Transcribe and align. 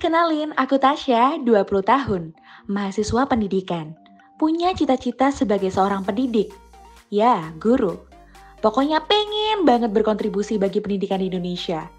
Kenalin, 0.00 0.56
aku 0.56 0.80
Tasya, 0.80 1.42
20 1.44 1.82
tahun, 1.84 2.32
mahasiswa 2.70 3.22
pendidikan. 3.28 3.92
Punya 4.40 4.72
cita-cita 4.72 5.28
sebagai 5.28 5.68
seorang 5.68 6.06
pendidik. 6.06 6.48
Ya, 7.12 7.52
guru. 7.60 8.00
Pokoknya 8.62 9.02
pengen 9.04 9.66
banget 9.66 9.90
berkontribusi 9.90 10.56
bagi 10.56 10.78
pendidikan 10.78 11.18
di 11.18 11.28
Indonesia. 11.28 11.90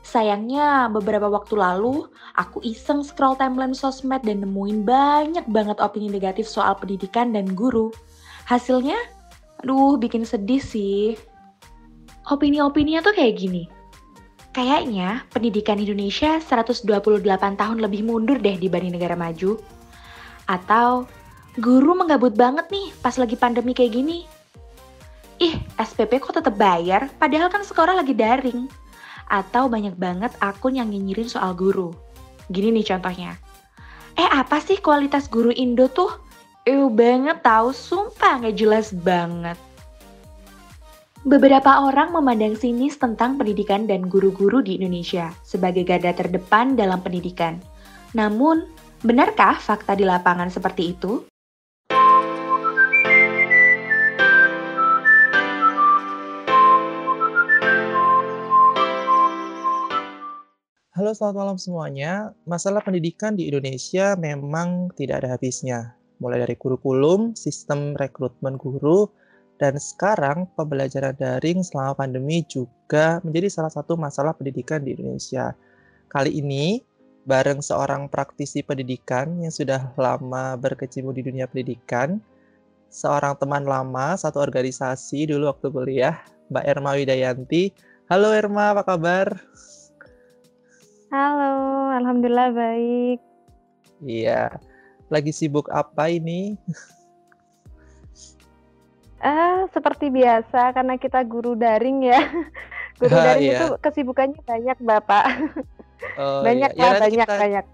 Sayangnya, 0.00 0.88
beberapa 0.92 1.28
waktu 1.28 1.56
lalu, 1.56 2.08
aku 2.36 2.60
iseng 2.64 3.04
scroll 3.04 3.36
timeline 3.36 3.76
sosmed 3.76 4.24
dan 4.24 4.44
nemuin 4.44 4.84
banyak 4.84 5.44
banget 5.48 5.76
opini 5.80 6.08
negatif 6.08 6.48
soal 6.48 6.76
pendidikan 6.76 7.32
dan 7.32 7.52
guru. 7.52 7.92
Hasilnya, 8.48 8.96
aduh 9.64 10.00
bikin 10.00 10.24
sedih 10.24 10.60
sih. 10.60 11.16
Opini-opininya 12.28 13.04
tuh 13.04 13.16
kayak 13.16 13.36
gini. 13.40 13.79
Kayaknya 14.50 15.22
pendidikan 15.30 15.78
Indonesia 15.78 16.42
128 16.42 16.82
tahun 17.54 17.78
lebih 17.78 18.02
mundur 18.02 18.42
deh 18.42 18.58
dibanding 18.58 18.98
negara 18.98 19.14
maju. 19.14 19.62
Atau 20.50 21.06
guru 21.54 21.94
menggabut 21.94 22.34
banget 22.34 22.66
nih 22.66 22.90
pas 22.98 23.14
lagi 23.14 23.38
pandemi 23.38 23.70
kayak 23.70 23.94
gini. 23.94 24.26
Ih, 25.38 25.54
SPP 25.78 26.18
kok 26.18 26.34
tetap 26.42 26.58
bayar 26.58 27.06
padahal 27.22 27.46
kan 27.46 27.62
sekolah 27.62 27.94
lagi 27.94 28.10
daring. 28.10 28.66
Atau 29.30 29.70
banyak 29.70 29.94
banget 29.94 30.34
akun 30.42 30.74
yang 30.74 30.90
nyinyirin 30.90 31.30
soal 31.30 31.54
guru. 31.54 31.94
Gini 32.50 32.74
nih 32.74 32.90
contohnya. 32.90 33.38
Eh 34.18 34.26
apa 34.26 34.58
sih 34.58 34.82
kualitas 34.82 35.30
guru 35.30 35.54
Indo 35.54 35.86
tuh? 35.86 36.10
Ew 36.66 36.90
banget 36.90 37.38
tahu, 37.46 37.70
sumpah 37.70 38.42
nggak 38.42 38.58
jelas 38.58 38.90
banget. 38.90 39.56
Beberapa 41.20 41.84
orang 41.84 42.16
memandang 42.16 42.56
sinis 42.56 42.96
tentang 42.96 43.36
pendidikan 43.36 43.84
dan 43.84 44.08
guru-guru 44.08 44.64
di 44.64 44.80
Indonesia 44.80 45.28
sebagai 45.44 45.84
garda 45.84 46.16
terdepan 46.16 46.80
dalam 46.80 47.04
pendidikan. 47.04 47.60
Namun, 48.16 48.64
benarkah 49.04 49.60
fakta 49.60 50.00
di 50.00 50.08
lapangan 50.08 50.48
seperti 50.48 50.96
itu? 50.96 51.28
Halo, 60.96 61.12
selamat 61.12 61.36
malam 61.36 61.58
semuanya. 61.60 62.32
Masalah 62.48 62.80
pendidikan 62.80 63.36
di 63.36 63.44
Indonesia 63.52 64.16
memang 64.16 64.88
tidak 64.96 65.20
ada 65.20 65.36
habisnya. 65.36 66.00
Mulai 66.16 66.48
dari 66.48 66.56
kurikulum, 66.56 67.36
sistem 67.36 67.92
rekrutmen 67.92 68.56
guru, 68.56 69.12
dan 69.60 69.76
sekarang 69.76 70.48
pembelajaran 70.56 71.12
daring 71.20 71.60
selama 71.60 71.92
pandemi 71.92 72.40
juga 72.48 73.20
menjadi 73.20 73.52
salah 73.52 73.68
satu 73.68 73.92
masalah 73.92 74.32
pendidikan 74.32 74.80
di 74.80 74.96
Indonesia. 74.96 75.52
Kali 76.08 76.40
ini 76.40 76.80
bareng 77.28 77.60
seorang 77.60 78.08
praktisi 78.08 78.64
pendidikan 78.64 79.36
yang 79.44 79.52
sudah 79.52 79.92
lama 80.00 80.56
berkecimpung 80.56 81.12
di 81.12 81.28
dunia 81.28 81.44
pendidikan, 81.44 82.24
seorang 82.88 83.36
teman 83.36 83.68
lama 83.68 84.16
satu 84.16 84.40
organisasi 84.40 85.28
dulu 85.28 85.52
waktu 85.52 85.68
kuliah, 85.68 86.16
Mbak 86.48 86.64
Erma 86.64 86.96
Widayanti. 86.96 87.76
Halo 88.08 88.32
Erma, 88.32 88.72
apa 88.72 88.82
kabar? 88.82 89.28
Halo, 91.12 91.92
alhamdulillah 92.00 92.50
baik. 92.56 93.20
Iya. 94.00 94.56
Lagi 95.12 95.36
sibuk 95.36 95.68
apa 95.68 96.08
ini? 96.08 96.56
Ah, 99.20 99.68
seperti 99.70 100.08
biasa 100.08 100.72
karena 100.72 100.96
kita 100.96 101.20
guru 101.24 101.52
daring 101.54 102.08
ya. 102.08 102.20
Guru 103.00 103.12
Ah, 103.12 103.24
daring 103.32 103.52
itu 103.52 103.66
iya. 103.68 103.80
kesibukannya 103.80 104.40
banyak, 104.44 104.78
Bapak. 104.80 105.24
Oh 106.16 106.40
Banyak 106.46 106.72
iya. 106.72 106.80
Ya 106.80 106.88
lah, 106.90 107.00
banyak 107.00 107.28
kita 107.28 107.34
banyak. 107.36 107.64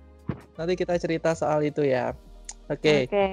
nanti 0.58 0.72
kita 0.74 0.94
cerita 0.98 1.30
soal 1.34 1.62
itu 1.62 1.86
ya. 1.86 2.14
Oke. 2.66 3.06
Oke. 3.06 3.24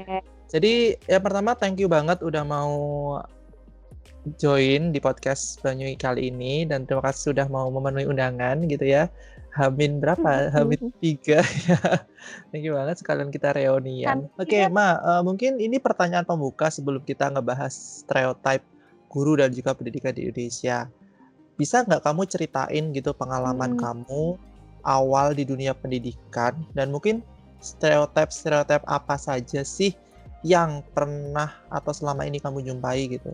Jadi 0.49 0.73
yang 1.09 1.23
pertama 1.25 1.57
thank 1.57 1.81
you 1.81 1.89
banget 1.89 2.21
udah 2.21 2.45
mau 2.45 2.73
join 4.37 4.93
di 4.93 4.99
podcast 5.01 5.59
Banyui 5.59 5.97
kali 5.97 6.29
ini 6.31 6.63
dan 6.63 6.85
terima 6.85 7.03
kasih 7.03 7.33
sudah 7.33 7.49
mau 7.49 7.67
memenuhi 7.67 8.05
undangan 8.05 8.61
gitu 8.69 8.85
ya. 8.85 9.09
Hamin 9.53 10.01
berapa? 10.01 10.49
Hamin 10.49 10.89
tiga 10.97 11.45
ya. 11.45 11.77
Thank 12.49 12.65
you 12.65 12.73
banget 12.73 13.05
sekalian 13.05 13.29
kita 13.29 13.53
reunian. 13.53 14.25
Oke, 14.33 14.65
iya. 14.65 14.67
Ma, 14.67 14.97
eh, 14.97 15.21
mungkin 15.21 15.61
ini 15.61 15.77
pertanyaan 15.77 16.25
pembuka 16.25 16.73
sebelum 16.73 17.05
kita 17.05 17.29
ngebahas 17.29 17.69
stereotype 18.01 18.65
guru 19.13 19.37
dan 19.37 19.53
juga 19.53 19.77
pendidikan 19.77 20.09
di 20.09 20.25
Indonesia. 20.25 20.89
Bisa 21.53 21.85
nggak 21.85 22.01
kamu 22.01 22.25
ceritain 22.25 22.89
gitu 22.97 23.13
pengalaman 23.13 23.77
Hmm. 23.77 23.81
kamu 23.81 24.23
awal 24.81 25.37
di 25.37 25.45
dunia 25.45 25.77
pendidikan 25.77 26.57
dan 26.73 26.89
mungkin 26.89 27.21
stereotype-stereotype 27.61 28.83
apa 28.89 29.15
saja 29.21 29.61
sih 29.61 29.93
yang 30.43 30.83
pernah 30.91 31.61
atau 31.69 31.93
selama 31.93 32.25
ini 32.25 32.41
kamu 32.41 32.65
jumpai 32.65 33.05
gitu? 33.07 33.31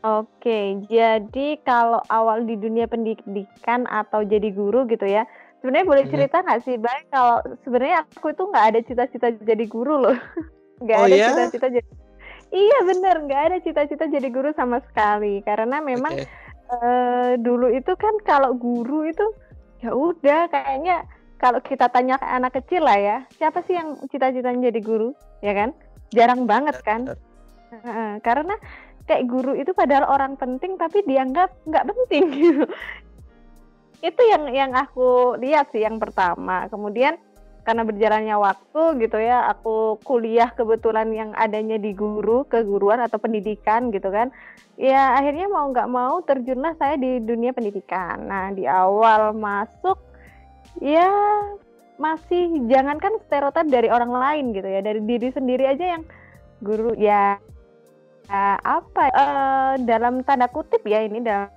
Oke, 0.00 0.80
jadi 0.88 1.60
kalau 1.60 2.00
awal 2.08 2.48
di 2.48 2.56
dunia 2.56 2.88
pendidikan 2.88 3.84
atau 3.84 4.24
jadi 4.24 4.48
guru 4.48 4.88
gitu 4.88 5.04
ya, 5.04 5.28
sebenarnya 5.60 5.84
boleh 5.84 6.04
cerita 6.08 6.40
nggak 6.40 6.64
sih, 6.64 6.80
Bang, 6.80 7.04
kalau 7.12 7.44
sebenarnya 7.68 8.08
aku 8.08 8.32
itu 8.32 8.42
nggak 8.48 8.66
ada 8.72 8.80
cita-cita 8.80 9.28
jadi 9.44 9.64
guru 9.68 10.08
loh. 10.08 10.16
Nggak 10.80 10.96
Oh 10.96 11.04
ada 11.04 11.16
ya? 11.20 11.28
cita-cita 11.28 11.66
jadi 11.68 11.90
Iya 12.50 12.78
bener, 12.88 13.16
nggak 13.28 13.42
ada 13.52 13.56
cita-cita 13.60 14.04
jadi 14.08 14.28
guru 14.32 14.50
sama 14.56 14.80
sekali. 14.88 15.44
Karena 15.44 15.84
memang 15.84 16.16
Oke. 16.16 16.24
eh, 16.72 17.30
dulu 17.36 17.68
itu 17.68 17.92
kan 18.00 18.16
kalau 18.24 18.56
guru 18.56 19.04
itu 19.04 19.22
ya 19.84 19.92
udah 19.92 20.48
kayaknya 20.48 21.04
kalau 21.36 21.60
kita 21.60 21.92
tanya 21.92 22.16
ke 22.16 22.26
anak 22.26 22.52
kecil 22.56 22.84
lah 22.88 22.96
ya, 22.96 23.18
siapa 23.36 23.60
sih 23.68 23.76
yang 23.76 24.00
cita-citanya 24.08 24.72
jadi 24.72 24.80
guru, 24.80 25.12
ya 25.44 25.52
kan? 25.52 25.76
Jarang 26.12 26.48
banget 26.48 26.80
kan? 26.84 27.12
Karena 28.24 28.56
kayak 29.08 29.26
guru 29.28 29.56
itu 29.56 29.72
padahal 29.72 30.08
orang 30.10 30.36
penting 30.36 30.76
tapi 30.76 31.04
dianggap 31.06 31.52
nggak 31.66 31.86
penting 31.88 32.24
gitu. 32.40 32.64
Itu 34.00 34.22
yang 34.24 34.48
yang 34.52 34.72
aku 34.72 35.36
lihat 35.36 35.72
sih 35.72 35.84
yang 35.84 36.00
pertama. 36.00 36.68
Kemudian 36.72 37.20
karena 37.60 37.84
berjalannya 37.84 38.36
waktu 38.40 38.82
gitu 39.04 39.20
ya, 39.20 39.44
aku 39.52 40.00
kuliah 40.00 40.48
kebetulan 40.56 41.12
yang 41.12 41.30
adanya 41.36 41.76
di 41.76 41.92
guru, 41.92 42.48
keguruan 42.48 43.04
atau 43.04 43.20
pendidikan 43.20 43.92
gitu 43.92 44.08
kan. 44.08 44.32
Ya 44.80 45.12
akhirnya 45.20 45.46
mau 45.52 45.68
nggak 45.68 45.90
mau 45.92 46.24
terjunlah 46.24 46.72
saya 46.80 46.96
di 46.96 47.20
dunia 47.20 47.52
pendidikan. 47.52 48.24
Nah 48.24 48.48
di 48.56 48.64
awal 48.64 49.36
masuk 49.36 50.00
ya 50.80 51.12
masih 52.00 52.64
jangankan 52.72 53.20
stereotip 53.28 53.68
dari 53.68 53.92
orang 53.92 54.08
lain 54.08 54.56
gitu 54.56 54.64
ya, 54.64 54.80
dari 54.80 55.04
diri 55.04 55.28
sendiri 55.28 55.68
aja 55.68 56.00
yang 56.00 56.02
guru 56.64 56.96
ya 56.96 57.36
eh, 58.30 58.58
apa 58.62 59.02
eh, 59.10 59.72
dalam 59.84 60.22
tanda 60.22 60.46
kutip 60.46 60.82
ya 60.86 61.02
ini 61.02 61.18
dalam 61.20 61.50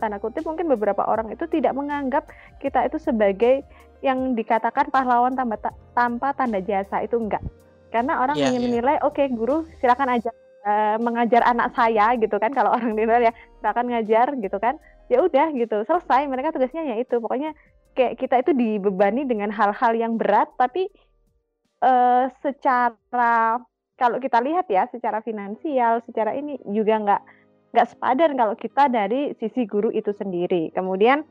tanda 0.00 0.20
kutip 0.20 0.44
mungkin 0.44 0.68
beberapa 0.68 1.02
orang 1.08 1.32
itu 1.32 1.48
tidak 1.48 1.72
menganggap 1.72 2.28
kita 2.60 2.84
itu 2.86 3.00
sebagai 3.00 3.64
yang 3.98 4.38
dikatakan 4.38 4.94
pahlawan 4.94 5.34
tanpa 5.34 5.56
ta- 5.58 5.78
tanpa 5.96 6.30
tanda 6.36 6.60
jasa 6.62 7.02
itu 7.02 7.18
enggak. 7.18 7.42
Karena 7.90 8.20
orang 8.22 8.36
Iya, 8.38 8.52
hanya 8.52 8.60
iya. 8.60 8.66
menilai 8.68 8.96
oke 9.02 9.24
guru 9.32 9.64
silakan 9.80 10.20
aja 10.20 10.30
eh, 10.62 10.96
mengajar 11.02 11.42
anak 11.42 11.72
saya 11.74 12.14
gitu 12.20 12.36
kan. 12.38 12.52
Kalau 12.54 12.70
orang 12.76 12.94
nilai 12.94 13.30
ya 13.30 13.32
silakan 13.58 13.86
ngajar 13.90 14.26
gitu 14.38 14.58
kan. 14.60 14.76
Ya 15.10 15.24
udah 15.24 15.50
gitu. 15.56 15.82
Selesai. 15.88 16.28
Mereka 16.28 16.52
tugasnya 16.54 16.84
ya 16.84 16.96
itu. 17.00 17.16
Pokoknya 17.18 17.56
kayak 17.96 18.14
kita 18.20 18.34
itu 18.44 18.52
dibebani 18.54 19.26
dengan 19.26 19.50
hal-hal 19.50 19.92
yang 19.98 20.14
berat 20.20 20.52
tapi 20.54 20.86
eh, 21.82 22.24
secara 22.44 23.58
kalau 23.98 24.22
kita 24.22 24.38
lihat 24.40 24.70
ya 24.70 24.86
secara 24.88 25.20
finansial 25.20 26.00
secara 26.06 26.32
ini 26.32 26.56
juga 26.70 26.94
nggak 27.02 27.22
nggak 27.74 27.88
sepadan 27.92 28.32
kalau 28.38 28.54
kita 28.56 28.88
dari 28.88 29.34
sisi 29.36 29.68
guru 29.68 29.92
itu 29.92 30.14
sendiri 30.14 30.72
kemudian 30.72 31.26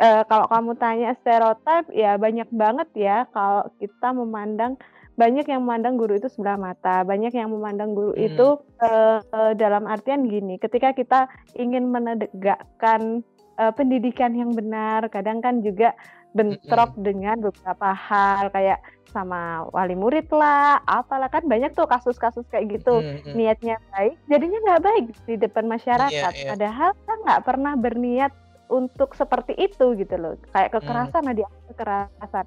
eh, 0.00 0.22
kalau 0.30 0.48
kamu 0.48 0.78
tanya 0.80 1.12
stereotip 1.20 1.90
ya 1.92 2.16
banyak 2.16 2.48
banget 2.54 2.88
ya 2.96 3.16
kalau 3.34 3.68
kita 3.76 4.08
memandang 4.14 4.78
banyak 5.12 5.44
yang 5.44 5.60
memandang 5.68 6.00
guru 6.00 6.16
itu 6.16 6.32
sebelah 6.32 6.56
mata 6.56 7.04
banyak 7.04 7.36
yang 7.36 7.52
memandang 7.52 7.92
guru 7.92 8.16
Hmm. 8.16 8.26
itu 8.32 8.48
eh, 8.80 9.18
eh, 9.20 9.52
dalam 9.60 9.84
artian 9.84 10.24
gini 10.24 10.56
ketika 10.56 10.96
kita 10.96 11.28
ingin 11.60 11.92
menegakkan 11.92 13.20
eh, 13.60 13.72
pendidikan 13.76 14.32
yang 14.32 14.56
benar 14.56 15.04
kadang 15.12 15.44
kan 15.44 15.60
juga 15.60 15.92
bentrok 16.32 16.96
dengan 16.96 17.36
beberapa 17.38 17.92
hal 17.92 18.48
kayak 18.48 18.80
sama 19.12 19.68
wali 19.76 19.92
murid 19.92 20.24
lah 20.32 20.80
apalah 20.88 21.28
kan 21.28 21.44
banyak 21.44 21.76
tuh 21.76 21.84
kasus-kasus 21.84 22.48
kayak 22.48 22.80
gitu 22.80 23.04
Mm, 23.04 23.20
mm. 23.20 23.34
niatnya 23.36 23.76
baik 23.92 24.16
jadinya 24.26 24.58
nggak 24.64 24.82
baik 24.82 25.04
di 25.28 25.36
depan 25.36 25.68
masyarakat 25.68 26.32
Iya, 26.32 26.32
iya. 26.32 26.50
padahal 26.56 26.90
kita 26.96 27.14
nggak 27.20 27.40
pernah 27.44 27.72
berniat 27.76 28.32
untuk 28.72 29.12
seperti 29.12 29.52
itu 29.60 29.92
gitu 30.00 30.16
loh 30.16 30.40
kayak 30.56 30.72
Hmm. 30.72 30.80
kekerasan 30.80 31.24
ada 31.28 31.44
kekerasan 31.68 32.46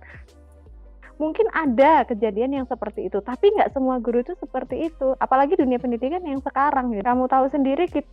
mungkin 1.16 1.48
ada 1.54 2.04
kejadian 2.04 2.52
yang 2.60 2.66
seperti 2.66 3.08
itu 3.08 3.22
tapi 3.22 3.54
nggak 3.54 3.72
semua 3.72 4.02
guru 4.02 4.20
itu 4.20 4.34
seperti 4.36 4.90
itu 4.90 5.14
apalagi 5.22 5.56
dunia 5.56 5.78
pendidikan 5.78 6.26
yang 6.26 6.42
sekarang 6.42 6.92
ya. 6.92 7.06
kamu 7.06 7.30
tahu 7.30 7.46
sendiri 7.54 7.86
kita 7.88 8.10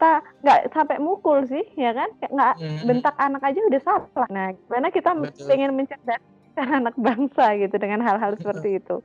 kita 0.00 0.24
nggak 0.40 0.60
sampai 0.72 0.96
mukul 0.96 1.44
sih 1.44 1.60
ya 1.76 1.92
kan 1.92 2.08
nggak 2.24 2.54
Mhm. 2.56 2.88
bentak 2.88 3.12
anak 3.20 3.44
aja 3.44 3.60
udah 3.60 3.80
salah 3.84 4.28
nah 4.32 4.48
gimana 4.48 4.88
kita 4.88 5.12
Betul. 5.12 5.44
pengen 5.44 5.76
mencerdaskan 5.76 6.24
anak 6.80 6.96
bangsa 6.96 7.52
gitu 7.60 7.76
dengan 7.76 8.00
hal-hal 8.00 8.32
seperti 8.34 8.80
itu 8.80 9.04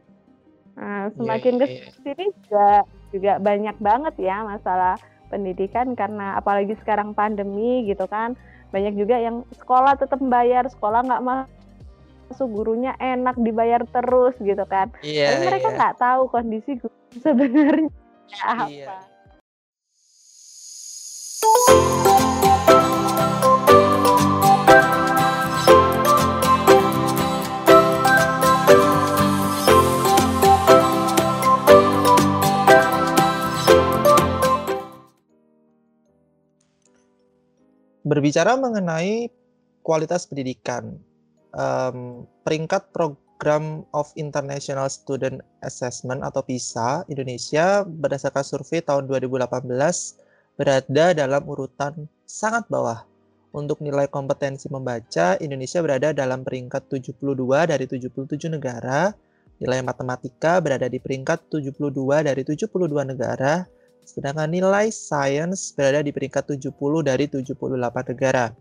nah, 0.80 1.12
Iya, 1.12 1.20
semakin 1.20 1.54
iya, 1.54 1.60
ke 1.60 1.66
iya. 1.68 1.84
sini 2.00 2.26
juga 2.40 2.70
juga 3.12 3.34
banyak 3.44 3.76
banget 3.78 4.16
ya 4.24 4.48
masalah 4.48 4.96
pendidikan 5.28 6.00
karena 6.00 6.40
apalagi 6.40 6.80
sekarang 6.80 7.12
pandemi 7.12 7.84
gitu 7.84 8.08
kan 8.08 8.40
banyak 8.72 8.96
juga 8.96 9.20
yang 9.20 9.44
sekolah 9.52 10.00
tetap 10.00 10.24
bayar 10.24 10.64
sekolah 10.72 11.04
nggak 11.04 11.24
masuk 11.28 12.48
gurunya 12.56 12.96
enak 12.98 13.36
dibayar 13.36 13.84
terus 13.84 14.32
gitu 14.40 14.64
kan 14.64 14.96
Iya, 15.04 15.28
tapi 15.28 15.44
mereka 15.44 15.68
iya. 15.68 15.76
nggak 15.76 15.96
tahu 16.00 16.22
kondisi 16.32 16.80
guru 16.80 16.96
sebenarnya 17.28 17.92
apa 18.48 18.72
Iya. 18.72 18.96
Berbicara 38.06 38.58
mengenai 38.58 39.30
kualitas 39.86 40.26
pendidikan, 40.26 40.98
em, 41.54 42.26
peringkat 42.42 42.90
Program 42.90 43.86
of 43.94 44.10
International 44.18 44.90
Student 44.90 45.46
Assessment 45.62 46.26
atau 46.26 46.42
PISA 46.42 47.06
Indonesia 47.06 47.86
berdasarkan 47.86 48.42
survei 48.42 48.82
tahun 48.82 49.06
2018 49.06 50.25
berada 50.56 51.12
dalam 51.12 51.44
urutan 51.48 52.08
sangat 52.24 52.68
bawah. 52.72 53.04
Untuk 53.56 53.80
nilai 53.80 54.12
kompetensi 54.12 54.68
membaca, 54.68 55.40
Indonesia 55.40 55.80
berada 55.80 56.12
dalam 56.12 56.44
peringkat 56.44 56.92
72 56.92 57.72
dari 57.72 57.88
77 57.88 58.52
negara. 58.52 59.16
Nilai 59.64 59.80
matematika 59.80 60.60
berada 60.60 60.92
di 60.92 61.00
peringkat 61.00 61.48
72 61.48 62.28
dari 62.28 62.44
72 62.44 62.68
negara. 63.08 63.64
Sedangkan 64.04 64.52
nilai 64.52 64.92
sains 64.92 65.72
berada 65.72 66.04
di 66.04 66.12
peringkat 66.12 66.60
70 66.60 66.76
dari 67.00 67.32
78 67.32 68.12
negara. 68.12 68.52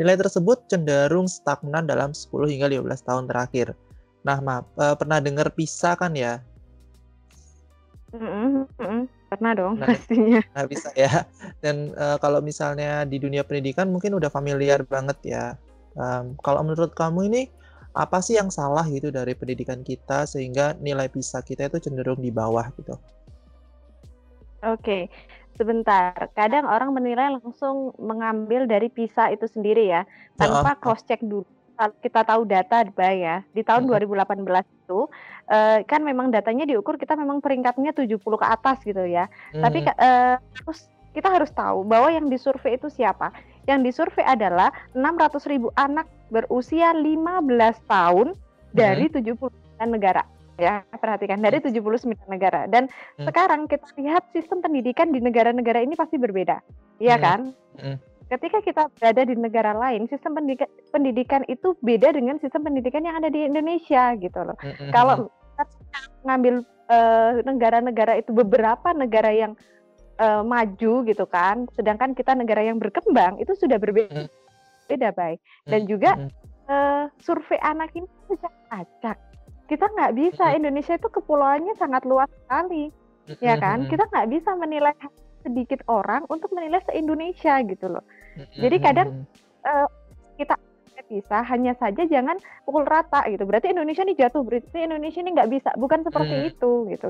Nilai 0.00 0.16
tersebut 0.16 0.64
cenderung 0.72 1.28
stagnan 1.28 1.84
dalam 1.84 2.16
10 2.16 2.48
hingga 2.48 2.72
15 2.72 3.04
tahun 3.04 3.24
terakhir. 3.28 3.76
Nah, 4.24 4.40
maaf, 4.40 4.64
eh, 4.80 4.96
pernah 4.96 5.20
dengar 5.20 5.52
PISA 5.52 5.92
kan 5.92 6.16
ya? 6.16 6.40
Mm-mm, 8.16 8.64
mm-mm. 8.80 9.04
Pernah 9.32 9.56
dong 9.56 9.80
Nah, 9.80 9.88
pastinya 9.88 10.40
Nah, 10.54 10.64
bisa 10.68 10.92
ya. 10.92 11.24
Dan 11.64 11.96
eh, 11.96 12.16
kalau 12.20 12.44
misalnya 12.44 13.08
di 13.08 13.16
dunia 13.16 13.40
pendidikan 13.40 13.88
mungkin 13.88 14.12
udah 14.20 14.28
familiar 14.28 14.84
banget 14.84 15.18
ya. 15.24 15.44
Em, 15.96 16.36
kalau 16.44 16.60
menurut 16.60 16.92
kamu 16.92 17.32
ini 17.32 17.42
apa 17.92 18.20
sih 18.24 18.36
yang 18.36 18.48
salah 18.52 18.84
gitu 18.88 19.08
dari 19.12 19.32
pendidikan 19.36 19.80
kita 19.80 20.24
sehingga 20.24 20.76
nilai 20.80 21.08
PISA 21.12 21.40
kita 21.44 21.68
itu 21.72 21.88
cenderung 21.88 22.20
di 22.20 22.32
bawah 22.32 22.68
gitu? 22.76 22.96
Oke, 24.62 25.10
sebentar. 25.58 26.14
Kadang 26.32 26.64
orang 26.64 26.94
menilai 26.94 27.34
langsung 27.36 27.92
mengambil 27.98 28.64
dari 28.64 28.88
PISA 28.88 29.34
itu 29.34 29.44
sendiri 29.50 29.90
ya, 29.90 30.06
tanpa 30.38 30.78
cross 30.78 31.02
check 31.04 31.20
dulu. 31.20 31.44
Kita 31.98 32.22
tahu 32.22 32.46
data 32.46 32.86
ya, 33.10 33.42
di 33.50 33.66
tahun 33.66 33.88
Mhm. 33.88 33.90
2018 33.90 34.62
itu 34.86 35.10
eh, 35.52 35.84
kan 35.84 36.00
memang 36.00 36.32
datanya 36.32 36.64
diukur 36.64 36.96
kita 36.96 37.12
memang 37.12 37.44
peringkatnya 37.44 37.92
70 37.92 38.40
ke 38.40 38.46
atas 38.48 38.80
gitu 38.82 39.04
ya. 39.04 39.28
Tapi 39.52 39.84
Mhm. 39.84 39.86
ka- 39.86 39.98
eh, 40.00 40.34
terus 40.56 40.88
kita 41.12 41.28
harus 41.28 41.52
tahu 41.52 41.84
bahwa 41.84 42.08
yang 42.08 42.32
disurvei 42.32 42.80
itu 42.80 42.88
siapa? 42.88 43.36
Yang 43.68 43.92
disurvei 43.92 44.24
adalah 44.24 44.72
600 44.96 45.44
ribu 45.44 45.68
anak 45.76 46.08
berusia 46.32 46.96
15 46.96 47.76
tahun 47.84 48.32
dari 48.72 49.12
Mhm. 49.12 49.14
79 49.20 49.92
negara. 49.92 50.24
Ya, 50.56 50.84
perhatikan 50.88 51.40
dari 51.40 51.60
79 51.60 52.16
negara. 52.28 52.68
Dan 52.68 52.88
Hmm. 53.16 53.28
sekarang 53.28 53.68
kita 53.68 53.88
lihat 53.98 54.30
sistem 54.32 54.60
pendidikan 54.60 55.12
di 55.12 55.18
negara-negara 55.18 55.80
ini 55.80 55.96
pasti 55.96 56.16
berbeda. 56.16 56.60
Iya 56.96 57.16
Hmm. 57.18 57.24
kan? 57.24 57.40
Mhm. 57.76 57.96
Ketika 58.32 58.58
kita 58.64 58.82
berada 58.96 59.22
di 59.28 59.34
negara 59.36 59.72
lain, 59.76 60.08
sistem 60.08 60.32
pendidikan, 60.32 60.68
pendidikan 60.88 61.42
itu 61.52 61.76
beda 61.84 62.16
dengan 62.16 62.40
sistem 62.40 62.64
pendidikan 62.64 63.04
yang 63.04 63.20
ada 63.20 63.28
di 63.28 63.44
Indonesia 63.44 64.16
gitu 64.16 64.40
loh. 64.40 64.56
Mhm. 64.56 64.88
Kalau 64.88 65.16
kita 65.28 65.41
ngambil 66.24 66.62
eh, 66.92 67.32
negara-negara 67.46 68.20
itu 68.20 68.30
beberapa 68.34 68.92
negara 68.92 69.32
yang 69.32 69.52
eh, 70.20 70.42
maju 70.44 70.92
gitu 71.08 71.24
kan, 71.24 71.66
sedangkan 71.72 72.12
kita 72.12 72.36
negara 72.36 72.60
yang 72.62 72.76
berkembang 72.76 73.40
itu 73.40 73.56
sudah 73.56 73.80
berbeda, 73.80 74.26
Hmm. 74.26 74.30
beda 74.86 75.08
baik. 75.16 75.40
Dan 75.64 75.88
juga 75.88 76.28
eh, 76.68 77.04
survei 77.20 77.58
anak 77.64 77.90
ini 77.96 78.06
bisa 78.28 78.46
acak. 78.70 79.18
Kita 79.66 79.88
nggak 79.88 80.12
bisa. 80.14 80.52
Indonesia 80.52 80.94
itu 81.00 81.08
kepulauannya 81.08 81.74
sangat 81.80 82.04
luas 82.04 82.28
sekali, 82.44 82.92
ya 83.40 83.56
kan? 83.56 83.88
Kita 83.88 84.04
nggak 84.12 84.28
bisa 84.28 84.52
menilai 84.54 84.92
sedikit 85.42 85.82
orang 85.90 86.22
untuk 86.30 86.52
menilai 86.54 86.78
se-Indonesia 86.86 87.56
gitu 87.66 87.86
loh. 87.88 88.04
Jadi 88.54 88.76
kadang 88.78 89.26
eh, 89.64 89.86
kita 90.38 90.54
bisa 91.08 91.42
hanya 91.46 91.72
saja 91.78 92.02
jangan 92.04 92.38
pukul 92.62 92.84
rata 92.84 93.24
gitu. 93.26 93.42
Berarti 93.42 93.70
Indonesia 93.70 94.02
ini 94.02 94.14
jatuh, 94.14 94.42
berarti 94.42 94.78
Indonesia 94.84 95.20
ini 95.22 95.30
nggak 95.34 95.50
bisa. 95.50 95.70
Bukan 95.74 96.06
seperti 96.06 96.34
Hmm. 96.34 96.48
itu 96.50 96.70
gitu. 96.90 97.06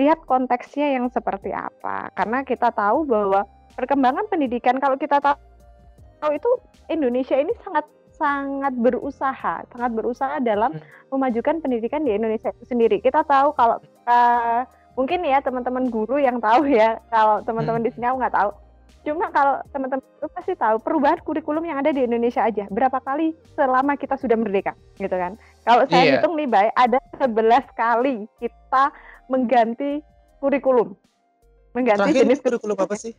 Lihat 0.00 0.24
konteksnya 0.24 0.96
yang 0.96 1.12
seperti 1.12 1.52
apa. 1.52 2.08
Karena 2.16 2.42
kita 2.42 2.72
tahu 2.72 3.04
bahwa 3.04 3.44
perkembangan 3.76 4.28
pendidikan 4.28 4.80
kalau 4.80 4.96
kita 4.96 5.20
tahu, 5.20 5.36
itu 6.32 6.50
Indonesia 6.88 7.34
ini 7.36 7.52
sangat 7.62 7.84
sangat 8.12 8.72
berusaha, 8.78 9.66
sangat 9.66 9.90
berusaha 9.92 10.38
dalam 10.38 10.72
Hmm. 10.76 10.84
memajukan 11.10 11.58
pendidikan 11.58 12.06
di 12.06 12.14
Indonesia 12.14 12.54
itu 12.54 12.64
sendiri. 12.68 13.02
Kita 13.02 13.26
tahu 13.26 13.52
kalau 13.52 13.82
eh, 14.02 14.60
mungkin 14.94 15.22
ya 15.22 15.38
teman-teman 15.40 15.88
guru 15.88 16.18
yang 16.18 16.38
tahu 16.42 16.66
ya, 16.68 16.98
kalau 17.08 17.38
teman-teman 17.42 17.80
Hmm. 17.82 17.88
di 17.88 17.90
sini 17.94 18.06
aku 18.06 18.18
nggak 18.18 18.36
tahu. 18.36 18.50
Cuma 19.02 19.34
kalau 19.34 19.58
teman-teman 19.74 20.06
itu 20.06 20.28
pasti 20.30 20.54
tahu 20.54 20.78
perubahan 20.78 21.18
kurikulum 21.26 21.66
yang 21.66 21.82
ada 21.82 21.90
di 21.90 22.06
Indonesia 22.06 22.46
aja 22.46 22.70
berapa 22.70 23.02
kali 23.02 23.34
selama 23.58 23.98
kita 23.98 24.14
sudah 24.14 24.38
merdeka, 24.38 24.78
gitu 24.94 25.10
kan? 25.10 25.34
Kalau 25.66 25.82
saya 25.90 26.06
Iya. 26.06 26.12
hitung 26.22 26.38
nih, 26.38 26.46
Bay, 26.46 26.70
ada 26.78 27.02
11 27.18 27.66
kali 27.74 28.30
kita 28.38 28.94
mengganti 29.26 29.98
kurikulum, 30.38 30.94
mengganti 31.74 32.14
Terakhir 32.14 32.22
jenis 32.26 32.38
kurikulum 32.40 32.78
apa 32.78 32.94
sih? 32.94 33.14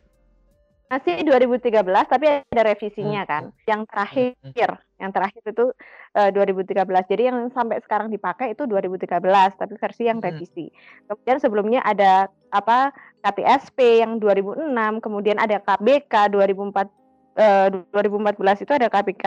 masih 0.94 1.26
2013 1.26 2.06
tapi 2.06 2.30
ada 2.30 2.62
revisinya 2.70 3.26
Hmm. 3.26 3.32
kan. 3.32 3.44
Yang 3.66 3.82
terakhir, 3.90 4.30
Mhm. 4.46 4.78
yang 5.02 5.12
terakhir 5.12 5.42
itu 5.42 5.66
eh, 6.14 6.30
2013. 6.30 7.10
Jadi 7.10 7.24
yang 7.34 7.50
sampai 7.50 7.82
sekarang 7.82 8.14
dipakai 8.14 8.54
itu 8.54 8.70
2013 8.70 9.58
tapi 9.58 9.74
versi 9.82 10.06
yang 10.06 10.22
Hmm. 10.22 10.30
revisi. 10.30 10.70
Kemudian 11.10 11.42
sebelumnya 11.42 11.82
ada 11.82 12.30
apa 12.54 12.94
KTSP 13.24 14.04
yang 14.04 14.20
2006, 14.20 15.00
kemudian 15.00 15.40
ada 15.40 15.58
KBK 15.64 16.36
2004 16.36 16.92
eh, 17.40 17.68
2014 17.96 18.68
itu 18.68 18.72
ada 18.76 18.92
KBK. 18.92 19.26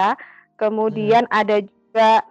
Kemudian 0.57 1.25
ada 1.33 1.61
juga 1.61 2.25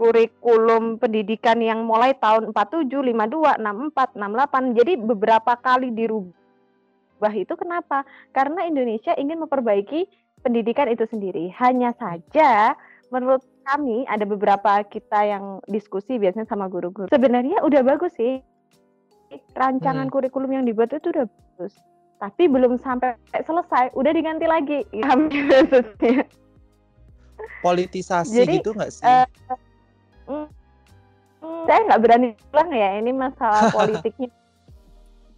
kurikulum 0.00 0.96
pendidikan 0.96 1.60
yang 1.60 1.84
mulai 1.84 2.16
tahun 2.16 2.56
47, 2.56 2.88
52, 2.88 3.60
64, 3.60 4.16
68. 4.16 4.76
Jadi 4.80 4.92
beberapa 4.96 5.52
kali 5.60 5.92
dirubah 5.92 7.32
itu 7.36 7.52
kenapa? 7.52 8.08
Karena 8.32 8.64
Indonesia 8.64 9.12
ingin 9.20 9.44
memperbaiki 9.44 10.08
pendidikan 10.40 10.88
itu 10.88 11.04
sendiri. 11.04 11.52
Hanya 11.60 11.92
saja 12.00 12.72
menurut 13.12 13.44
kami 13.68 14.08
ada 14.08 14.24
beberapa 14.24 14.80
kita 14.88 15.20
yang 15.28 15.44
diskusi 15.68 16.16
biasanya 16.16 16.48
sama 16.48 16.72
guru-guru. 16.72 17.12
Sebenarnya 17.12 17.60
udah 17.60 17.84
bagus 17.84 18.16
sih. 18.16 18.40
Rancangan 19.52 20.06
Hmm. 20.06 20.12
kurikulum 20.12 20.50
yang 20.50 20.64
dibuat 20.64 20.90
itu 20.90 21.08
udah 21.08 21.26
bagus. 21.26 21.74
Tapi 22.18 22.46
belum 22.46 22.76
sampai 22.76 23.14
selesai, 23.40 23.94
udah 23.94 24.12
diganti 24.12 24.44
lagi. 24.44 24.78
Maksudnya. 24.92 26.26
Politisasi 27.60 28.36
Jadi, 28.36 28.54
gitu 28.58 28.72
nggak 28.72 28.90
sih? 28.90 29.04
eh, 29.04 29.26
Mm, 30.24 30.46
mm, 31.40 31.62
saya 31.66 31.80
nggak 31.84 32.00
berani 32.00 32.28
bilang 32.46 32.70
ya 32.70 32.90
ini 32.96 33.10
masalah 33.10 33.66
politiknya 33.74 34.30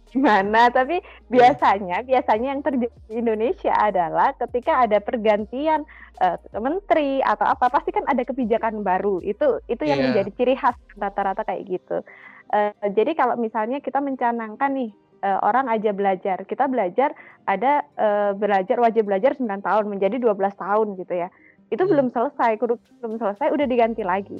gimana 0.05 0.69
tapi 0.69 1.01
biasanya 1.25 2.05
biasanya 2.05 2.53
yang 2.53 2.61
terjadi 2.61 2.93
di 3.09 3.13
Indonesia 3.17 3.73
adalah 3.73 4.37
ketika 4.37 4.85
ada 4.85 5.01
pergantian 5.01 5.81
eh, 6.21 6.37
menteri 6.53 7.17
atau 7.19 7.49
apa 7.49 7.65
pasti 7.67 7.89
kan 7.89 8.05
ada 8.05 8.21
kebijakan 8.21 8.85
baru 8.85 9.17
itu 9.19 9.57
itu 9.65 9.81
yang 9.81 9.97
Iya. 9.97 10.05
menjadi 10.05 10.31
ciri 10.37 10.53
khas 10.53 10.77
rata-rata 10.93 11.41
kayak 11.41 11.65
gitu 11.65 12.05
Eh, 12.53 12.89
jadi 12.93 13.17
kalau 13.17 13.33
misalnya 13.33 13.81
kita 13.81 13.97
mencanangkan 13.97 14.77
nih 14.77 14.93
eh, 15.25 15.39
orang 15.41 15.73
aja 15.73 15.89
belajar 15.89 16.45
kita 16.45 16.69
belajar 16.69 17.17
ada 17.49 17.81
eh, 17.97 18.31
belajar 18.37 18.77
wajib 18.77 19.09
belajar 19.09 19.33
9 19.33 19.49
tahun 19.65 19.85
menjadi 19.89 20.21
12 20.21 20.37
tahun 20.53 20.87
gitu 21.01 21.13
ya 21.17 21.33
itu 21.73 21.81
Hmm. 21.81 21.89
belum 21.89 22.07
selesai 22.13 22.61
kurikulum 22.61 23.01
belum 23.01 23.15
selesai 23.17 23.49
udah 23.49 23.65
diganti 23.65 24.05
lagi 24.05 24.37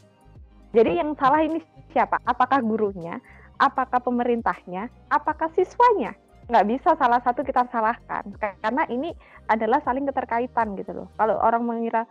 jadi 0.74 1.06
yang 1.06 1.14
salah 1.22 1.46
ini 1.46 1.62
siapa? 1.94 2.18
Apakah 2.26 2.66
gurunya? 2.66 3.22
Apakah 3.62 4.02
pemerintahnya? 4.02 4.90
Apakah 5.08 5.54
siswanya? 5.54 6.18
nggak 6.44 6.68
bisa 6.68 6.92
salah 7.00 7.24
satu 7.24 7.40
kita 7.40 7.64
salahkan 7.72 8.28
karena 8.60 8.84
ini 8.92 9.16
adalah 9.48 9.80
saling 9.80 10.04
keterkaitan 10.12 10.76
gitu 10.76 10.92
loh. 10.92 11.08
Kalau 11.16 11.40
orang 11.40 11.64
mengira 11.64 12.04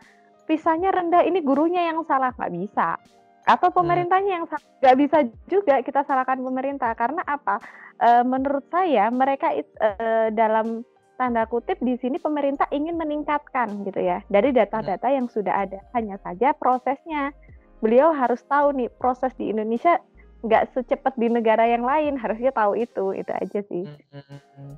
pisahnya 0.48 0.88
rendah 0.88 1.20
ini 1.28 1.44
gurunya 1.44 1.92
yang 1.92 2.00
salah 2.08 2.32
nggak 2.32 2.48
bisa 2.56 2.96
atau 3.42 3.68
hmm. 3.70 3.78
pemerintahnya 3.78 4.32
yang 4.38 4.44
nggak 4.48 4.96
bisa 4.98 5.18
juga 5.50 5.82
kita 5.82 6.06
salahkan 6.06 6.38
pemerintah 6.38 6.94
karena 6.94 7.22
apa? 7.26 7.58
E, 7.98 8.22
menurut 8.22 8.66
saya 8.70 9.10
mereka 9.10 9.50
e, 9.54 9.88
dalam 10.34 10.86
tanda 11.18 11.46
kutip 11.46 11.78
di 11.82 11.98
sini 11.98 12.18
pemerintah 12.18 12.66
ingin 12.70 12.98
meningkatkan 12.98 13.86
gitu 13.86 13.98
ya 14.02 14.22
dari 14.30 14.54
data-data 14.54 15.10
yang 15.10 15.26
sudah 15.26 15.66
ada. 15.66 15.82
Hanya 15.94 16.18
saja 16.22 16.54
prosesnya 16.54 17.34
beliau 17.82 18.14
harus 18.14 18.42
tahu 18.46 18.78
nih 18.78 18.90
proses 18.94 19.34
di 19.34 19.50
Indonesia 19.50 19.98
nggak 20.42 20.74
secepat 20.74 21.14
di 21.14 21.30
negara 21.30 21.66
yang 21.70 21.86
lain 21.86 22.18
harusnya 22.18 22.50
tahu 22.50 22.74
itu 22.74 23.14
itu 23.14 23.30
aja 23.30 23.60
sih. 23.66 23.86
Hmm, 23.86 24.22
hmm, 24.26 24.40
hmm. 24.58 24.74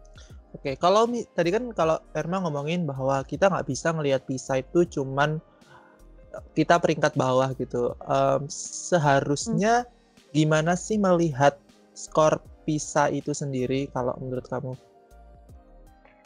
Oke, 0.54 0.76
kalau 0.76 1.08
tadi 1.32 1.50
kan 1.50 1.72
kalau 1.72 1.96
Erma 2.12 2.44
ngomongin 2.44 2.84
bahwa 2.84 3.24
kita 3.24 3.48
nggak 3.48 3.68
bisa 3.68 3.92
ngelihat 3.92 4.28
PISA 4.28 4.60
itu 4.60 5.00
cuman 5.00 5.40
kita 6.54 6.78
peringkat 6.78 7.14
bawah 7.14 7.50
gitu. 7.56 7.94
Um, 8.04 8.46
seharusnya 8.50 9.84
hmm. 9.84 9.90
gimana 10.34 10.72
sih 10.74 10.98
melihat 10.98 11.58
skor 11.94 12.42
PISA 12.64 13.12
itu 13.12 13.30
sendiri 13.36 13.86
kalau 13.92 14.16
menurut 14.18 14.46
kamu? 14.48 14.72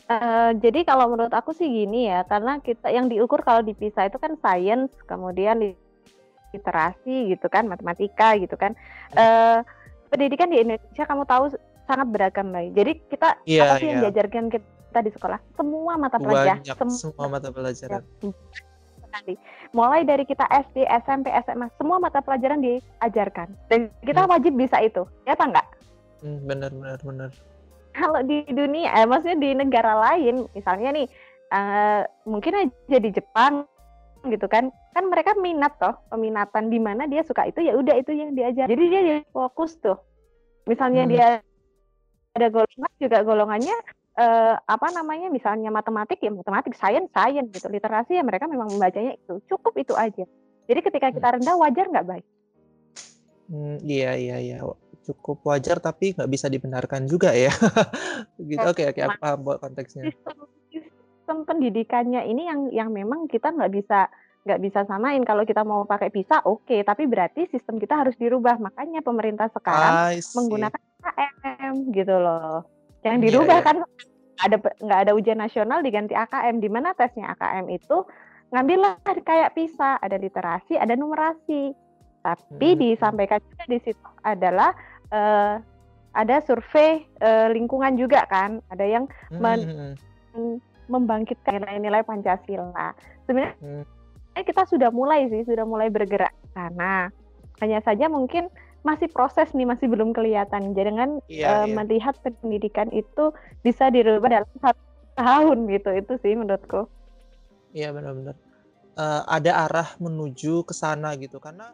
Uh, 0.09 0.57
jadi 0.65 0.89
kalau 0.89 1.13
menurut 1.13 1.35
aku 1.37 1.53
sih 1.53 1.69
gini 1.69 2.09
ya, 2.09 2.25
karena 2.25 2.65
kita 2.65 2.89
yang 2.89 3.13
diukur 3.13 3.45
kalau 3.45 3.61
di 3.61 3.77
PISA 3.77 4.09
itu 4.09 4.17
kan 4.17 4.41
science, 4.41 4.97
kemudian 5.05 5.77
literasi 6.57 7.37
gitu 7.37 7.45
kan, 7.53 7.69
matematika 7.69 8.33
gitu 8.41 8.57
kan. 8.57 8.73
Uh, 9.13 9.61
pendidikan 10.09 10.49
di 10.49 10.65
Indonesia 10.65 11.05
kamu 11.05 11.29
tahu 11.29 11.53
sangat 11.85 12.09
beragam 12.09 12.49
baik. 12.49 12.73
Jadi 12.73 12.93
kita 13.13 13.29
yeah, 13.45 13.69
apa 13.69 13.73
sih 13.81 13.85
yeah. 13.85 13.93
yang 13.93 14.01
iya. 14.01 14.05
diajarkan 14.09 14.45
kita 14.49 14.99
di 15.05 15.11
sekolah? 15.13 15.39
Semua 15.61 15.93
mata 16.01 16.17
pelajaran, 16.17 16.65
semua, 16.65 16.97
semua 16.97 17.27
mata 17.29 17.49
pelajaran. 17.53 18.03
Sekali. 19.19 19.35
Mulai 19.75 20.07
dari 20.07 20.25
kita 20.25 20.47
SD, 20.49 20.87
SMP, 21.05 21.29
SMA, 21.45 21.67
semua 21.77 21.99
mata 21.99 22.23
pelajaran 22.23 22.63
diajarkan. 22.63 23.51
Dan 23.69 23.93
kita 24.07 24.25
hmm. 24.25 24.31
wajib 24.31 24.53
bisa 24.55 24.79
itu. 24.81 25.03
Ya 25.27 25.35
apa 25.35 25.45
enggak? 25.51 25.67
Hmm, 26.23 26.39
benar 26.47 26.71
benar 26.75 26.99
benar. 27.03 27.31
Kalau 27.99 28.21
di 28.23 28.47
dunia, 28.47 28.95
eh, 28.95 29.07
maksudnya 29.07 29.39
di 29.43 29.51
negara 29.59 29.99
lain, 29.99 30.47
misalnya 30.55 30.95
nih, 30.95 31.07
uh, 31.51 32.03
mungkin 32.29 32.55
aja 32.55 32.99
di 33.01 33.11
Jepang 33.11 33.67
gitu 34.27 34.51
kan 34.51 34.75
kan 34.93 35.05
mereka 35.07 35.31
minat 35.39 35.79
toh 35.79 35.95
peminatan 36.11 36.75
di 36.75 36.83
mana 36.83 37.07
dia 37.07 37.23
suka 37.23 37.47
itu 37.47 37.63
ya 37.63 37.79
udah 37.79 37.95
itu 38.03 38.11
yang 38.11 38.35
diajar 38.35 38.67
jadi 38.67 38.85
dia 38.91 39.03
fokus 39.31 39.79
tuh 39.79 39.95
misalnya 40.67 41.07
hmm. 41.07 41.13
dia 41.15 41.29
ada 42.35 42.49
golongan 42.51 42.93
juga 42.99 43.19
golongannya 43.23 43.77
uh, 44.19 44.59
apa 44.59 44.91
namanya 44.91 45.31
misalnya 45.31 45.71
matematik 45.71 46.19
ya 46.19 46.35
matematik 46.35 46.75
sains 46.75 47.07
sains 47.15 47.49
gitu. 47.55 47.71
Literasi 47.71 48.19
ya 48.19 48.27
mereka 48.27 48.51
memang 48.51 48.75
membacanya 48.75 49.15
itu. 49.15 49.39
Cukup 49.47 49.79
itu 49.79 49.95
aja. 49.95 50.27
Jadi 50.69 50.81
ketika 50.83 51.09
kita 51.15 51.29
hmm. 51.31 51.37
rendah 51.41 51.57
wajar 51.57 51.87
nggak 51.89 52.09
baik 52.11 52.27
hmm, 53.49 53.77
iya 53.85 54.15
iya 54.15 54.37
iya. 54.39 54.59
Cukup 55.09 55.41
wajar 55.49 55.81
tapi 55.81 56.13
nggak 56.13 56.31
bisa 56.31 56.53
dibenarkan 56.53 57.09
juga 57.09 57.33
ya. 57.33 57.49
Gitu. 58.39 58.61
Oke 58.61 58.85
oke 58.87 59.01
okay, 59.01 59.09
paham 59.19 59.41
buat 59.43 59.59
konteksnya. 59.59 60.13
Sistem 60.13 60.37
sistem 60.71 61.39
pendidikannya 61.49 62.29
ini 62.29 62.43
yang 62.47 62.61
yang 62.71 62.89
memang 62.93 63.27
kita 63.27 63.51
nggak 63.51 63.73
bisa 63.73 64.13
nggak 64.45 64.61
bisa 64.61 64.85
samain. 64.85 65.25
Kalau 65.25 65.49
kita 65.49 65.65
mau 65.65 65.89
pakai 65.89 66.13
bisa 66.13 66.45
oke. 66.45 66.69
Okay. 66.69 66.81
tapi 66.85 67.09
berarti 67.09 67.49
sistem 67.49 67.81
kita 67.81 68.05
harus 68.05 68.15
dirubah. 68.21 68.61
Makanya 68.61 69.01
pemerintah 69.01 69.49
sekarang 69.49 70.21
menggunakan 70.37 70.83
AKM 71.03 71.75
gitu 71.97 72.17
loh 72.21 72.78
yang 73.07 73.19
iya, 73.21 73.25
dirubah 73.31 73.61
yeah, 73.61 73.63
yeah. 73.63 73.67
kan 73.67 73.77
ada 74.39 74.57
nggak 74.59 75.01
ada 75.07 75.13
ujian 75.19 75.39
nasional 75.39 75.83
diganti 75.83 76.15
AKM 76.15 76.63
di 76.63 76.69
mana 76.71 76.95
tesnya 76.95 77.35
AKM 77.35 77.67
itu 77.75 78.07
ngambillah 78.55 79.03
kayak 79.27 79.53
PISA 79.59 79.99
ada 79.99 80.17
literasi 80.17 80.79
ada 80.79 80.95
numerasi 80.95 81.75
tapi 82.23 82.69
hmm. 82.75 82.79
disampaikan 82.79 83.43
juga 83.43 83.65
di 83.67 83.79
situ 83.83 84.09
adalah 84.23 84.71
uh, 85.11 85.59
ada 86.15 86.37
survei 86.43 87.03
uh, 87.23 87.51
lingkungan 87.51 87.99
juga 87.99 88.25
kan 88.31 88.63
ada 88.71 88.87
yang 88.87 89.11
hmm. 89.31 89.39
men 89.43 89.61
hmm, 89.63 89.93
hmm 90.35 90.57
membangkitkan 90.89 91.63
nilai-nilai 91.63 92.03
Pancasila. 92.03 92.97
Sebenarnya 93.29 93.55
hmm. 93.61 93.85
kita 94.43 94.65
sudah 94.67 94.89
mulai 94.89 95.29
sih, 95.29 95.45
sudah 95.45 95.69
mulai 95.69 95.93
bergerak 95.93 96.33
sana. 96.57 97.13
Hanya 97.61 97.85
saja 97.85 98.09
mungkin 98.09 98.49
masih 98.87 99.09
proses 99.11 99.51
nih, 99.55 99.67
masih 99.67 99.87
belum 99.91 100.15
kelihatan. 100.15 100.75
Jangan 100.75 101.23
iya, 101.27 101.65
uh, 101.65 101.67
iya. 101.67 101.75
melihat 101.75 102.15
pendidikan 102.23 102.89
itu 102.95 103.35
bisa 103.63 103.91
dirubah 103.91 104.43
dalam 104.43 104.53
satu 104.59 104.83
tahun 105.19 105.59
gitu. 105.71 105.91
Itu 105.95 106.13
sih 106.23 106.35
menurutku. 106.39 106.87
Iya 107.75 107.93
benar-benar. 107.93 108.37
Uh, 108.99 109.23
ada 109.31 109.71
arah 109.71 109.89
menuju 110.03 110.67
ke 110.67 110.75
sana 110.75 111.15
gitu 111.15 111.39
karena 111.39 111.71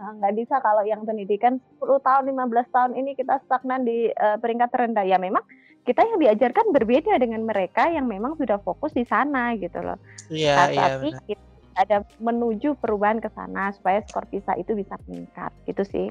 nah, 0.00 0.16
nggak 0.16 0.32
bisa 0.32 0.56
kalau 0.64 0.80
yang 0.80 1.04
pendidikan 1.04 1.60
10 1.76 2.00
tahun 2.00 2.24
15 2.32 2.72
tahun 2.72 2.92
ini 2.96 3.12
kita 3.20 3.36
stagnan 3.44 3.84
di 3.84 4.08
uh, 4.16 4.40
peringkat 4.40 4.72
terendah 4.72 5.04
ya 5.04 5.20
memang 5.20 5.44
kita 5.86 6.02
yang 6.02 6.18
diajarkan 6.18 6.74
berbeda 6.74 7.14
dengan 7.22 7.46
mereka 7.46 7.86
yang 7.86 8.10
memang 8.10 8.34
sudah 8.34 8.58
fokus 8.58 8.90
di 8.90 9.06
sana 9.06 9.54
gitu 9.54 9.78
loh. 9.78 9.94
Iya, 10.26 10.54
nah, 10.56 10.66
iya. 10.74 10.82
Tapi 10.98 11.08
kita 11.30 11.45
ada 11.76 12.02
menuju 12.18 12.76
perubahan 12.80 13.20
ke 13.20 13.28
sana 13.36 13.70
supaya 13.76 14.00
skor 14.08 14.24
PISA 14.32 14.56
itu 14.56 14.72
bisa 14.72 14.96
meningkat 15.06 15.52
gitu 15.68 15.82
sih. 15.84 16.08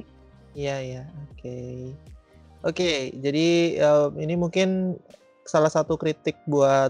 Iya, 0.56 0.76
iya. 0.82 1.04
Oke. 1.30 1.42
Okay. 1.42 1.80
Oke, 2.66 2.82
okay, 2.82 2.98
jadi 3.22 3.78
uh, 3.78 4.10
ini 4.18 4.34
mungkin 4.34 4.98
salah 5.46 5.70
satu 5.70 6.02
kritik 6.02 6.34
buat 6.50 6.90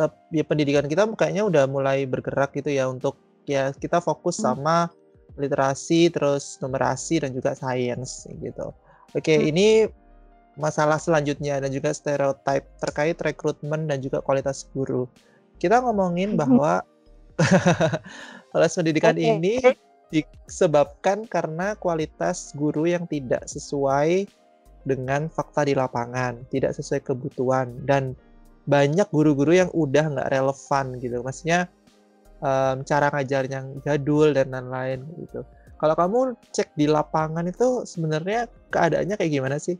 uh, 0.00 0.12
ya 0.32 0.40
pendidikan 0.40 0.88
kita 0.88 1.04
kayaknya 1.20 1.44
udah 1.44 1.64
mulai 1.68 2.08
bergerak 2.08 2.56
gitu 2.56 2.72
ya 2.72 2.88
untuk 2.88 3.20
ya 3.44 3.76
kita 3.76 4.00
fokus 4.00 4.40
hmm. 4.40 4.44
sama 4.48 4.88
literasi 5.36 6.08
terus 6.08 6.56
numerasi 6.64 7.20
dan 7.20 7.36
juga 7.36 7.52
sains 7.52 8.24
gitu. 8.40 8.72
Oke, 9.12 9.36
okay, 9.36 9.38
hmm. 9.44 9.50
ini 9.52 9.68
masalah 10.56 10.96
selanjutnya 10.96 11.60
dan 11.60 11.68
juga 11.68 11.92
stereotip 11.92 12.66
terkait 12.80 13.20
rekrutmen 13.20 13.84
dan 13.84 14.00
juga 14.00 14.24
kualitas 14.24 14.64
guru. 14.72 15.04
Kita 15.60 15.84
ngomongin 15.84 16.40
bahwa 16.40 16.82
kelas 18.52 18.72
pendidikan 18.74 19.14
okay. 19.14 19.28
ini 19.36 19.54
disebabkan 20.08 21.28
karena 21.28 21.76
kualitas 21.76 22.56
guru 22.56 22.88
yang 22.88 23.04
tidak 23.06 23.44
sesuai 23.44 24.24
dengan 24.88 25.28
fakta 25.28 25.68
di 25.68 25.76
lapangan, 25.76 26.48
tidak 26.48 26.72
sesuai 26.72 27.04
kebutuhan 27.04 27.84
dan 27.84 28.16
banyak 28.64 29.04
guru-guru 29.12 29.52
yang 29.52 29.70
udah 29.76 30.08
nggak 30.08 30.30
relevan 30.32 30.86
gitu. 31.00 31.20
Maksudnya 31.20 31.68
um, 32.40 32.80
cara 32.88 33.12
ngajarnya 33.12 33.58
yang 33.60 33.68
jadul 33.84 34.32
dan 34.32 34.48
lain-lain 34.48 35.04
gitu. 35.20 35.44
Kalau 35.78 35.94
kamu 35.94 36.34
cek 36.50 36.74
di 36.74 36.90
lapangan 36.90 37.46
itu 37.46 37.86
sebenarnya 37.86 38.50
keadaannya 38.74 39.14
kayak 39.14 39.32
gimana 39.32 39.56
sih? 39.62 39.78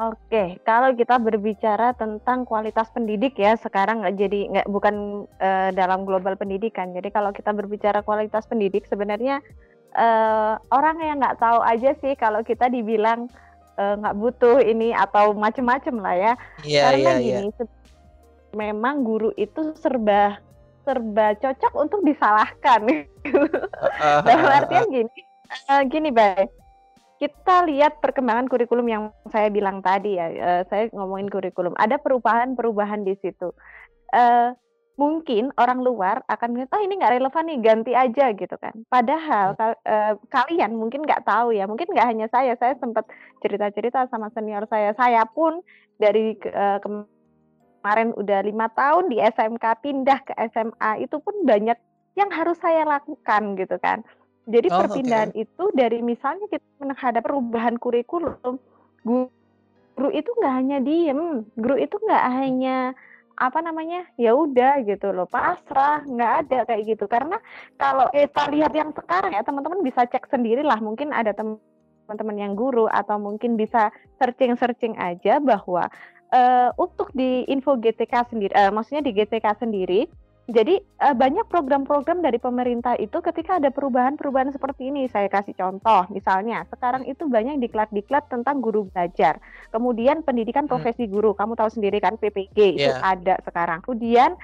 Oke, 0.00 0.56
kalau 0.64 0.96
kita 0.96 1.20
berbicara 1.20 1.92
tentang 1.92 2.48
kualitas 2.48 2.88
pendidik 2.88 3.36
ya, 3.36 3.52
sekarang 3.60 4.00
nggak 4.00 4.16
jadi 4.16 4.40
nggak 4.48 4.68
bukan 4.72 5.28
uh, 5.36 5.68
dalam 5.76 6.08
global 6.08 6.40
pendidikan. 6.40 6.96
Jadi 6.96 7.12
kalau 7.12 7.36
kita 7.36 7.52
berbicara 7.52 8.00
kualitas 8.00 8.48
pendidik, 8.48 8.88
sebenarnya 8.88 9.44
uh, 9.92 10.56
orang 10.72 11.04
yang 11.04 11.20
nggak 11.20 11.36
tahu 11.36 11.60
aja 11.60 11.92
sih 12.00 12.16
kalau 12.16 12.40
kita 12.40 12.72
dibilang 12.72 13.28
uh, 13.76 14.00
nggak 14.00 14.16
butuh 14.16 14.64
ini 14.64 14.96
atau 14.96 15.36
macem-macem 15.36 15.92
lah 16.00 16.16
ya. 16.16 16.32
Yeah, 16.64 16.84
Karena 16.88 17.10
yeah, 17.20 17.20
gini, 17.20 17.48
yeah. 17.52 17.68
memang 18.56 19.04
guru 19.04 19.36
itu 19.36 19.76
serba 19.76 20.40
serba 20.88 21.36
cocok 21.36 21.76
untuk 21.76 22.00
disalahkan. 22.08 23.04
Dalam 24.24 24.48
artian 24.48 24.88
gini, 24.88 25.18
uh, 25.68 25.84
gini 25.84 26.08
baik 26.08 26.59
kita 27.20 27.68
lihat 27.68 28.00
perkembangan 28.00 28.48
kurikulum 28.48 28.88
yang 28.88 29.04
saya 29.28 29.52
bilang 29.52 29.84
tadi 29.84 30.16
ya, 30.16 30.32
uh, 30.32 30.62
saya 30.72 30.88
ngomongin 30.96 31.28
kurikulum. 31.28 31.76
Ada 31.76 32.00
perubahan-perubahan 32.00 33.04
di 33.04 33.12
situ. 33.20 33.52
Uh, 34.08 34.56
mungkin 34.96 35.52
orang 35.60 35.84
luar 35.84 36.24
akan 36.32 36.56
melihat, 36.56 36.72
oh 36.72 36.80
ini 36.80 36.96
nggak 36.96 37.20
relevan 37.20 37.44
nih, 37.44 37.60
ganti 37.60 37.92
aja 37.92 38.32
gitu 38.32 38.56
kan. 38.56 38.72
Padahal 38.88 39.52
uh, 39.52 40.16
kalian 40.32 40.80
mungkin 40.80 41.04
nggak 41.04 41.28
tahu 41.28 41.52
ya, 41.52 41.68
mungkin 41.68 41.92
nggak 41.92 42.08
hanya 42.08 42.26
saya, 42.32 42.56
saya 42.56 42.72
sempat 42.80 43.04
cerita-cerita 43.44 44.08
sama 44.08 44.32
senior 44.32 44.64
saya. 44.72 44.96
Saya 44.96 45.28
pun 45.28 45.60
dari 46.00 46.40
uh, 46.48 46.80
kemarin 46.80 48.16
udah 48.16 48.40
lima 48.48 48.72
tahun 48.72 49.12
di 49.12 49.20
SMK 49.20 49.64
pindah 49.84 50.24
ke 50.24 50.32
SMA 50.56 51.04
itu 51.04 51.20
pun 51.20 51.36
banyak 51.44 51.76
yang 52.16 52.32
harus 52.32 52.56
saya 52.58 52.88
lakukan 52.88 53.60
gitu 53.60 53.76
kan 53.78 54.02
jadi 54.50 54.68
Oh, 54.68 54.82
perpindahan 54.84 55.32
itu 55.38 55.64
dari 55.72 56.02
misalnya 56.02 56.50
kita 56.50 56.66
menghadap 56.82 57.22
perubahan 57.22 57.78
kurikulum, 57.78 58.58
guru 59.06 60.08
itu 60.10 60.30
nggak 60.42 60.54
hanya 60.58 60.78
diem, 60.82 61.46
guru 61.54 61.78
itu 61.78 61.94
nggak 61.94 62.24
hanya 62.34 62.76
apa 63.40 63.64
namanya 63.64 64.04
ya 64.20 64.36
udah 64.36 64.84
gitu 64.84 65.16
loh 65.16 65.24
pasrah 65.24 66.04
nggak 66.04 66.32
ada 66.44 66.58
kayak 66.66 66.82
gitu. 66.98 67.06
Karena 67.06 67.38
kalau 67.78 68.10
kita 68.10 68.50
lihat 68.52 68.72
yang 68.74 68.90
sekarang 68.92 69.32
ya 69.32 69.46
teman-teman 69.46 69.80
bisa 69.80 70.04
cek 70.04 70.28
sendiri 70.28 70.60
lah 70.60 70.76
mungkin 70.82 71.14
ada 71.14 71.32
teman 71.32 71.56
teman-teman 72.10 72.42
yang 72.42 72.54
guru 72.58 72.90
atau 72.90 73.22
mungkin 73.22 73.54
bisa 73.54 73.94
searching-searching 74.18 74.98
aja 74.98 75.38
bahwa 75.38 75.86
uh, 76.34 76.74
untuk 76.74 77.14
di 77.14 77.46
info 77.46 77.78
GTK 77.78 78.34
sendiri, 78.34 78.50
uh, 78.58 78.74
maksudnya 78.74 79.06
di 79.06 79.14
GTK 79.14 79.46
sendiri, 79.62 80.10
jadi 80.50 80.82
uh, 81.02 81.14
banyak 81.14 81.46
program-program 81.46 82.20
dari 82.20 82.42
pemerintah 82.42 82.98
itu 82.98 83.22
ketika 83.22 83.62
ada 83.62 83.70
perubahan-perubahan 83.70 84.50
seperti 84.50 84.90
ini, 84.90 85.06
saya 85.06 85.30
kasih 85.30 85.54
contoh, 85.54 86.06
misalnya 86.10 86.66
sekarang 86.68 87.06
itu 87.06 87.30
banyak 87.30 87.62
diklat-diklat 87.62 88.26
tentang 88.26 88.58
guru 88.58 88.90
belajar, 88.90 89.38
kemudian 89.70 90.26
pendidikan 90.26 90.66
hmm. 90.66 90.72
profesi 90.74 91.06
guru, 91.06 91.32
kamu 91.38 91.54
tahu 91.54 91.70
sendiri 91.70 92.02
kan 92.02 92.18
PPG 92.18 92.58
yeah. 92.58 92.74
itu 92.74 92.92
iya. 92.92 93.00
ada 93.00 93.34
sekarang, 93.46 93.78
kemudian 93.86 94.34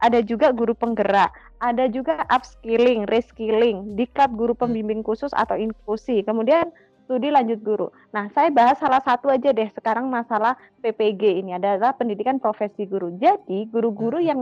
ada 0.00 0.20
juga 0.20 0.52
guru 0.52 0.76
penggerak, 0.76 1.32
ada 1.60 1.88
juga 1.88 2.22
upskilling, 2.28 3.08
reskilling, 3.08 3.96
diklat 3.96 4.32
guru 4.36 4.52
hmm. 4.52 4.62
pembimbing 4.62 5.00
khusus 5.00 5.32
atau 5.32 5.56
inklusi. 5.56 6.20
Kemudian 6.20 6.68
studi 7.06 7.30
lanjut 7.30 7.62
guru. 7.62 7.88
Nah, 8.10 8.28
saya 8.34 8.50
bahas 8.50 8.76
salah 8.82 9.00
satu 9.00 9.30
aja 9.30 9.54
deh 9.54 9.70
sekarang 9.72 10.10
masalah 10.10 10.58
PPG 10.82 11.40
ini 11.40 11.54
adalah 11.54 11.94
pendidikan 11.94 12.42
profesi 12.42 12.84
guru. 12.84 13.14
Jadi, 13.16 13.70
guru-guru 13.70 14.18
hmm. 14.20 14.28
yang 14.28 14.40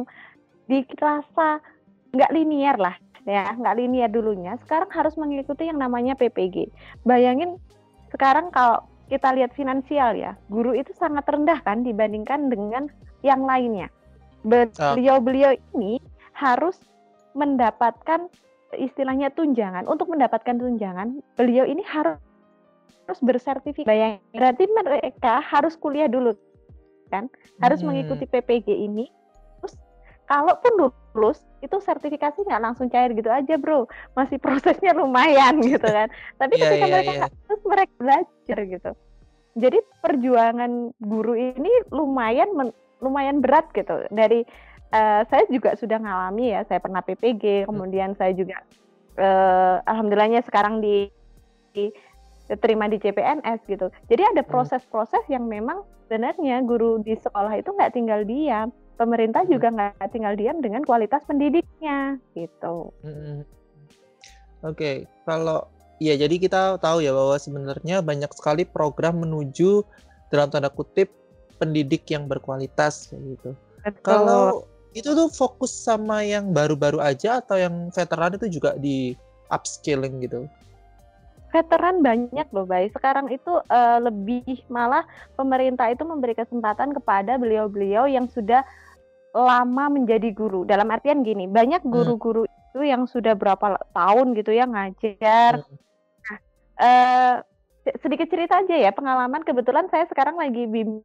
dirasa 0.69 1.61
nggak 2.15 2.31
linier 2.33 2.77
lah, 2.79 2.97
ya 3.27 3.53
nggak 3.53 3.77
linier 3.77 4.11
dulunya, 4.11 4.57
sekarang 4.65 4.89
harus 4.95 5.15
mengikuti 5.19 5.67
yang 5.69 5.81
namanya 5.81 6.15
PPG. 6.15 6.71
Bayangin 7.03 7.59
sekarang 8.15 8.55
kalau 8.55 8.87
kita 9.11 9.35
lihat 9.37 9.53
finansial 9.53 10.17
ya, 10.17 10.39
guru 10.49 10.73
itu 10.73 10.95
sangat 10.97 11.27
rendah 11.29 11.61
kan 11.61 11.85
dibandingkan 11.85 12.49
dengan 12.49 12.89
yang 13.21 13.45
lainnya. 13.45 13.93
Beliau-beliau 14.45 15.57
ini 15.77 16.01
harus 16.37 16.77
mendapatkan 17.35 18.29
istilahnya 18.77 19.33
tunjangan. 19.33 19.87
Untuk 19.89 20.11
mendapatkan 20.13 20.57
tunjangan, 20.57 21.21
beliau 21.39 21.65
ini 21.65 21.83
harus 21.85 22.19
harus 23.05 23.21
bersertifikat. 23.21 23.89
Bayangin, 23.89 24.21
berarti 24.33 24.65
mereka 24.73 25.45
harus 25.45 25.77
kuliah 25.77 26.09
dulu 26.09 26.33
kan? 27.13 27.29
Harus 27.61 27.85
hmm. 27.85 27.93
mengikuti 27.93 28.25
PPG 28.25 28.69
ini. 28.73 29.09
Terus 30.25 30.41
kalaupun 30.41 30.73
lulus, 30.81 31.45
itu 31.61 31.77
sertifikasi 31.85 32.49
nggak 32.49 32.63
langsung 32.65 32.89
cair 32.89 33.13
gitu 33.13 33.29
aja, 33.29 33.61
Bro. 33.61 33.93
Masih 34.17 34.41
prosesnya 34.41 34.97
lumayan 34.97 35.61
gitu 35.77 35.85
kan. 35.85 36.09
Tapi 36.41 36.57
yeah, 36.57 36.65
ketika 36.73 36.87
yeah, 36.89 36.93
mereka 36.97 37.13
yeah. 37.13 37.29
harus 37.29 37.63
mereka 37.69 37.93
belajar 38.01 38.59
gitu. 38.65 38.91
Jadi 39.55 39.79
perjuangan 40.03 40.73
guru 40.99 41.37
ini 41.37 41.71
lumayan 41.93 42.49
lumayan 43.05 43.45
berat 43.45 43.69
gitu. 43.77 44.09
Dari 44.09 44.49
uh, 44.97 45.23
saya 45.29 45.45
juga 45.53 45.77
sudah 45.77 46.01
ngalami 46.01 46.57
ya, 46.57 46.65
saya 46.65 46.81
pernah 46.81 47.05
PPG, 47.05 47.63
hmm. 47.63 47.67
kemudian 47.69 48.17
saya 48.17 48.33
juga 48.33 48.65
uh, 49.21 49.85
alhamdulillahnya 49.85 50.43
sekarang 50.49 50.81
di, 50.81 51.13
di 51.77 51.93
terima 52.59 52.89
di 52.89 52.97
CPNS 52.97 53.61
gitu. 53.69 53.93
Jadi 54.09 54.23
ada 54.25 54.43
hmm. 54.43 54.51
proses-proses 54.51 55.23
yang 55.29 55.47
memang 55.47 55.85
sebenarnya 56.09 56.65
guru 56.65 56.99
di 57.05 57.15
sekolah 57.15 57.55
itu 57.55 57.71
nggak 57.71 57.93
tinggal 57.95 58.27
diam, 58.27 58.75
pemerintah 58.95 59.43
hmm. 59.45 59.53
juga 59.53 59.69
nggak 59.71 60.11
tinggal 60.15 60.35
diam 60.39 60.59
dengan 60.63 60.83
kualitas 60.87 61.23
pendidiknya 61.27 62.19
gitu. 62.35 62.95
Hmm. 63.03 63.43
Oke, 64.65 64.75
okay. 64.75 64.97
kalau 65.29 65.69
ya 66.01 66.17
jadi 66.17 66.35
kita 66.41 66.81
tahu 66.81 67.05
ya 67.05 67.13
bahwa 67.13 67.37
sebenarnya 67.37 68.01
banyak 68.01 68.33
sekali 68.33 68.65
program 68.65 69.23
menuju 69.23 69.85
dalam 70.33 70.49
tanda 70.51 70.73
kutip 70.73 71.13
pendidik 71.61 72.09
yang 72.11 72.27
berkualitas 72.27 73.13
gitu. 73.13 73.55
Kalau 74.01 74.65
itu 74.97 75.11
tuh 75.13 75.29
fokus 75.29 75.75
sama 75.75 76.23
yang 76.25 76.55
baru-baru 76.55 77.03
aja 77.03 77.43
atau 77.43 77.59
yang 77.59 77.91
veteran 77.93 78.39
itu 78.39 78.47
juga 78.59 78.79
di 78.79 79.13
upskilling 79.53 80.23
gitu? 80.25 80.49
Veteran 81.55 82.03
banyak 82.03 82.51
loh, 82.51 82.67
Bay. 82.67 82.91
Sekarang 82.91 83.31
itu 83.31 83.63
uh, 83.71 83.99
lebih 84.03 84.67
malah 84.67 85.07
pemerintah 85.39 85.87
itu 85.87 86.03
memberi 86.03 86.35
kesempatan 86.35 86.91
kepada 86.91 87.39
beliau-beliau 87.39 88.11
yang 88.11 88.27
sudah 88.27 88.67
lama 89.35 89.91
menjadi 89.91 90.31
guru. 90.31 90.63
Dalam 90.63 90.87
artian 90.95 91.27
gini, 91.27 91.51
banyak 91.51 91.83
hmm. 91.83 91.91
guru-guru 91.91 92.47
hmm. 92.47 92.55
itu 92.71 92.81
yang 92.87 93.03
sudah 93.11 93.35
berapa 93.35 93.83
tahun 93.91 94.39
gitu 94.39 94.55
ya 94.55 94.71
ngajar. 94.71 95.61
Hmm. 95.61 95.77
Nah, 96.23 96.39
uh, 96.79 97.37
sedikit 97.99 98.31
cerita 98.31 98.63
aja 98.63 98.79
ya 98.79 98.95
pengalaman. 98.95 99.43
Kebetulan 99.43 99.91
saya 99.91 100.07
sekarang 100.07 100.39
lagi 100.39 100.71
bimbing 100.71 101.03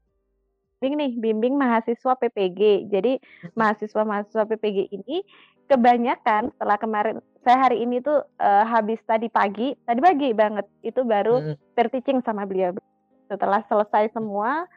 nih, 0.79 1.17
bimbing 1.17 1.57
mahasiswa 1.57 2.13
PPG. 2.15 2.93
Jadi 2.93 3.17
mahasiswa-mahasiswa 3.57 4.45
PPG 4.45 4.93
ini 4.93 5.25
kebanyakan 5.65 6.53
setelah 6.53 6.77
kemarin 6.81 7.17
saya 7.45 7.69
hari 7.69 7.81
ini 7.85 8.01
tuh 8.01 8.25
uh, 8.41 8.65
habis 8.65 9.01
tadi 9.05 9.29
pagi, 9.29 9.73
tadi 9.85 9.99
pagi 10.01 10.29
banget 10.37 10.65
itu 10.85 11.01
baru 11.01 11.55
hmm. 11.57 11.89
teaching 11.89 12.21
sama 12.21 12.45
beliau. 12.45 12.77
Setelah 13.25 13.65
selesai 13.69 14.13
semua 14.13 14.69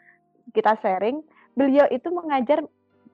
kita 0.57 0.77
sharing, 0.81 1.21
beliau 1.57 1.89
itu 1.89 2.09
mengajar 2.13 2.65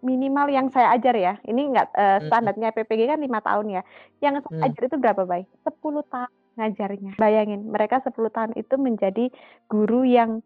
minimal 0.00 0.46
yang 0.50 0.66
saya 0.70 0.94
ajar 0.94 1.14
ya. 1.14 1.34
Ini 1.46 1.74
enggak 1.74 1.88
uh, 1.94 2.18
standarnya 2.26 2.74
PPG 2.74 3.10
kan 3.10 3.20
lima 3.20 3.42
tahun 3.42 3.80
ya. 3.80 3.82
Yang 4.22 4.46
saya 4.46 4.54
hmm. 4.54 4.66
ajar 4.66 4.82
itu 4.86 4.96
berapa, 4.98 5.22
Bay? 5.26 5.42
10 5.66 5.74
tahun 5.82 6.32
ngajarnya. 6.58 7.12
Bayangin, 7.18 7.60
mereka 7.70 8.02
10 8.02 8.14
tahun 8.14 8.52
itu 8.58 8.74
menjadi 8.78 9.24
guru 9.70 10.02
yang 10.02 10.42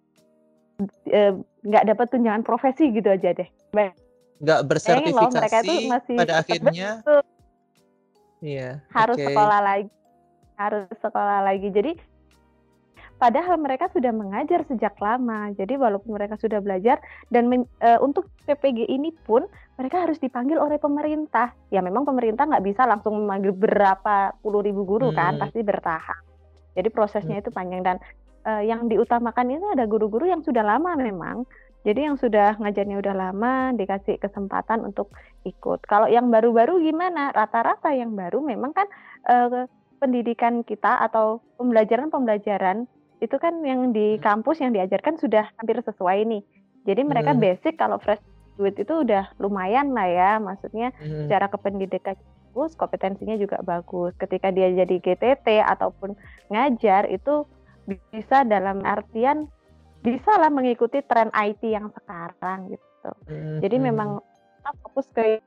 Eh, 1.09 1.33
nggak 1.63 1.85
dapat 1.95 2.07
tunjangan 2.11 2.43
profesi 2.43 2.91
gitu 2.91 3.07
aja 3.07 3.35
deh. 3.37 3.49
Nggak 4.43 4.61
bersertifikasi 4.67 5.35
mereka 5.39 5.59
itu 5.63 5.75
masih 5.87 6.17
pada 6.19 6.35
akhirnya. 6.43 6.91
Iya. 8.43 8.83
Harus 8.91 9.17
okay. 9.19 9.27
sekolah 9.31 9.61
lagi, 9.63 9.91
harus 10.59 10.87
sekolah 10.99 11.39
lagi. 11.47 11.69
Jadi 11.71 11.93
padahal 13.23 13.55
mereka 13.55 13.87
sudah 13.95 14.11
mengajar 14.11 14.67
sejak 14.67 14.99
lama. 14.99 15.55
Jadi 15.55 15.79
walaupun 15.79 16.19
mereka 16.19 16.35
sudah 16.43 16.59
belajar 16.59 16.99
dan 17.31 17.47
men, 17.47 17.63
e, 17.79 17.95
untuk 18.03 18.27
PPG 18.43 18.91
ini 18.91 19.15
pun 19.15 19.47
mereka 19.79 20.03
harus 20.03 20.19
dipanggil 20.19 20.59
oleh 20.59 20.83
pemerintah. 20.83 21.55
Ya 21.71 21.79
memang 21.87 22.03
pemerintah 22.03 22.51
nggak 22.51 22.67
bisa 22.67 22.83
langsung 22.83 23.15
memanggil 23.23 23.55
berapa 23.55 24.35
puluh 24.43 24.67
ribu 24.67 24.83
guru 24.83 25.15
kan, 25.15 25.39
hmm. 25.39 25.39
kan, 25.39 25.43
pasti 25.47 25.61
bertahap. 25.63 26.21
Jadi 26.75 26.89
prosesnya 26.91 27.39
hmm. 27.39 27.43
itu 27.47 27.51
panjang 27.55 27.83
dan 27.87 27.97
uh, 28.43 28.59
yang 28.59 28.91
diutamakan 28.91 29.55
ini 29.55 29.67
ada 29.71 29.87
guru-guru 29.87 30.27
yang 30.27 30.43
sudah 30.43 30.67
lama 30.67 30.99
memang. 30.99 31.47
Jadi 31.83 32.07
yang 32.07 32.15
sudah 32.19 32.59
ngajarnya 32.63 33.03
udah 33.03 33.15
lama 33.15 33.75
dikasih 33.75 34.19
kesempatan 34.19 34.87
untuk 34.87 35.11
ikut. 35.43 35.83
Kalau 35.87 36.07
yang 36.07 36.31
baru-baru 36.31 36.79
gimana? 36.79 37.35
Rata-rata 37.35 37.91
yang 37.91 38.15
baru 38.15 38.39
memang 38.39 38.71
kan 38.71 38.87
uh, 39.27 39.67
pendidikan 39.99 40.63
kita 40.63 41.03
atau 41.07 41.43
pembelajaran-pembelajaran 41.59 42.87
itu 43.23 43.37
kan 43.39 43.63
yang 43.63 43.95
di 43.95 44.19
hmm. 44.19 44.23
kampus 44.23 44.59
yang 44.59 44.75
diajarkan 44.75 45.15
sudah 45.17 45.47
hampir 45.63 45.79
sesuai 45.79 46.27
nih. 46.27 46.43
Jadi 46.83 47.03
mereka 47.07 47.33
hmm. 47.33 47.41
basic 47.41 47.79
kalau 47.79 48.03
fresh 48.03 48.19
graduate 48.59 48.83
itu 48.83 48.95
udah 49.07 49.31
lumayan 49.39 49.95
lah 49.95 50.11
ya, 50.11 50.31
maksudnya 50.43 50.91
hmm. 50.99 51.31
secara 51.31 51.47
kependidikan 51.47 52.19
bagus, 52.53 52.77
kompetensinya 52.77 53.41
juga 53.41 53.65
bagus. 53.65 54.13
Ketika 54.21 54.53
dia 54.53 54.69
jadi 54.69 54.97
GTT 55.01 55.65
ataupun 55.65 56.13
ngajar 56.53 57.09
itu 57.09 57.49
bisa 58.13 58.45
dalam 58.45 58.85
artian 58.85 59.49
bisa 60.05 60.37
lah 60.37 60.53
mengikuti 60.53 61.01
tren 61.07 61.33
IT 61.33 61.65
yang 61.65 61.89
sekarang 61.97 62.77
gitu. 62.77 63.11
Mm-hmm. 63.31 63.59
Jadi 63.65 63.77
memang 63.81 64.21
fokus 64.85 65.09
ke 65.17 65.41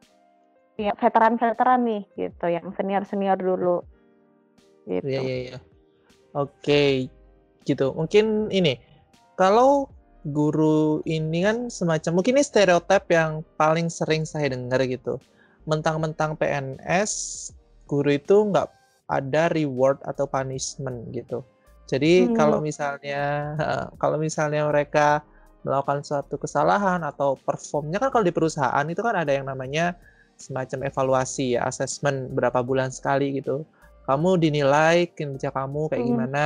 ya, 0.81 0.97
veteran-veteran 0.97 1.85
nih 1.85 2.03
gitu, 2.17 2.45
yang 2.49 2.73
senior-senior 2.73 3.37
dulu. 3.37 3.85
Gitu. 4.89 5.05
Iya 5.05 5.21
iya 5.21 5.37
iya. 5.45 5.57
Oke, 6.35 7.07
gitu. 7.65 7.91
Mungkin 7.93 8.53
ini 8.53 8.79
kalau 9.35 9.89
guru 10.25 11.05
ini 11.05 11.45
kan 11.45 11.69
semacam 11.69 12.21
mungkin 12.21 12.41
ini 12.41 12.45
stereotip 12.45 13.05
yang 13.13 13.45
paling 13.61 13.91
sering 13.91 14.25
saya 14.25 14.49
dengar 14.49 14.81
gitu. 14.85 15.21
Mentang-mentang 15.69 16.37
PNS, 16.37 17.11
guru 17.89 18.17
itu 18.17 18.49
nggak 18.49 18.69
ada 19.09 19.49
reward 19.53 20.01
atau 20.05 20.25
punishment 20.25 21.13
gitu. 21.13 21.45
Jadi 21.85 22.25
hmm. 22.25 22.33
kalau 22.33 22.57
misalnya 22.61 23.53
kalau 24.01 24.17
misalnya 24.17 24.65
mereka 24.65 25.21
melakukan 25.65 26.05
suatu 26.05 26.37
kesalahan 26.37 27.01
atau 27.01 27.37
performnya 27.41 27.97
kan 27.97 28.13
kalau 28.13 28.25
di 28.25 28.33
perusahaan 28.33 28.85
itu 28.85 29.01
kan 29.01 29.17
ada 29.17 29.33
yang 29.33 29.49
namanya 29.49 29.97
semacam 30.37 30.85
evaluasi 30.85 31.57
ya, 31.57 31.65
assessment 31.65 32.33
berapa 32.33 32.61
bulan 32.61 32.93
sekali 32.93 33.41
gitu. 33.41 33.65
Kamu 34.05 34.37
dinilai 34.37 35.09
kinerja 35.17 35.49
kamu 35.49 35.89
kayak 35.89 36.01
hmm. 36.05 36.11
gimana? 36.13 36.45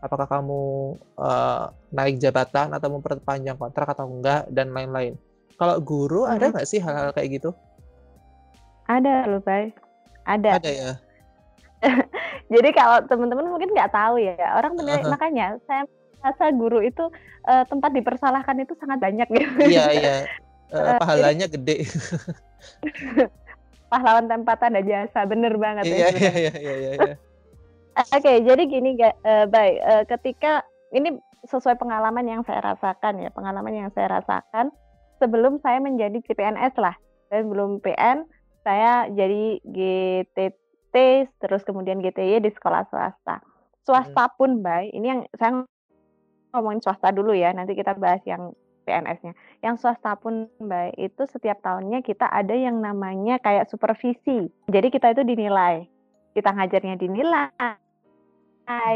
Apakah 0.00 0.26
kamu 0.26 0.96
uh, 1.20 1.64
naik 1.92 2.20
jabatan 2.20 2.72
atau 2.72 2.88
memperpanjang 2.88 3.60
kontrak 3.60 3.92
atau 3.92 4.08
enggak 4.08 4.48
dan 4.48 4.72
lain-lain. 4.72 5.16
Kalau 5.60 5.76
guru 5.80 6.24
hmm. 6.24 6.34
ada 6.36 6.44
nggak 6.56 6.68
sih 6.68 6.80
hal-hal 6.80 7.12
kayak 7.12 7.40
gitu? 7.40 7.52
Ada 8.88 9.28
loh, 9.28 9.44
Bay. 9.44 9.70
Ada. 10.24 10.58
Ada 10.58 10.70
ya. 10.72 10.92
Jadi 12.52 12.68
kalau 12.74 12.98
teman-teman 13.06 13.46
mungkin 13.46 13.70
nggak 13.72 13.92
tahu 13.94 14.20
ya, 14.20 14.36
orang 14.58 14.76
menilai, 14.76 15.00
uh-huh. 15.04 15.12
makanya 15.14 15.56
saya 15.64 15.86
merasa 16.20 16.52
guru 16.52 16.84
itu 16.84 17.04
uh, 17.48 17.64
tempat 17.64 17.90
dipersalahkan 17.96 18.56
itu 18.60 18.76
sangat 18.76 19.00
banyak 19.00 19.28
gitu. 19.32 19.64
Iya 19.64 19.86
iya, 19.96 20.16
uh, 20.76 21.00
pahalanya 21.00 21.48
Jadi, 21.48 21.56
gede. 21.56 21.76
pahlawan 23.90 24.28
tanpa 24.28 24.54
tanda 24.60 24.84
jasa, 24.84 25.24
bener 25.26 25.56
banget 25.56 25.88
iya, 25.88 25.96
ya. 25.96 26.08
Iya 26.10 26.32
iya 26.36 26.54
iya 26.54 26.74
iya. 26.76 26.90
Oke, 27.00 27.12
okay, 27.96 28.42
jadi 28.46 28.62
gini 28.70 28.94
uh, 29.00 29.46
baik 29.50 29.76
uh, 29.82 30.04
ketika 30.06 30.62
ini 30.94 31.18
sesuai 31.48 31.80
pengalaman 31.80 32.26
yang 32.28 32.42
saya 32.44 32.60
rasakan 32.74 33.24
ya, 33.24 33.30
pengalaman 33.32 33.72
yang 33.72 33.90
saya 33.96 34.20
rasakan 34.20 34.68
sebelum 35.22 35.60
saya 35.64 35.80
menjadi 35.80 36.20
CPNS 36.24 36.76
lah. 36.76 36.96
Dan 37.30 37.46
belum 37.46 37.78
PN, 37.78 38.26
saya 38.66 39.06
jadi 39.14 39.62
GTT, 39.62 40.94
terus 41.38 41.62
kemudian 41.62 42.02
GTY 42.02 42.42
di 42.42 42.50
sekolah 42.50 42.90
swasta. 42.90 43.38
Swasta 43.86 44.24
hmm. 44.28 44.34
pun 44.34 44.50
baik, 44.60 44.90
ini 44.90 45.06
yang 45.06 45.20
saya 45.38 45.62
ngomongin 46.50 46.82
swasta 46.82 47.14
dulu 47.14 47.30
ya, 47.30 47.54
nanti 47.54 47.78
kita 47.78 47.94
bahas 47.94 48.20
yang 48.26 48.50
PNS-nya. 48.82 49.38
Yang 49.62 49.86
swasta 49.86 50.18
pun 50.18 50.50
baik 50.58 50.98
itu 50.98 51.22
setiap 51.30 51.62
tahunnya 51.62 52.02
kita 52.02 52.26
ada 52.26 52.52
yang 52.52 52.82
namanya 52.82 53.38
kayak 53.38 53.70
supervisi. 53.70 54.50
Jadi 54.66 54.88
kita 54.90 55.14
itu 55.14 55.22
dinilai. 55.22 55.86
Kita 56.30 56.54
ngajarnya 56.54 56.94
dinilai, 56.94 57.74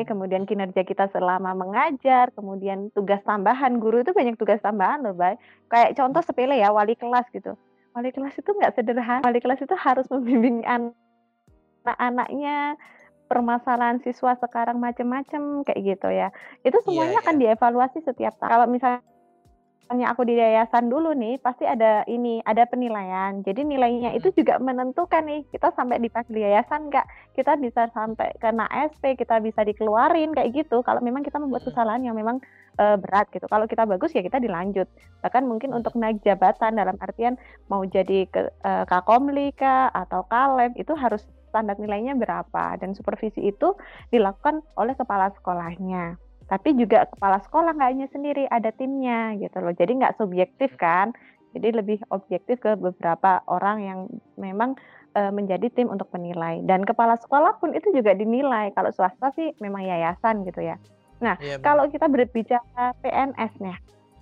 kemudian 0.06 0.46
kinerja 0.46 0.86
kita 0.86 1.10
selama 1.10 1.50
mengajar, 1.58 2.30
kemudian 2.34 2.90
tugas 2.94 3.18
tambahan 3.26 3.82
guru 3.82 4.06
itu 4.06 4.14
banyak 4.14 4.38
tugas 4.38 4.62
tambahan 4.62 5.02
loh, 5.02 5.18
Bay. 5.18 5.34
Kayak 5.66 5.98
contoh 5.98 6.22
sepele 6.22 6.62
ya, 6.62 6.70
wali 6.70 6.94
kelas 6.94 7.26
gitu. 7.34 7.58
Wali 7.94 8.10
kelas 8.14 8.38
itu 8.38 8.50
nggak 8.54 8.74
sederhana. 8.78 9.26
Wali 9.26 9.42
kelas 9.42 9.66
itu 9.66 9.74
harus 9.74 10.06
membimbing 10.10 10.62
anak-anaknya, 10.62 12.78
permasalahan 13.26 13.98
siswa 14.04 14.36
sekarang 14.38 14.78
macam-macam 14.78 15.66
kayak 15.66 15.80
gitu 15.82 16.08
ya. 16.12 16.28
Itu 16.62 16.78
iya, 16.78 16.84
semuanya 16.86 17.18
yeah, 17.18 17.22
akan 17.26 17.34
yeah. 17.34 17.42
dievaluasi 17.54 17.98
setiap 18.04 18.34
tahun. 18.38 18.50
Kalau 18.50 18.66
misalnya 18.70 19.00
misalnya 19.84 20.16
aku 20.16 20.24
di 20.24 20.40
yayasan 20.40 20.88
dulu 20.88 21.12
nih, 21.12 21.36
pasti 21.44 21.68
ada 21.68 22.08
ini, 22.08 22.40
ada 22.48 22.64
penilaian. 22.64 23.44
Jadi 23.44 23.68
nilainya 23.68 24.16
itu 24.16 24.32
juga 24.32 24.56
menentukan 24.56 25.20
nih, 25.20 25.44
kita 25.52 25.76
sampai 25.76 26.00
dipanggil 26.00 26.40
yayasan 26.40 26.88
nggak, 26.88 27.04
kita 27.36 27.60
bisa 27.60 27.92
sampai 27.92 28.32
kena 28.40 28.64
SP, 28.72 29.12
kita 29.12 29.44
bisa 29.44 29.60
dikeluarin 29.60 30.32
kayak 30.32 30.56
gitu. 30.56 30.80
Kalau 30.80 31.04
memang 31.04 31.20
kita 31.20 31.36
membuat 31.36 31.68
kesalahan 31.68 32.00
yang 32.00 32.16
memang 32.16 32.40
uh, 32.80 32.96
berat 32.96 33.28
gitu. 33.28 33.44
Kalau 33.44 33.68
kita 33.68 33.84
bagus 33.84 34.16
ya 34.16 34.24
kita 34.24 34.40
dilanjut. 34.40 34.88
Bahkan 35.20 35.44
mungkin 35.44 35.76
untuk 35.76 36.00
naik 36.00 36.24
jabatan 36.24 36.80
dalam 36.80 36.96
artian 37.04 37.36
mau 37.68 37.84
jadi 37.84 38.24
ke 38.24 38.48
uh, 38.64 38.88
Kakomli 38.88 39.52
kah 39.52 39.92
atau 39.92 40.24
Kalem 40.32 40.72
itu 40.80 40.96
harus 40.96 41.28
standar 41.52 41.76
nilainya 41.76 42.16
berapa 42.18 42.80
dan 42.80 42.96
supervisi 42.96 43.52
itu 43.52 43.78
dilakukan 44.10 44.64
oleh 44.74 44.96
kepala 44.98 45.30
sekolahnya 45.38 46.18
tapi 46.48 46.76
juga 46.76 47.08
kepala 47.08 47.40
sekolah 47.40 47.72
nggak 47.72 47.90
hanya 47.96 48.08
sendiri 48.12 48.44
ada 48.52 48.68
timnya 48.74 49.32
gitu 49.40 49.56
loh. 49.64 49.72
Jadi 49.72 49.92
nggak 49.96 50.16
subjektif 50.20 50.76
kan? 50.76 51.16
Jadi 51.56 51.68
lebih 51.70 51.98
objektif 52.10 52.58
ke 52.60 52.74
beberapa 52.76 53.40
orang 53.46 53.76
yang 53.80 53.98
memang 54.36 54.74
e, 55.14 55.30
menjadi 55.30 55.70
tim 55.70 55.88
untuk 55.88 56.10
penilai 56.10 56.60
dan 56.66 56.82
kepala 56.82 57.16
sekolah 57.16 57.62
pun 57.62 57.72
itu 57.72 57.88
juga 57.94 58.12
dinilai. 58.12 58.74
Kalau 58.76 58.90
swasta 58.92 59.32
sih 59.38 59.54
memang 59.62 59.86
yayasan 59.86 60.44
gitu 60.44 60.60
ya. 60.60 60.76
Nah 61.22 61.38
iya, 61.40 61.56
kalau 61.62 61.88
kita 61.88 62.10
berbicara 62.10 62.92
PNS-nya 63.00 63.78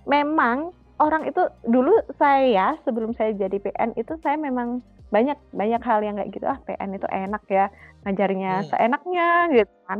memang 0.07 0.71
orang 1.01 1.27
itu 1.27 1.41
dulu 1.67 1.91
saya 2.15 2.77
sebelum 2.87 3.11
saya 3.17 3.35
jadi 3.35 3.57
PN 3.59 3.97
itu 3.99 4.15
saya 4.21 4.39
memang 4.39 4.79
banyak 5.11 5.35
banyak 5.51 5.81
hal 5.83 5.99
yang 6.05 6.15
kayak 6.21 6.31
gitu. 6.31 6.45
Ah 6.47 6.61
PN 6.63 6.95
itu 6.95 7.07
enak 7.09 7.43
ya 7.49 7.67
ngajarnya 8.07 8.53
hmm. 8.63 8.67
seenaknya 8.71 9.27
gitu 9.51 9.75
kan 9.89 9.99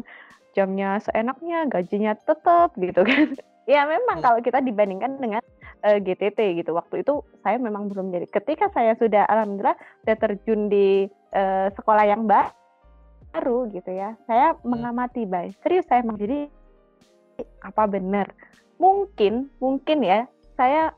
jamnya 0.53 1.01
seenaknya, 1.01 1.65
gajinya 1.69 2.13
tetap 2.17 2.73
gitu 2.77 3.01
kan. 3.03 3.33
Ya 3.63 3.87
memang 3.87 4.19
hmm. 4.19 4.25
kalau 4.27 4.39
kita 4.43 4.59
dibandingkan 4.59 5.23
dengan 5.23 5.39
uh, 5.87 5.95
eh, 5.95 5.99
GTT 6.03 6.59
gitu. 6.59 6.75
Waktu 6.75 6.99
itu 6.99 7.23
saya 7.47 7.55
memang 7.55 7.87
belum 7.87 8.11
jadi. 8.11 8.27
Ketika 8.27 8.67
saya 8.75 8.91
sudah 8.99 9.23
alhamdulillah 9.31 9.79
sudah 10.03 10.17
terjun 10.19 10.67
di 10.67 11.07
uh, 11.31 11.71
sekolah 11.71 12.03
yang 12.03 12.27
baru 12.27 13.71
gitu 13.71 13.87
ya. 13.87 14.19
Saya 14.27 14.51
hmm. 14.51 14.67
mengamati 14.67 15.23
baik. 15.23 15.55
Serius 15.63 15.87
saya 15.87 16.03
jadi 16.03 16.51
apa 17.63 17.87
benar? 17.87 18.35
Mungkin 18.83 19.47
mungkin 19.63 20.03
ya 20.03 20.27
saya 20.59 20.91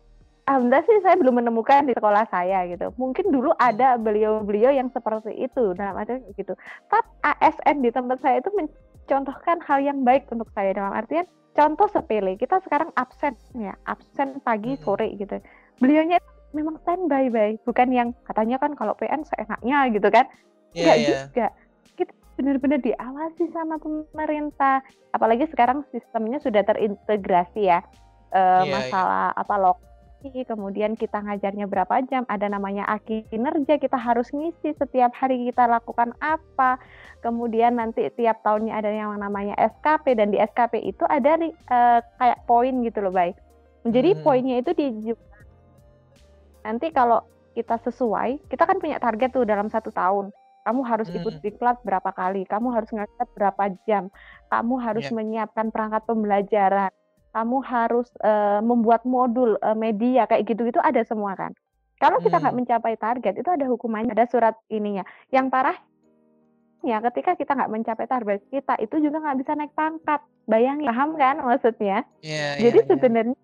Alhamdulillah 0.45 0.85
sih 0.85 1.01
saya 1.01 1.17
belum 1.17 1.41
menemukan 1.41 1.89
di 1.89 1.97
sekolah 1.97 2.29
saya 2.29 2.69
gitu. 2.69 2.93
Mungkin 3.01 3.33
dulu 3.33 3.49
hmm. 3.57 3.65
ada 3.65 3.97
beliau-beliau 3.97 4.77
yang 4.77 4.93
seperti 4.93 5.33
itu 5.41 5.73
dalam 5.73 5.97
arti 5.97 6.21
gitu. 6.37 6.53
Tapi 6.85 7.09
ASN 7.25 7.81
di 7.81 7.89
tempat 7.89 8.21
saya 8.21 8.45
itu 8.45 8.53
contohkan 9.05 9.57
hal 9.63 9.79
yang 9.81 10.01
baik 10.03 10.29
untuk 10.29 10.49
saya 10.53 10.73
dalam 10.73 10.93
artian 10.93 11.25
contoh 11.55 11.87
sepele. 11.89 12.35
Kita 12.35 12.59
sekarang 12.65 12.91
absen 12.99 13.33
ya 13.55 13.73
absen 13.87 14.43
pagi 14.43 14.75
sore 14.81 15.15
gitu. 15.15 15.39
Beliaunya 15.79 16.19
memang 16.51 16.79
standby 16.83 17.31
by 17.31 17.55
bukan 17.63 17.89
yang 17.91 18.09
katanya 18.27 18.59
kan 18.59 18.75
kalau 18.75 18.93
PN 18.99 19.23
seenaknya 19.23 19.89
gitu 19.95 20.07
kan. 20.11 20.25
Yeah, 20.75 20.95
yeah. 20.99 21.07
juga. 21.31 21.47
Kita 21.95 22.11
benar-benar 22.35 22.83
diawasi 22.83 23.47
sama 23.55 23.79
pemerintah. 23.79 24.83
Apalagi 25.15 25.47
sekarang 25.47 25.87
sistemnya 25.95 26.43
sudah 26.43 26.67
terintegrasi 26.67 27.71
ya. 27.71 27.79
E, 28.35 28.41
yeah, 28.41 28.67
masalah 28.67 29.31
yeah. 29.31 29.41
apa 29.41 29.55
lokal 29.55 29.94
kemudian 30.45 30.97
kita 30.97 31.21
ngajarnya 31.21 31.69
berapa 31.69 32.01
jam, 32.09 32.23
ada 32.25 32.47
namanya 32.49 32.85
aki 32.87 33.27
kinerja, 33.29 33.77
kita 33.77 33.97
harus 33.97 34.31
ngisi 34.31 34.73
setiap 34.77 35.13
hari 35.13 35.49
kita 35.49 35.69
lakukan 35.69 36.15
apa, 36.23 36.81
kemudian 37.21 37.77
nanti 37.77 38.09
tiap 38.13 38.41
tahunnya 38.41 38.73
ada 38.77 38.89
yang 38.89 39.13
namanya 39.17 39.53
SKP 39.57 40.17
dan 40.17 40.33
di 40.33 40.37
SKP 40.41 40.81
itu 40.81 41.03
ada 41.05 41.37
uh, 41.41 41.99
kayak 42.21 42.39
poin 42.49 42.73
gitu 42.81 43.03
loh, 43.03 43.13
baik. 43.13 43.37
Jadi 43.85 44.17
hmm. 44.17 44.21
poinnya 44.25 44.55
itu 44.61 44.71
di 44.73 45.13
nanti 46.65 46.89
kalau 46.89 47.21
kita 47.53 47.77
sesuai, 47.85 48.49
kita 48.49 48.65
kan 48.65 48.81
punya 48.81 48.97
target 48.97 49.31
tuh 49.31 49.45
dalam 49.45 49.69
satu 49.69 49.93
tahun. 49.93 50.33
Kamu 50.65 50.81
harus 50.81 51.07
hmm. 51.13 51.17
ikut 51.21 51.35
diklat 51.45 51.77
berapa 51.85 52.09
kali, 52.09 52.41
kamu 52.49 52.73
harus 52.73 52.89
ngajar 52.89 53.29
berapa 53.37 53.63
jam, 53.85 54.09
kamu 54.49 54.73
harus 54.81 55.05
yeah. 55.05 55.15
menyiapkan 55.15 55.69
perangkat 55.69 56.01
pembelajaran, 56.09 56.89
kamu 57.35 57.59
harus 57.67 58.07
uh, 58.23 58.63
membuat 58.63 59.03
modul 59.03 59.59
uh, 59.59 59.75
media 59.75 60.23
kayak 60.23 60.47
gitu 60.47 60.71
itu 60.71 60.79
ada 60.79 61.03
semua 61.03 61.35
kan. 61.35 61.51
Kalau 61.99 62.23
kita 62.23 62.39
nggak 62.39 62.55
hmm. 62.55 62.63
mencapai 62.63 62.95
target 62.95 63.33
itu 63.39 63.49
ada 63.51 63.65
hukumannya, 63.67 64.15
ada 64.15 64.27
surat 64.27 64.55
ininya. 64.71 65.03
Yang 65.35 65.51
parah 65.51 65.77
ya 66.85 67.01
ketika 67.11 67.33
kita 67.35 67.57
nggak 67.57 67.71
mencapai 67.71 68.05
target 68.05 68.39
kita 68.53 68.77
itu 68.77 68.95
juga 69.03 69.19
nggak 69.19 69.39
bisa 69.43 69.51
naik 69.59 69.75
pangkat. 69.75 70.23
Bayangin, 70.47 70.87
paham 70.87 71.17
kan 71.19 71.41
maksudnya? 71.41 72.05
Yeah, 72.21 72.61
Jadi 72.61 72.79
yeah, 72.85 72.89
sebenarnya 72.93 73.39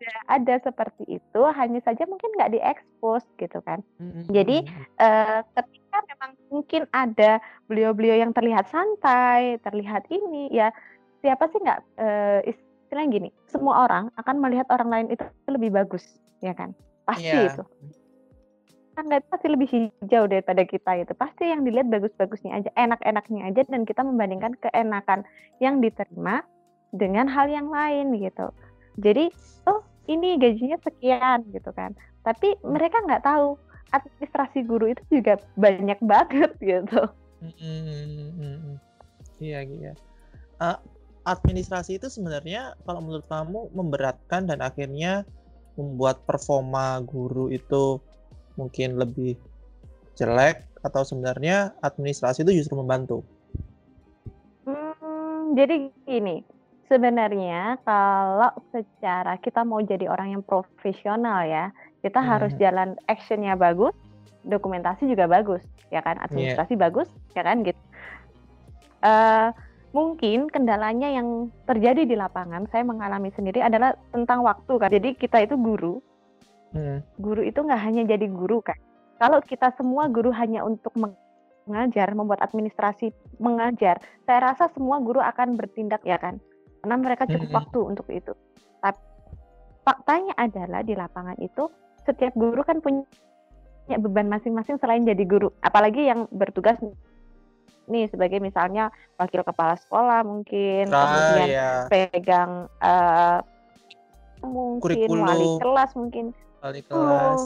yeah. 0.00 0.20
ada 0.26 0.54
seperti 0.64 1.20
itu, 1.20 1.42
hanya 1.52 1.80
saja 1.84 2.08
mungkin 2.08 2.32
nggak 2.34 2.56
diekspos 2.56 3.22
gitu 3.36 3.60
kan. 3.60 3.84
Mm-hmm. 4.00 4.24
Jadi 4.32 4.56
uh, 4.96 5.44
ketika 5.52 5.98
memang 6.08 6.30
mungkin 6.48 6.82
ada 6.88 7.38
beliau-beliau 7.68 8.16
yang 8.24 8.32
terlihat 8.32 8.72
santai, 8.72 9.60
terlihat 9.60 10.08
ini 10.08 10.48
ya 10.48 10.72
siapa 11.22 11.48
sih 11.54 11.60
nggak 11.62 11.80
uh, 11.96 12.40
istilahnya 12.44 13.08
gini, 13.08 13.28
semua 13.48 13.88
orang 13.88 14.12
akan 14.20 14.36
melihat 14.42 14.68
orang 14.68 14.88
lain 14.90 15.06
itu 15.14 15.24
lebih 15.48 15.72
bagus, 15.72 16.04
ya 16.44 16.52
kan? 16.52 16.76
Pasti 17.08 17.32
yeah. 17.32 17.48
itu. 17.48 17.64
Kan 18.92 19.08
itu 19.08 19.24
pasti 19.32 19.48
lebih 19.48 19.68
hijau 19.72 20.28
daripada 20.28 20.62
kita 20.68 21.00
itu. 21.00 21.16
Pasti 21.16 21.48
yang 21.48 21.64
dilihat 21.64 21.88
bagus-bagusnya 21.88 22.60
aja, 22.60 22.70
enak-enaknya 22.76 23.48
aja 23.48 23.62
dan 23.64 23.88
kita 23.88 24.04
membandingkan 24.04 24.52
keenakan 24.60 25.24
yang 25.64 25.80
diterima 25.80 26.44
dengan 26.92 27.24
hal 27.32 27.48
yang 27.48 27.72
lain 27.72 28.12
gitu. 28.20 28.52
Jadi, 29.00 29.32
oh 29.64 29.80
ini 30.12 30.36
gajinya 30.36 30.76
sekian 30.84 31.48
gitu 31.48 31.72
kan. 31.72 31.96
Tapi 32.28 32.60
mereka 32.60 33.00
nggak 33.00 33.24
tahu 33.24 33.56
administrasi 33.96 34.68
guru 34.68 34.92
itu 34.92 35.02
juga 35.08 35.40
banyak 35.56 35.96
banget 36.12 36.52
gitu. 36.60 37.00
Iya, 39.40 39.64
iya. 39.64 39.92
Uh, 40.60 40.78
administrasi 41.22 42.02
itu 42.02 42.10
sebenarnya 42.10 42.74
kalau 42.82 43.00
menurut 43.02 43.26
kamu 43.30 43.70
memberatkan 43.74 44.50
dan 44.50 44.58
akhirnya 44.58 45.22
membuat 45.78 46.22
performa 46.28 47.00
guru 47.06 47.48
itu 47.48 48.02
mungkin 48.60 49.00
lebih 49.00 49.38
jelek 50.18 50.68
atau 50.82 51.06
sebenarnya 51.06 51.72
administrasi 51.80 52.44
itu 52.44 52.62
justru 52.62 52.76
membantu? 52.76 53.24
Hmm, 54.66 55.56
jadi 55.56 55.88
gini, 56.04 56.44
sebenarnya 56.90 57.80
kalau 57.86 58.52
secara 58.74 59.38
kita 59.40 59.64
mau 59.64 59.80
jadi 59.80 60.10
orang 60.10 60.36
yang 60.36 60.42
profesional 60.44 61.46
ya, 61.46 61.72
kita 62.04 62.20
hmm. 62.20 62.28
harus 62.28 62.52
jalan 62.58 62.98
actionnya 63.08 63.56
bagus, 63.56 63.94
dokumentasi 64.44 65.08
juga 65.08 65.30
bagus, 65.30 65.62
ya 65.88 66.02
kan? 66.02 66.18
Administrasi 66.20 66.74
yeah. 66.76 66.82
bagus, 66.82 67.08
ya 67.32 67.42
kan 67.46 67.56
gitu. 67.64 67.80
Uh, 69.02 69.50
mungkin 69.92 70.48
kendalanya 70.48 71.12
yang 71.12 71.52
terjadi 71.68 72.08
di 72.08 72.16
lapangan 72.16 72.64
saya 72.72 72.82
mengalami 72.84 73.28
sendiri 73.36 73.60
adalah 73.60 73.92
tentang 74.10 74.40
waktu 74.40 74.72
kan 74.80 74.88
jadi 74.88 75.08
kita 75.16 75.44
itu 75.44 75.56
guru. 75.60 76.00
Hmm. 76.72 77.04
guru 77.20 77.44
itu 77.44 77.60
nggak 77.60 77.82
hanya 77.84 78.16
jadi 78.16 78.32
guru 78.32 78.64
kan 78.64 78.80
kalau 79.20 79.44
kita 79.44 79.76
semua 79.76 80.08
guru 80.08 80.32
hanya 80.32 80.64
untuk 80.64 80.96
mengajar 81.68 82.10
membuat 82.16 82.42
administrasi 82.42 83.12
mengajar 83.38 84.00
saya 84.26 84.50
rasa 84.50 84.66
semua 84.74 84.98
guru 84.98 85.22
akan 85.22 85.54
bertindak 85.54 86.02
ya 86.02 86.18
kan? 86.18 86.42
Karena 86.82 86.96
mereka 86.98 87.30
cukup 87.30 87.46
hmm. 87.46 87.58
waktu 87.62 87.78
untuk 87.78 88.06
itu. 88.10 88.32
Tapi 88.82 88.98
faktanya 89.86 90.34
adalah 90.34 90.82
di 90.82 90.94
lapangan 90.98 91.38
itu 91.38 91.70
setiap 92.02 92.34
guru 92.34 92.66
kan 92.66 92.82
punya 92.82 93.06
beban 94.02 94.26
masing-masing 94.26 94.82
selain 94.82 95.06
jadi 95.06 95.22
guru. 95.22 95.54
Apalagi 95.62 96.10
yang 96.10 96.26
bertugas 96.34 96.82
nih 97.92 98.08
sebagai 98.08 98.40
misalnya 98.40 98.88
wakil 99.14 99.44
kepala 99.44 99.76
sekolah 99.76 100.24
mungkin, 100.24 100.88
Ah, 100.88 101.04
kemudian 101.04 101.48
ya. 101.52 101.70
pegang 101.86 102.50
eh, 102.80 103.38
mungkin 104.42 104.80
wali 105.22 105.46
Kurikulum. 105.46 105.60
kelas 105.60 105.90
mungkin. 105.94 106.24
Wali 106.58 106.80
Hmm. 106.80 106.88
kelas. 106.88 107.42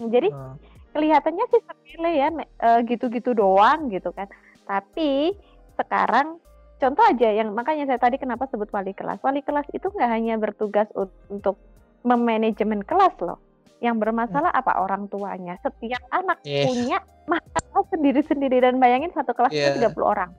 Jadi 0.00 0.28
Oh. 0.32 0.56
kelihatannya 0.90 1.44
sih 1.52 1.60
sepele 1.62 2.10
ya 2.16 2.28
eh, 2.34 2.80
gitu-gitu 2.88 3.36
doang 3.36 3.92
gitu 3.92 4.10
kan. 4.10 4.26
Tapi 4.64 5.36
sekarang 5.76 6.40
contoh 6.80 7.04
aja 7.04 7.28
yang 7.30 7.52
makanya 7.52 7.84
saya 7.84 8.00
tadi 8.00 8.16
kenapa 8.16 8.48
sebut 8.48 8.72
wali 8.72 8.96
kelas. 8.96 9.20
Wali 9.20 9.44
kelas 9.44 9.68
itu 9.70 9.86
nggak 9.86 10.10
hanya 10.10 10.40
bertugas 10.40 10.88
un- 10.96 11.12
untuk 11.28 11.60
memanajemen 12.00 12.80
kelas 12.80 13.12
loh. 13.20 13.36
Yang 13.80 13.96
bermasalah 14.06 14.52
apa 14.52 14.76
orang 14.76 15.08
tuanya. 15.08 15.56
Setiap 15.64 16.04
anak 16.12 16.40
Iya. 16.44 16.68
punya 16.68 16.98
masalah 17.24 17.82
sendiri-sendiri 17.88 18.60
dan 18.60 18.76
bayangin 18.76 19.12
satu 19.16 19.32
kelas 19.32 19.52
Iya. 19.52 19.72
itu 19.72 19.80
30 19.80 20.04
orang. 20.04 20.30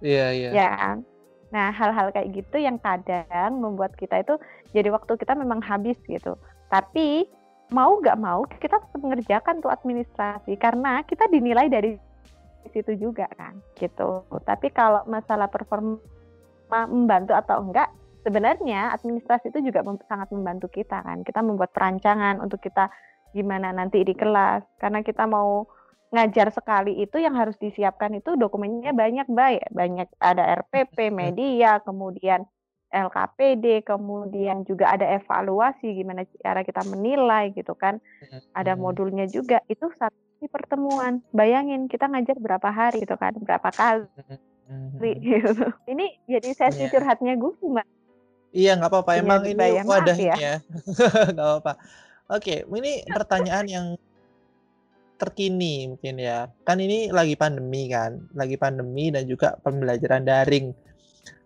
Iya, 0.00 0.26
iya. 0.32 0.48
Ya 0.52 0.68
kan? 0.76 0.96
Nah, 1.52 1.70
hal-hal 1.70 2.10
kayak 2.10 2.34
gitu 2.34 2.56
yang 2.58 2.82
kadang 2.82 3.62
membuat 3.62 3.94
kita 3.94 4.24
itu 4.24 4.34
jadi 4.74 4.90
waktu 4.90 5.14
kita 5.14 5.38
memang 5.38 5.62
habis 5.62 5.94
gitu. 6.08 6.34
Tapi 6.66 7.30
mau 7.70 7.96
nggak 8.02 8.18
mau 8.18 8.42
kita 8.48 8.80
tetap 8.82 9.00
mengerjakan 9.00 9.62
tuh 9.62 9.70
administrasi 9.70 10.58
karena 10.58 11.00
kita 11.06 11.30
dinilai 11.30 11.70
dari 11.70 11.96
situ 12.72 12.96
juga 12.98 13.28
kan 13.38 13.54
gitu. 13.78 14.24
Tapi 14.44 14.72
kalau 14.72 15.04
masalah 15.06 15.46
performa 15.46 16.00
membantu 16.90 17.36
atau 17.36 17.60
enggak, 17.62 17.86
sebenarnya 18.24 18.90
administrasi 18.96 19.52
itu 19.52 19.60
juga 19.60 19.84
mem- 19.84 20.00
sangat 20.08 20.32
membantu 20.32 20.72
kita 20.72 21.04
kan. 21.04 21.20
Kita 21.22 21.44
membuat 21.44 21.70
perancangan 21.76 22.40
untuk 22.40 22.58
kita 22.58 22.88
gimana 23.30 23.70
nanti 23.70 24.00
di 24.02 24.16
kelas. 24.16 24.64
Karena 24.80 25.04
kita 25.04 25.28
mau 25.28 25.68
ngajar 26.10 26.54
sekali 26.54 27.02
itu 27.02 27.18
yang 27.18 27.34
harus 27.34 27.58
disiapkan 27.58 28.14
itu 28.14 28.38
dokumennya 28.38 28.94
banyak 28.94 29.26
baik 29.26 29.66
banyak 29.74 30.06
ada 30.22 30.46
RPP 30.62 31.10
media 31.10 31.82
kemudian 31.82 32.46
LKPD 32.94 33.82
kemudian 33.82 34.62
juga 34.62 34.94
ada 34.94 35.02
evaluasi 35.10 35.98
gimana 35.98 36.22
cara 36.38 36.62
kita 36.62 36.86
menilai 36.86 37.50
gitu 37.50 37.74
kan. 37.74 37.98
Ada 38.54 38.78
modulnya 38.78 39.26
juga. 39.26 39.58
Itu 39.66 39.90
satu 39.98 40.14
pertemuan. 40.46 41.18
Bayangin 41.34 41.90
kita 41.90 42.06
ngajar 42.06 42.38
berapa 42.38 42.70
hari 42.70 43.02
gitu 43.02 43.18
kan. 43.18 43.34
Berapa 43.34 43.74
kali 43.74 44.06
gitu. 45.18 45.66
Ini 45.90 46.06
jadi 46.30 46.50
sesi 46.54 46.86
Iya. 46.86 46.92
curhatnya 46.94 47.34
gue 47.34 47.52
mbak 47.58 47.86
Iya, 48.54 48.78
nggak 48.78 48.90
apa-apa. 48.90 49.12
Emang 49.18 49.42
ini 49.42 49.82
wadahnya. 49.82 50.34
ya. 50.38 50.54
Nggak 51.34 51.46
apa-apa. 51.50 51.72
Oke, 52.30 52.62
ini 52.62 53.02
pertanyaan 53.04 53.66
yang 53.66 53.86
terkini 55.18 55.90
mungkin 55.90 56.22
ya. 56.22 56.46
Kan 56.62 56.78
ini 56.78 57.10
lagi 57.10 57.34
pandemi 57.34 57.90
kan, 57.90 58.22
lagi 58.30 58.54
pandemi 58.54 59.10
dan 59.10 59.26
juga 59.26 59.58
pembelajaran 59.60 60.22
daring. 60.22 60.70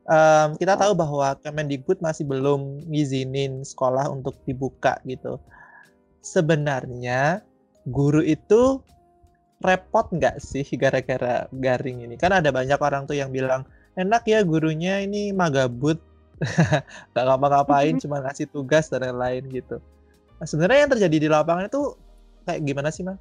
Em, 0.09 0.49
kita 0.57 0.77
tahu 0.77 0.97
bahwa 0.97 1.37
Kemendikbud 1.41 2.01
masih 2.01 2.25
belum 2.25 2.89
ngizinin 2.89 3.65
sekolah 3.65 4.09
untuk 4.09 4.41
dibuka 4.49 4.97
gitu. 5.05 5.37
Sebenarnya 6.25 7.45
guru 7.89 8.25
itu 8.25 8.81
repot 9.61 10.09
nggak 10.13 10.41
sih 10.41 10.65
gara-gara 10.83 11.49
garing 11.53 12.09
ini? 12.09 12.17
Kan 12.17 12.33
ada 12.33 12.49
banyak 12.49 12.81
orang 12.81 13.05
tuh 13.05 13.17
yang 13.17 13.29
bilang 13.29 13.69
enak 14.01 14.25
ya 14.25 14.41
gurunya 14.47 15.05
ini 15.05 15.35
magabut, 15.37 16.01
nggak 17.13 17.25
ngapa-ngapain, 17.25 17.99
cuma 17.99 18.23
ngasih 18.23 18.47
tugas 18.51 18.87
dan 18.89 19.03
lain-lain 19.05 19.45
gitu. 19.51 19.83
Nah, 20.39 20.47
sebenarnya 20.47 20.87
yang 20.87 20.93
terjadi 20.95 21.17
di 21.19 21.29
lapangan 21.29 21.67
itu 21.67 21.99
kayak 22.47 22.63
gimana 22.63 22.89
sih, 22.95 23.03
Mas? 23.03 23.19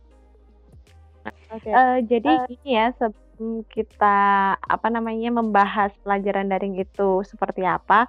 Eh, 1.51 1.97
jadi 2.08 2.47
gini 2.47 2.75
ya 2.75 2.91
sebelum 2.95 3.63
kita 3.71 4.17
apa 4.60 4.88
namanya 4.88 5.32
membahas 5.32 5.91
pelajaran 6.03 6.51
daring 6.51 6.80
itu 6.80 7.23
seperti 7.23 7.63
apa, 7.63 8.08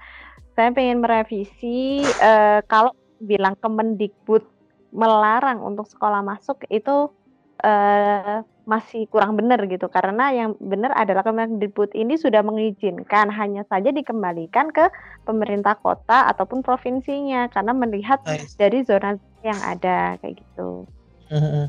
saya 0.55 0.75
pengen 0.75 1.03
merevisi 1.03 2.03
eh, 2.03 2.61
kalau 2.67 2.95
bilang 3.19 3.59
Kemendikbud 3.59 4.43
melarang 4.95 5.63
untuk 5.63 5.87
sekolah 5.87 6.23
masuk 6.23 6.63
itu 6.71 7.11
eh, 7.63 8.43
masih 8.69 9.09
kurang 9.09 9.33
benar 9.41 9.65
gitu 9.65 9.89
karena 9.89 10.29
yang 10.29 10.53
benar 10.61 10.93
adalah 10.93 11.25
Kemendikbud 11.25 11.97
ini 11.97 12.21
sudah 12.21 12.45
mengizinkan 12.45 13.33
hanya 13.33 13.65
saja 13.65 13.89
dikembalikan 13.89 14.69
ke 14.69 14.93
pemerintah 15.25 15.73
kota 15.81 16.29
ataupun 16.29 16.61
provinsinya 16.61 17.49
karena 17.49 17.73
melihat 17.73 18.21
Nice. 18.29 18.61
dari 18.61 18.85
zona 18.85 19.17
yang 19.41 19.57
ada 19.65 20.21
kayak 20.21 20.37
gitu 20.37 20.85
Mhm. 21.33 21.65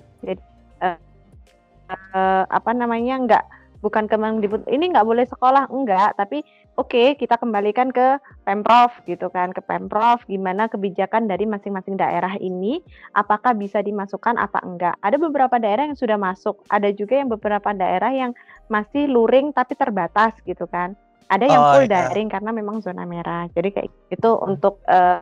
eh, 0.83 2.43
apa 2.51 2.71
namanya 2.75 3.15
nggak 3.23 3.45
bukan 3.79 4.11
Kemendikbud 4.11 4.67
ini 4.67 4.91
nggak 4.91 5.07
boleh 5.07 5.23
sekolah 5.23 5.71
enggak 5.71 6.19
tapi 6.19 6.43
oke 6.79 7.19
kita 7.19 7.35
kembalikan 7.35 7.91
ke 7.91 8.23
pemprov 8.47 8.95
gitu 9.03 9.27
kan 9.27 9.51
ke 9.51 9.59
pemprov 9.59 10.23
gimana 10.31 10.71
kebijakan 10.71 11.27
dari 11.27 11.43
masing-masing 11.43 11.99
daerah 11.99 12.39
ini 12.39 12.79
apakah 13.11 13.51
bisa 13.51 13.83
dimasukkan 13.83 14.39
apa 14.39 14.63
enggak. 14.63 14.95
Ada 15.03 15.19
beberapa 15.19 15.59
daerah 15.59 15.91
yang 15.91 15.99
sudah 15.99 16.15
masuk 16.15 16.63
ada 16.71 16.87
juga 16.95 17.19
yang 17.19 17.27
beberapa 17.27 17.75
daerah 17.75 18.15
yang 18.15 18.31
masih 18.71 19.11
luring 19.11 19.51
tapi 19.51 19.75
terbatas 19.75 20.31
gitu 20.47 20.63
kan. 20.71 20.95
Ada 21.27 21.45
yang 21.45 21.61
Oh, 21.61 21.71
full 21.75 21.85
iya. 21.85 22.09
daring 22.09 22.31
karena 22.31 22.49
memang 22.55 22.79
zona 22.79 23.03
merah 23.03 23.45
jadi 23.51 23.69
kayak 23.75 23.91
itu 24.09 24.29
untuk 24.39 24.79
eh, 24.87 25.19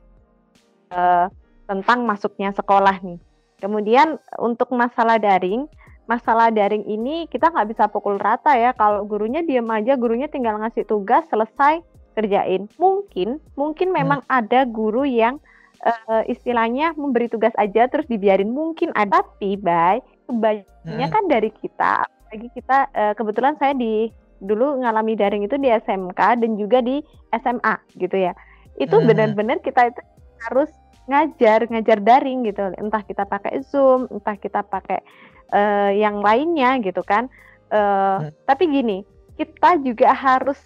eh, 0.93 1.27
tentang 1.65 2.05
masuknya 2.05 2.53
sekolah 2.53 3.01
nih. 3.01 3.19
Kemudian 3.57 4.21
untuk 4.37 4.69
masalah 4.71 5.17
daring 5.17 5.65
masalah 6.07 6.49
daring 6.49 6.87
ini 6.87 7.27
kita 7.27 7.51
nggak 7.51 7.67
bisa 7.75 7.83
pukul 7.91 8.17
rata 8.17 8.55
ya. 8.55 8.71
Kalau 8.73 9.03
gurunya 9.03 9.43
diam 9.43 9.67
aja, 9.69 9.93
gurunya 9.99 10.31
tinggal 10.31 10.57
ngasih 10.59 10.87
tugas, 10.87 11.27
selesai 11.27 11.83
kerjain. 12.15 12.65
Mungkin, 12.79 13.37
mungkin 13.53 13.93
memang 13.93 14.23
ada 14.31 14.63
guru 14.65 15.03
yang 15.05 15.37
eh, 15.85 16.23
istilahnya 16.31 16.97
memberi 16.97 17.29
tugas 17.29 17.53
aja 17.59 17.85
terus 17.91 18.07
dibiarin. 18.09 18.49
Mungkin 18.49 18.95
ada, 18.95 19.21
tapi 19.21 19.59
by 19.59 20.01
kebanyakan 20.27 21.23
dari 21.29 21.51
kita, 21.53 22.07
lagi 22.33 22.47
kita 22.55 22.89
eh, 22.95 23.13
kebetulan 23.13 23.55
saya 23.59 23.75
di 23.77 24.09
dulu 24.41 24.81
ngalami 24.81 25.17
daring 25.17 25.43
itu 25.45 25.57
di 25.57 25.69
SMK 25.69 26.41
dan 26.41 26.51
juga 26.57 26.81
di 26.81 27.01
SMA 27.33 27.75
gitu 27.97 28.17
ya. 28.17 28.33
Itu 28.77 29.01
Hmm. 29.01 29.07
benar-benar 29.09 29.59
kita 29.61 29.89
itu 29.89 30.01
harus 30.47 30.69
ngajar, 31.07 31.65
ngajar 31.71 31.99
daring 31.99 32.45
gitu. 32.45 32.71
Entah 32.75 33.01
kita 33.01 33.23
pakai 33.23 33.63
Zoom, 33.63 34.05
entah 34.11 34.35
kita 34.35 34.61
pakai 34.61 34.99
eh, 35.47 35.91
yang 35.97 36.19
lainnya 36.19 36.75
gitu 36.83 36.99
kan. 37.01 37.31
Eh, 37.71 38.17
Tapi 38.43 38.63
gini, 38.67 39.03
kita 39.35 39.79
juga 39.79 40.11
harus 40.11 40.59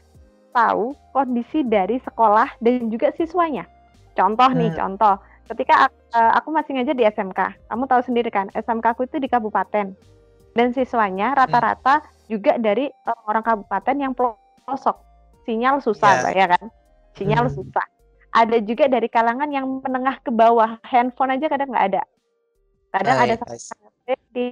tahu 0.52 0.94
kondisi 1.14 1.64
dari 1.64 2.02
sekolah 2.02 2.58
dan 2.60 2.90
juga 2.90 3.14
siswanya. 3.14 3.70
Contoh 4.18 4.50
nih, 4.52 4.74
Hmm. 4.74 4.98
contoh. 4.98 5.16
Ketika 5.48 5.88
eh, 6.12 6.32
aku 6.36 6.52
masih 6.52 6.76
ngajar 6.76 6.92
di 6.92 7.06
SMK, 7.08 7.40
kamu 7.72 7.84
tahu 7.88 8.02
sendiri 8.04 8.28
kan, 8.28 8.52
SMK 8.52 8.84
aku 8.92 9.08
itu 9.08 9.16
di 9.16 9.32
kabupaten. 9.32 9.96
Dan 10.52 10.68
siswanya 10.76 11.32
rata-rata 11.32 12.04
juga 12.28 12.60
dari 12.60 12.92
orang-orang 13.08 13.44
kabupaten 13.44 13.96
yang 13.96 14.12
pelosok. 14.12 15.00
Sinyal 15.48 15.80
susah, 15.80 16.12
Ya. 16.12 16.22
Mbak, 16.22 16.34
ya 16.36 16.48
kan? 16.52 16.66
Sinyal 17.16 17.46
Hmm. 17.48 17.56
susah. 17.56 17.86
Ada 18.32 18.64
juga 18.64 18.88
dari 18.88 19.08
kalangan 19.08 19.52
yang 19.52 19.68
menengah 19.84 20.24
ke 20.24 20.32
bawah, 20.32 20.80
handphone 20.88 21.36
aja 21.36 21.52
kadang 21.52 21.68
nggak 21.70 21.88
ada. 21.92 22.04
Kadang 22.92 23.18
ada 23.20 23.36
nice. 23.48 23.72
di 24.32 24.52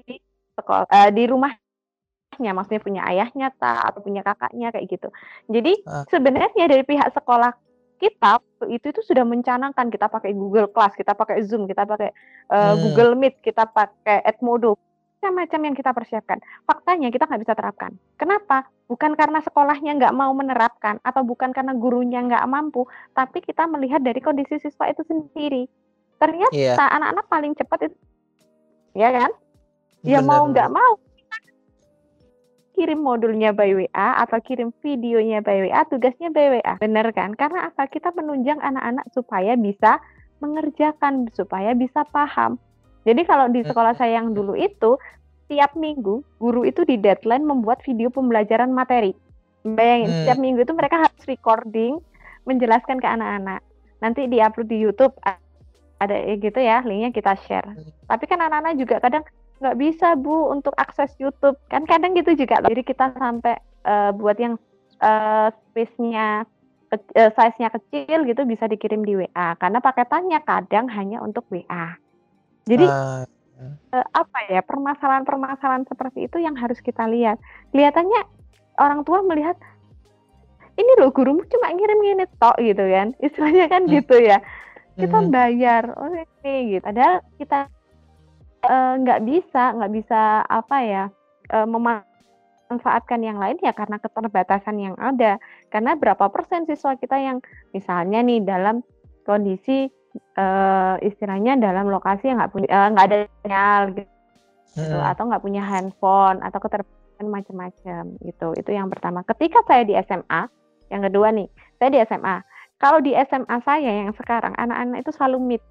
sekolah 0.56 0.88
eh, 0.88 1.12
di 1.12 1.24
rumahnya 1.28 2.52
maksudnya 2.52 2.80
punya 2.80 3.02
ayahnya 3.08 3.52
tak 3.56 3.92
atau 3.92 4.00
punya 4.00 4.24
kakaknya 4.24 4.72
kayak 4.72 4.88
gitu 4.88 5.08
jadi 5.48 5.76
Ah. 5.84 6.04
sebenarnya 6.08 6.68
dari 6.68 6.84
pihak 6.84 7.12
sekolah 7.12 7.52
kita 8.00 8.40
itu 8.72 8.96
itu 8.96 9.02
sudah 9.04 9.28
mencanangkan 9.28 9.92
kita 9.92 10.08
pakai 10.08 10.32
Google 10.32 10.72
Class 10.72 10.96
kita 10.96 11.12
pakai 11.12 11.44
Zoom 11.44 11.68
kita 11.68 11.84
pakai 11.84 12.12
eh, 12.12 12.56
Hmm. 12.56 12.80
Google 12.80 13.20
Meet 13.20 13.44
kita 13.44 13.68
pakai 13.68 14.24
Edmodo 14.24 14.80
macam-macam 15.20 15.60
yang 15.68 15.76
kita 15.76 15.92
persiapkan. 15.92 16.40
Faktanya 16.64 17.12
kita 17.12 17.28
nggak 17.28 17.44
bisa 17.44 17.52
terapkan. 17.52 17.92
Kenapa? 18.16 18.72
Bukan 18.88 19.20
karena 19.20 19.44
sekolahnya 19.44 20.00
nggak 20.00 20.16
mau 20.16 20.32
menerapkan 20.32 20.96
atau 21.04 21.28
bukan 21.28 21.52
karena 21.52 21.76
gurunya 21.76 22.24
nggak 22.24 22.48
mampu 22.48 22.88
tapi 23.12 23.44
kita 23.44 23.68
melihat 23.68 24.00
dari 24.00 24.24
kondisi 24.24 24.56
siswa 24.64 24.88
itu 24.88 25.04
sendiri. 25.04 25.68
Ternyata 26.24 26.56
Iya. 26.56 26.80
anak-anak 26.80 27.26
paling 27.28 27.52
cepat 27.60 27.92
itu 27.92 27.98
ya 28.96 29.12
kan? 29.12 29.32
Ya 30.08 30.24
mau 30.24 30.48
Benar, 30.48 30.52
nggak 30.56 30.70
mau 30.72 30.92
kirim 32.80 33.04
modulnya 33.04 33.52
by 33.52 33.76
WA 33.76 34.24
atau 34.24 34.40
kirim 34.40 34.72
videonya 34.80 35.44
by 35.44 35.68
WA 35.68 35.84
tugasnya 35.92 36.32
by 36.32 36.64
WA 36.64 36.80
bener 36.80 37.12
kan? 37.12 37.36
Karena 37.36 37.68
apa? 37.68 37.92
Kita 37.92 38.16
menunjang 38.16 38.64
anak-anak 38.64 39.12
supaya 39.12 39.60
bisa 39.60 40.00
mengerjakan 40.40 41.28
supaya 41.36 41.76
bisa 41.76 42.08
paham 42.08 42.56
jadi 43.08 43.22
kalau 43.24 43.48
di 43.48 43.64
sekolah 43.64 43.96
saya 43.96 44.20
yang 44.20 44.36
dulu 44.36 44.56
itu 44.60 45.00
tiap 45.50 45.74
minggu 45.74 46.22
guru 46.38 46.62
itu 46.68 46.86
di 46.86 47.00
deadline 47.00 47.48
membuat 47.48 47.82
video 47.82 48.12
pembelajaran 48.14 48.70
materi. 48.70 49.16
Bayangin 49.66 50.30
Hmm. 50.30 50.40
minggu 50.40 50.64
itu 50.64 50.74
mereka 50.78 51.04
harus 51.04 51.24
recording 51.26 52.00
menjelaskan 52.46 53.02
ke 53.02 53.08
anak-anak. 53.08 53.60
Nanti 54.00 54.30
diupload 54.30 54.70
di 54.72 54.78
YouTube 54.80 55.12
ada 56.00 56.16
ya 56.16 56.36
gitu 56.40 56.60
ya 56.64 56.80
linknya 56.86 57.12
kita 57.12 57.36
share. 57.44 57.68
Tapi 58.08 58.24
kan 58.30 58.40
anak-anak 58.40 58.80
juga 58.80 58.96
kadang 59.04 59.24
nggak 59.60 59.76
bisa 59.76 60.16
bu 60.16 60.54
untuk 60.54 60.72
akses 60.80 61.12
YouTube. 61.20 61.60
Kan 61.68 61.84
kadang 61.84 62.16
gitu 62.16 62.36
juga 62.38 62.64
jadi 62.64 62.82
kita 62.86 63.18
sampai 63.20 63.60
uh, 63.84 64.16
buat 64.16 64.40
yang 64.40 64.56
uh, 65.04 65.52
space-nya 65.72 66.48
uh, 66.94 67.32
size-nya 67.36 67.70
kecil 67.74 68.24
gitu 68.24 68.42
bisa 68.48 68.70
dikirim 68.70 69.02
di 69.04 69.20
WA 69.20 69.58
karena 69.60 69.80
paketannya 69.84 70.40
kadang 70.46 70.88
hanya 70.88 71.20
untuk 71.20 71.44
WA 71.52 72.00
jadi 72.70 72.86
uh, 72.86 73.26
uh, 73.98 74.06
apa 74.14 74.40
ya 74.48 74.62
permasalahan-permasalahan 74.62 75.90
seperti 75.90 76.30
itu 76.30 76.38
yang 76.38 76.54
harus 76.54 76.78
kita 76.86 77.10
lihat. 77.10 77.42
Kelihatannya 77.74 78.22
orang 78.78 79.02
tua 79.02 79.26
melihat 79.26 79.58
ini 80.78 80.92
loh 81.02 81.12
gurumu 81.12 81.44
cuma 81.50 81.74
ngirim 81.74 82.00
gini 82.06 82.26
tok 82.38 82.58
gitu 82.62 82.84
kan. 82.86 83.18
Istilahnya 83.26 83.66
kan 83.68 83.90
hmm. 83.90 83.92
gitu 83.98 84.16
ya. 84.22 84.38
Kita 84.96 85.18
hmm. 85.18 85.32
bayar. 85.34 85.84
Oh 85.98 86.14
ini 86.14 86.78
gitu. 86.78 86.84
Padahal 86.86 87.26
kita 87.42 87.60
nggak 89.02 89.20
uh, 89.20 89.26
bisa 89.26 89.64
nggak 89.74 89.92
bisa 89.96 90.22
apa 90.46 90.78
ya 90.84 91.04
uh, 91.56 91.64
memanfaatkan 91.64 93.24
yang 93.24 93.40
lain 93.40 93.58
ya 93.66 93.74
karena 93.74 93.98
keterbatasan 93.98 94.78
yang 94.78 94.96
ada. 95.02 95.42
Karena 95.74 95.98
berapa 95.98 96.30
persen 96.30 96.70
siswa 96.70 96.94
kita 97.02 97.18
yang 97.18 97.42
misalnya 97.74 98.22
nih 98.22 98.46
dalam 98.46 98.86
kondisi 99.26 99.90
uh, 100.38 100.96
istilahnya 101.04 101.60
dalam 101.60 101.90
lokasi 101.90 102.30
yang 102.30 102.42
nggak 102.42 102.54
punya 102.54 102.68
nggak 102.94 103.06
uh, 103.06 103.10
ada 103.10 103.18
sinyal 103.44 103.82
gitu 103.96 104.96
hmm. 104.96 105.10
atau 105.12 105.24
nggak 105.30 105.44
punya 105.44 105.62
handphone 105.66 106.40
atau 106.42 106.60
keterbatasan 106.62 107.28
macam-macam 107.28 108.04
gitu 108.24 108.48
itu 108.56 108.70
yang 108.72 108.88
pertama 108.88 109.26
ketika 109.28 109.60
saya 109.68 109.84
di 109.84 109.94
SMA 110.06 110.42
yang 110.90 111.02
kedua 111.06 111.34
nih 111.36 111.48
saya 111.78 111.90
di 111.94 112.00
SMA 112.06 112.36
kalau 112.80 113.04
di 113.04 113.12
SMA 113.12 113.58
saya 113.68 113.92
yang 114.06 114.16
sekarang 114.16 114.56
anak-anak 114.56 115.04
itu 115.04 115.12
selalu 115.12 115.38
meet 115.56 115.64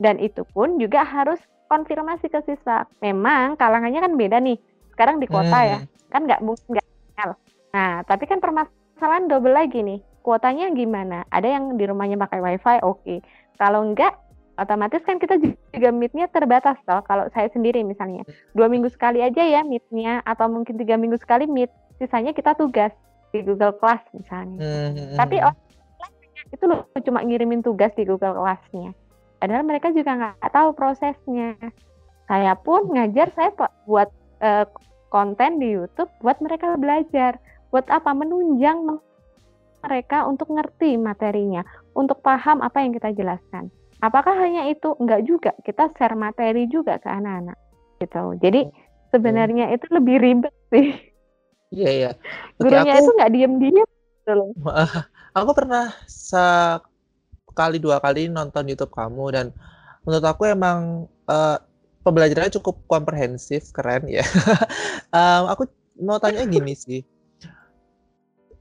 dan 0.00 0.20
itu 0.20 0.44
pun 0.52 0.76
juga 0.76 1.04
harus 1.04 1.40
konfirmasi 1.66 2.30
ke 2.30 2.40
siswa. 2.46 2.86
Memang 3.02 3.58
kalangannya 3.58 4.00
kan 4.00 4.12
beda 4.14 4.38
nih. 4.40 4.58
Sekarang 4.94 5.20
di 5.20 5.28
kota 5.28 5.58
ya, 5.60 5.78
hmm. 5.82 5.86
ya, 5.86 6.08
kan 6.12 6.20
nggak 6.24 6.40
mungkin 6.40 6.80
nggak. 6.80 7.36
Nah, 7.76 7.92
tapi 8.08 8.24
kan 8.24 8.40
permasalahan 8.40 9.28
double 9.28 9.52
lagi 9.52 9.84
nih. 9.84 10.00
Kuotanya 10.26 10.74
gimana? 10.74 11.22
Ada 11.30 11.54
yang 11.54 11.78
di 11.78 11.86
rumahnya 11.86 12.18
pakai 12.18 12.42
wifi, 12.42 12.82
oke. 12.82 12.98
Okay. 13.06 13.18
Kalau 13.62 13.86
enggak, 13.86 14.18
otomatis 14.58 14.98
kan 15.06 15.22
kita 15.22 15.38
juga 15.38 15.94
meetnya 15.94 16.26
terbatas 16.26 16.74
toh. 16.82 16.98
Kalau 17.06 17.30
saya 17.30 17.46
sendiri 17.54 17.86
misalnya, 17.86 18.26
dua 18.50 18.66
minggu 18.66 18.90
sekali 18.90 19.22
aja 19.22 19.46
ya 19.46 19.62
meetnya, 19.62 20.26
atau 20.26 20.50
mungkin 20.50 20.82
tiga 20.82 20.98
minggu 20.98 21.14
sekali 21.22 21.46
meet. 21.46 21.70
Sisanya 22.02 22.34
kita 22.34 22.58
tugas 22.58 22.90
di 23.30 23.46
Google 23.46 23.78
Class 23.78 24.02
misalnya. 24.18 24.58
Hmm. 24.58 25.14
Tapi 25.14 25.38
oh, 25.46 25.54
itu 26.50 26.64
loh 26.66 26.90
cuma 27.06 27.22
ngirimin 27.22 27.62
tugas 27.62 27.94
di 27.94 28.02
Google 28.02 28.34
Class-nya. 28.34 28.98
Padahal 29.38 29.62
mereka 29.62 29.94
juga 29.94 30.10
nggak 30.18 30.50
tahu 30.50 30.74
prosesnya. 30.74 31.54
Saya 32.26 32.58
pun 32.58 32.90
ngajar 32.90 33.30
saya 33.38 33.54
buat 33.86 34.10
uh, 34.42 34.66
konten 35.14 35.62
di 35.62 35.78
YouTube 35.78 36.10
buat 36.18 36.42
mereka 36.42 36.74
belajar. 36.74 37.38
Buat 37.70 37.86
apa? 37.94 38.10
Menunjang 38.10 38.98
mereka 39.82 40.24
untuk 40.28 40.52
ngerti 40.52 40.96
materinya, 40.96 41.64
untuk 41.96 42.20
paham 42.20 42.60
apa 42.64 42.80
yang 42.84 42.92
kita 42.96 43.12
jelaskan. 43.16 43.72
Apakah 44.04 44.36
hanya 44.36 44.68
itu? 44.68 44.92
Enggak 45.00 45.24
juga. 45.24 45.52
Kita 45.64 45.88
share 45.96 46.16
materi 46.16 46.68
juga 46.68 47.00
ke 47.00 47.08
anak-anak. 47.08 47.56
Gitu. 47.96 48.24
Jadi 48.44 48.60
sebenarnya 49.08 49.72
itu 49.72 49.86
lebih 49.88 50.16
ribet 50.20 50.54
sih. 50.68 50.92
Iya, 51.72 51.90
iya. 51.90 52.10
Gurunya 52.60 52.94
aku, 52.94 53.02
itu 53.02 53.10
nggak 53.16 53.32
diem-diem. 53.32 53.88
Gitu 53.88 54.34
aku 55.36 55.50
pernah 55.52 55.92
sekali 56.08 57.76
dua 57.76 58.00
kali 58.00 58.32
nonton 58.32 58.64
YouTube 58.68 58.96
kamu 58.96 59.24
dan 59.36 59.46
menurut 60.08 60.24
aku 60.24 60.48
emang 60.48 61.04
uh, 61.28 61.58
pembelajarannya 62.06 62.54
cukup 62.56 62.80
komprehensif, 62.86 63.74
keren 63.74 64.06
ya. 64.06 64.22
um, 65.16 65.50
aku 65.50 65.66
mau 65.98 66.22
tanya 66.22 66.46
gini 66.46 66.72
sih. 66.78 67.02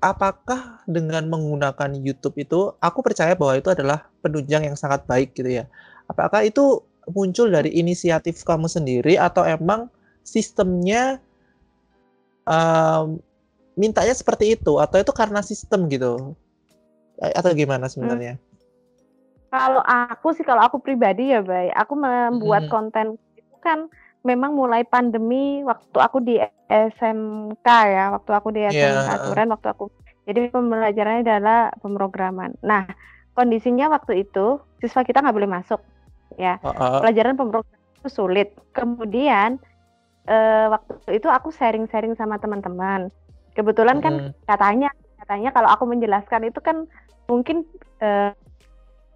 Apakah 0.03 0.86
dengan 0.86 1.25
menggunakan 1.25 1.97
YouTube 1.97 2.38
itu, 2.38 2.60
aku 2.77 2.99
percaya 3.01 3.34
bahwa 3.34 3.58
itu 3.58 3.71
adalah 3.73 4.05
penunjang 4.21 4.67
yang 4.67 4.77
sangat 4.77 5.08
baik 5.10 5.34
gitu 5.34 5.63
ya. 5.63 5.65
Apakah 6.05 6.45
itu 6.45 6.84
muncul 7.10 7.49
dari 7.49 7.73
inisiatif 7.73 8.41
kamu 8.45 8.69
sendiri 8.69 9.17
atau 9.17 9.45
emang 9.45 9.89
sistemnya 10.25 11.21
um, 12.45 13.17
mintanya 13.77 14.13
seperti 14.13 14.58
itu 14.58 14.77
atau 14.77 15.01
itu 15.01 15.13
karena 15.15 15.41
sistem 15.41 15.89
gitu? 15.89 16.38
Atau 17.17 17.55
gimana 17.55 17.89
sebenarnya? 17.89 18.38
Hmm. 18.38 18.43
Kalau 19.55 19.81
aku 19.88 20.36
sih, 20.36 20.43
kalau 20.43 20.67
aku 20.67 20.84
pribadi 20.84 21.31
ya, 21.31 21.39
Bay, 21.39 21.71
aku 21.71 21.95
membuat 21.95 22.67
hmm. 22.67 22.71
konten 22.71 23.08
itu 23.39 23.55
kan 23.63 23.88
memang 24.25 24.57
mulai 24.57 24.81
pandemi 24.83 25.61
waktu 25.61 25.97
aku 26.01 26.17
di 26.25 26.41
SMK 26.67 27.67
ya, 27.67 28.05
waktu 28.17 28.31
aku 28.33 28.49
di 28.49 28.65
SMK 28.65 29.09
yeah. 29.13 29.21
Turen, 29.29 29.53
waktu 29.53 29.67
aku 29.69 29.85
jadi 30.25 30.49
pembelajarannya 30.49 31.21
adalah 31.21 31.69
pemrograman. 31.77 32.57
Nah, 32.65 32.89
kondisinya 33.38 33.93
waktu 33.93 34.25
itu 34.25 34.57
siswa 34.81 35.05
kita 35.05 35.21
nggak 35.21 35.38
boleh 35.38 35.51
masuk, 35.61 35.77
ya. 36.41 36.57
Uh 36.65 36.73
-uh. 36.73 36.99
Pelajaran 37.05 37.38
pemrograman 37.38 37.85
itu 38.01 38.09
sulit. 38.09 38.49
Kemudian 38.73 39.61
uh, 40.25 40.73
waktu 40.73 41.21
itu 41.21 41.29
aku 41.29 41.53
sharing-sharing 41.53 42.17
sama 42.17 42.41
teman-teman. 42.41 43.13
Kebetulan 43.53 44.01
kan 44.01 44.33
katanya 44.49 44.89
katanya 45.21 45.53
kalau 45.53 45.69
aku 45.69 45.85
menjelaskan 45.88 46.49
itu 46.49 46.59
kan 46.59 46.89
mungkin 47.29 47.63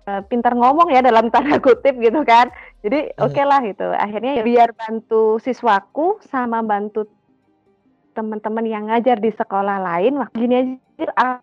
uh, 0.10 0.22
pintar 0.26 0.58
ngomong 0.58 0.90
ya 0.90 1.06
dalam 1.06 1.30
tanda 1.30 1.62
kutip 1.62 1.94
gitu 2.02 2.26
kan. 2.26 2.50
Jadi 2.82 3.14
oke 3.22 3.38
okay 3.38 3.46
lah 3.46 3.62
gitu. 3.62 3.86
Akhirnya 3.94 4.42
ya 4.42 4.44
biar 4.44 4.70
bantu 4.74 5.38
siswaku 5.38 6.18
sama 6.26 6.66
bantu 6.66 7.06
teman-teman 8.18 8.66
yang 8.66 8.90
ngajar 8.90 9.22
di 9.22 9.30
sekolah 9.30 9.78
lain. 9.78 10.18
Wah, 10.18 10.30
gini 10.34 10.82
aja 10.98 11.40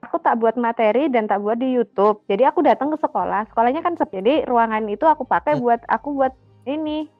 aku 0.00 0.16
tak 0.22 0.40
buat 0.40 0.56
materi 0.56 1.10
dan 1.12 1.26
tak 1.26 1.42
buat 1.42 1.58
di 1.58 1.74
YouTube. 1.74 2.22
Jadi 2.30 2.46
aku 2.46 2.62
datang 2.64 2.94
ke 2.94 2.98
sekolah. 3.02 3.50
Sekolahnya 3.50 3.82
kan 3.84 3.98
jadi 3.98 4.46
ruangan 4.46 4.86
itu 4.88 5.04
aku 5.04 5.26
pakai 5.26 5.58
hmm. 5.58 5.62
buat 5.62 5.80
aku 5.90 6.08
buat 6.16 6.34
ini. 6.64 7.10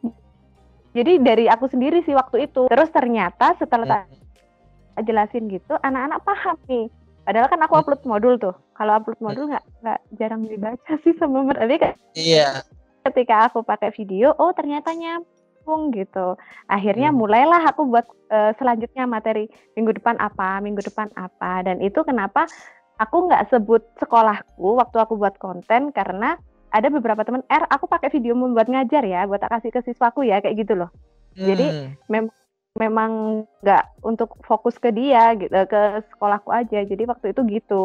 Jadi 0.90 1.22
dari 1.22 1.46
aku 1.46 1.70
sendiri 1.70 2.02
sih 2.02 2.16
waktu 2.16 2.50
itu. 2.50 2.66
Terus 2.66 2.90
ternyata 2.90 3.54
setelah 3.58 4.06
hmm. 4.06 5.06
jelasin 5.06 5.46
gitu, 5.50 5.78
anak-anak 5.82 6.20
paham 6.24 6.56
nih 6.66 6.86
Padahal 7.30 7.46
kan 7.46 7.62
aku 7.62 7.78
upload 7.78 8.02
modul 8.02 8.34
tuh. 8.42 8.58
Kalau 8.74 8.98
upload 8.98 9.22
modul 9.22 9.54
nggak 9.54 9.62
nggak 9.86 10.00
jarang 10.18 10.42
dibaca 10.50 10.92
sih 11.06 11.14
sama 11.14 11.46
mereka. 11.46 11.94
Iya. 12.18 12.66
Ketika 13.06 13.46
aku 13.46 13.62
pakai 13.62 13.94
video, 13.94 14.34
oh 14.34 14.50
ternyata 14.50 14.90
nyambung 14.90 15.94
gitu. 15.94 16.34
Akhirnya 16.66 17.14
hmm. 17.14 17.22
mulailah 17.22 17.70
aku 17.70 17.86
buat 17.86 18.02
uh, 18.34 18.50
selanjutnya 18.58 19.06
materi 19.06 19.46
minggu 19.78 20.02
depan 20.02 20.18
apa, 20.18 20.58
minggu 20.58 20.82
depan 20.82 21.06
apa. 21.14 21.62
Dan 21.62 21.78
itu 21.78 22.02
kenapa 22.02 22.50
aku 22.98 23.30
nggak 23.30 23.46
sebut 23.54 23.86
sekolahku 24.02 24.82
waktu 24.82 24.98
aku 24.98 25.14
buat 25.14 25.38
konten 25.38 25.94
karena 25.94 26.34
ada 26.74 26.90
beberapa 26.90 27.22
teman, 27.22 27.46
"Er, 27.46 27.62
aku 27.70 27.86
pakai 27.86 28.10
video 28.10 28.34
membuat 28.34 28.66
ngajar 28.66 29.06
ya, 29.06 29.30
buat 29.30 29.38
tak 29.38 29.54
kasih 29.54 29.70
ke 29.70 29.86
siswaku 29.86 30.26
ya," 30.26 30.42
kayak 30.42 30.66
gitu 30.66 30.74
loh. 30.74 30.90
Hmm. 31.38 31.46
Jadi 31.46 31.94
memang 32.10 32.34
memang 32.78 33.42
nggak 33.64 33.84
untuk 34.06 34.38
fokus 34.46 34.78
ke 34.78 34.94
dia 34.94 35.34
gitu 35.34 35.50
ke 35.66 36.04
sekolahku 36.14 36.54
aja. 36.54 36.86
Jadi 36.86 37.02
waktu 37.08 37.34
itu 37.34 37.40
gitu. 37.50 37.82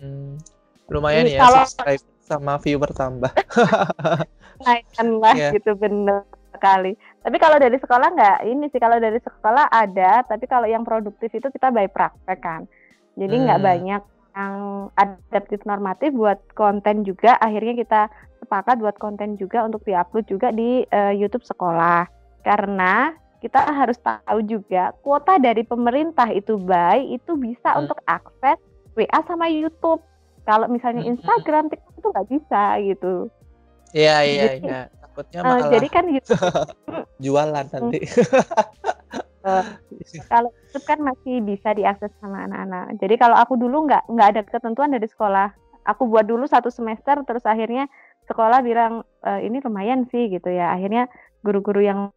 Hmm, 0.00 0.40
lumayan 0.88 1.28
jadi 1.28 1.36
ya 1.36 1.40
kalau, 1.44 1.62
subscribe 1.66 2.04
sama 2.24 2.54
view 2.62 2.80
bertambah. 2.80 3.32
Lumayan 4.56 5.08
lah 5.20 5.36
yeah. 5.36 5.52
gitu 5.52 5.76
bener 5.76 6.24
sekali. 6.56 6.96
Tapi 7.20 7.36
kalau 7.36 7.60
dari 7.60 7.76
sekolah 7.76 8.08
nggak 8.16 8.38
ini 8.48 8.64
sih 8.72 8.80
kalau 8.80 8.96
dari 8.96 9.20
sekolah 9.20 9.68
ada 9.68 10.24
tapi 10.24 10.48
kalau 10.48 10.64
yang 10.64 10.82
produktif 10.88 11.28
itu 11.36 11.52
kita 11.52 11.68
by 11.68 11.86
praktek 11.92 12.40
kan. 12.40 12.64
Jadi 13.20 13.34
nggak 13.36 13.60
hmm. 13.60 13.68
banyak 13.68 14.02
yang 14.36 14.56
adaptif 15.00 15.60
normatif 15.64 16.12
buat 16.12 16.40
konten 16.56 17.04
juga. 17.04 17.36
Akhirnya 17.40 17.76
kita 17.76 18.00
sepakat 18.44 18.80
buat 18.80 18.96
konten 19.00 19.40
juga 19.40 19.64
untuk 19.64 19.84
diupload 19.84 20.24
juga 20.28 20.48
di 20.52 20.84
uh, 20.88 21.12
YouTube 21.12 21.44
sekolah. 21.44 22.04
Karena 22.44 23.12
kita 23.40 23.60
harus 23.62 23.98
tahu 24.00 24.40
juga 24.44 24.92
kuota 25.04 25.36
dari 25.36 25.62
pemerintah 25.62 26.28
itu 26.32 26.56
baik 26.56 27.20
itu 27.22 27.32
bisa 27.36 27.76
hmm. 27.76 27.80
untuk 27.84 27.98
akses 28.08 28.58
WA 28.96 29.20
sama 29.28 29.46
YouTube. 29.52 30.00
Kalau 30.46 30.70
misalnya 30.70 31.04
hmm. 31.04 31.12
Instagram, 31.18 31.68
TikTok 31.68 31.94
itu 31.98 32.06
nggak 32.08 32.28
bisa 32.30 32.62
gitu. 32.80 33.14
Iya 33.92 34.16
iya 34.24 34.44
iya. 34.58 34.80
Takutnya 35.02 35.40
uh, 35.44 35.68
jadi 35.70 35.88
kan 35.90 36.04
gitu. 36.16 36.32
jualan 37.20 37.66
nanti. 37.72 38.00
uh, 39.46 39.64
kalau 40.28 40.50
itu 40.52 40.78
kan 40.84 40.98
masih 41.00 41.40
bisa 41.44 41.72
diakses 41.76 42.12
sama 42.22 42.46
anak-anak. 42.48 42.98
Jadi 43.00 43.14
kalau 43.20 43.36
aku 43.36 43.56
dulu 43.56 43.86
nggak 43.88 44.08
nggak 44.10 44.28
ada 44.36 44.42
ketentuan 44.46 44.92
dari 44.92 45.06
sekolah. 45.06 45.52
Aku 45.86 46.10
buat 46.10 46.26
dulu 46.26 46.50
satu 46.50 46.66
semester, 46.66 47.22
terus 47.22 47.46
akhirnya 47.46 47.86
sekolah 48.26 48.58
bilang 48.58 49.06
e, 49.22 49.46
ini 49.46 49.62
lumayan 49.62 50.02
sih 50.10 50.26
gitu 50.26 50.50
ya. 50.50 50.74
Akhirnya 50.74 51.06
guru-guru 51.46 51.78
yang 51.78 52.10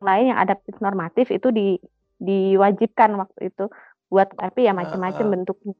lain 0.00 0.32
yang 0.32 0.40
adaptif 0.40 0.76
normatif 0.80 1.28
itu 1.28 1.52
di 1.52 1.76
diwajibkan 2.20 3.16
waktu 3.16 3.48
itu 3.48 3.68
buat 4.12 4.28
tapi 4.36 4.68
ya 4.68 4.72
macam-macam 4.76 5.24
uh, 5.24 5.30
bentuknya. 5.32 5.76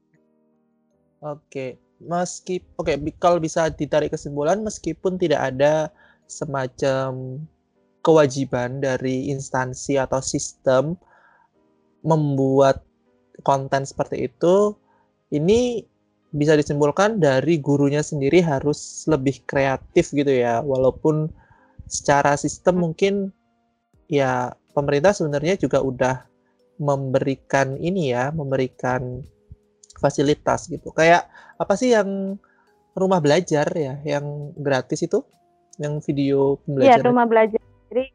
Oke, 1.21 1.45
okay. 1.45 1.71
meski 2.01 2.65
oke 2.81 2.97
okay, 2.97 3.13
kalau 3.21 3.37
bisa 3.43 3.69
ditarik 3.69 4.15
kesimpulan 4.15 4.65
meskipun 4.65 5.21
tidak 5.21 5.53
ada 5.53 5.93
semacam 6.31 7.43
kewajiban 8.01 8.81
dari 8.81 9.29
instansi 9.29 10.01
atau 10.01 10.25
sistem 10.25 10.97
membuat 12.01 12.81
konten 13.45 13.85
seperti 13.85 14.33
itu, 14.33 14.73
ini 15.33 15.85
bisa 16.33 16.57
disimpulkan 16.57 17.21
dari 17.21 17.61
gurunya 17.61 18.01
sendiri 18.01 18.41
harus 18.41 19.05
lebih 19.05 19.45
kreatif 19.45 20.15
gitu 20.15 20.31
ya, 20.33 20.65
walaupun 20.65 21.29
secara 21.91 22.39
sistem 22.39 22.81
mungkin 22.81 23.35
ya 24.11 24.51
pemerintah 24.75 25.15
sebenarnya 25.15 25.55
juga 25.55 25.79
udah 25.79 26.27
memberikan 26.83 27.79
ini 27.79 28.11
ya, 28.11 28.35
memberikan 28.35 29.23
fasilitas 30.03 30.67
gitu. 30.67 30.91
Kayak 30.91 31.31
apa 31.61 31.79
sih 31.79 31.95
yang 31.95 32.35
rumah 32.99 33.23
belajar 33.23 33.71
ya, 33.71 34.03
yang 34.03 34.51
gratis 34.59 35.07
itu, 35.07 35.23
yang 35.79 36.03
video 36.03 36.59
Iya, 36.67 36.99
rumah 37.07 37.31
belajar. 37.31 37.63
Jadi 37.87 38.11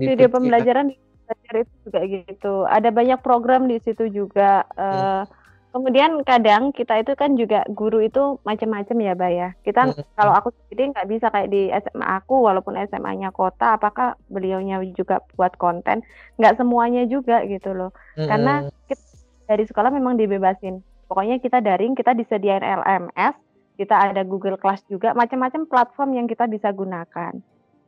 video 0.00 0.32
pembelajaran 0.32 0.96
belajar 1.28 1.54
itu 1.60 1.74
juga 1.84 2.00
gitu. 2.08 2.54
Ada 2.64 2.88
banyak 2.88 3.20
program 3.20 3.68
di 3.68 3.76
situ 3.84 4.08
juga. 4.08 4.64
Uh, 4.74 5.28
Kemudian 5.72 6.20
kadang 6.28 6.68
kita 6.76 7.00
itu 7.00 7.16
kan 7.16 7.32
juga 7.32 7.64
guru 7.72 8.04
itu 8.04 8.36
macam-macam 8.44 8.96
ya, 9.00 9.14
Bay 9.16 9.40
ya. 9.40 9.50
Kita 9.64 9.88
hmm. 9.88 10.04
kalau 10.20 10.32
aku 10.36 10.52
sendiri 10.52 10.92
nggak 10.92 11.08
bisa 11.08 11.26
kayak 11.32 11.48
di 11.48 11.72
SMA 11.72 12.06
aku, 12.20 12.44
walaupun 12.44 12.76
SMA-nya 12.76 13.32
kota, 13.32 13.80
apakah 13.80 14.20
beliaunya 14.28 14.84
juga 14.92 15.24
buat 15.32 15.56
konten? 15.56 16.04
Nggak 16.36 16.60
semuanya 16.60 17.08
juga 17.08 17.40
gitu 17.48 17.72
loh. 17.72 17.96
Hmm. 18.20 18.28
Karena 18.28 18.54
kita, 18.84 19.00
dari 19.48 19.64
sekolah 19.64 19.88
memang 19.88 20.20
dibebasin. 20.20 20.84
Pokoknya 21.08 21.40
kita 21.40 21.64
daring, 21.64 21.96
kita 21.96 22.12
disediain 22.12 22.60
LMS, 22.60 23.32
kita 23.80 24.12
ada 24.12 24.28
Google 24.28 24.60
Class 24.60 24.84
juga, 24.92 25.16
macam-macam 25.16 25.64
platform 25.72 26.20
yang 26.20 26.28
kita 26.28 26.52
bisa 26.52 26.68
gunakan. 26.68 27.32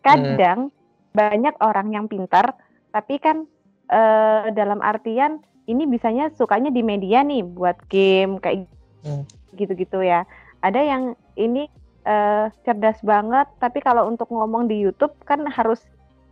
Kadang 0.01 0.73
hmm. 0.73 1.13
banyak 1.13 1.55
orang 1.61 1.93
yang 1.93 2.09
pintar, 2.09 2.57
tapi 2.97 3.21
kan 3.21 3.45
eh, 3.93 4.49
dalam 4.57 4.81
artian 4.81 5.45
ini 5.65 5.89
bisanya 5.89 6.29
sukanya 6.37 6.69
di 6.69 6.85
media 6.85 7.25
nih 7.25 7.41
buat 7.45 7.77
game 7.89 8.37
kayak 8.41 8.69
hmm. 9.05 9.25
gitu-gitu 9.57 10.05
ya. 10.05 10.29
Ada 10.61 10.81
yang 10.81 11.03
ini 11.37 11.69
uh, 12.05 12.53
cerdas 12.65 13.01
banget, 13.01 13.49
tapi 13.61 13.81
kalau 13.81 14.09
untuk 14.09 14.29
ngomong 14.29 14.69
di 14.69 14.81
YouTube 14.81 15.13
kan 15.25 15.45
harus 15.49 15.81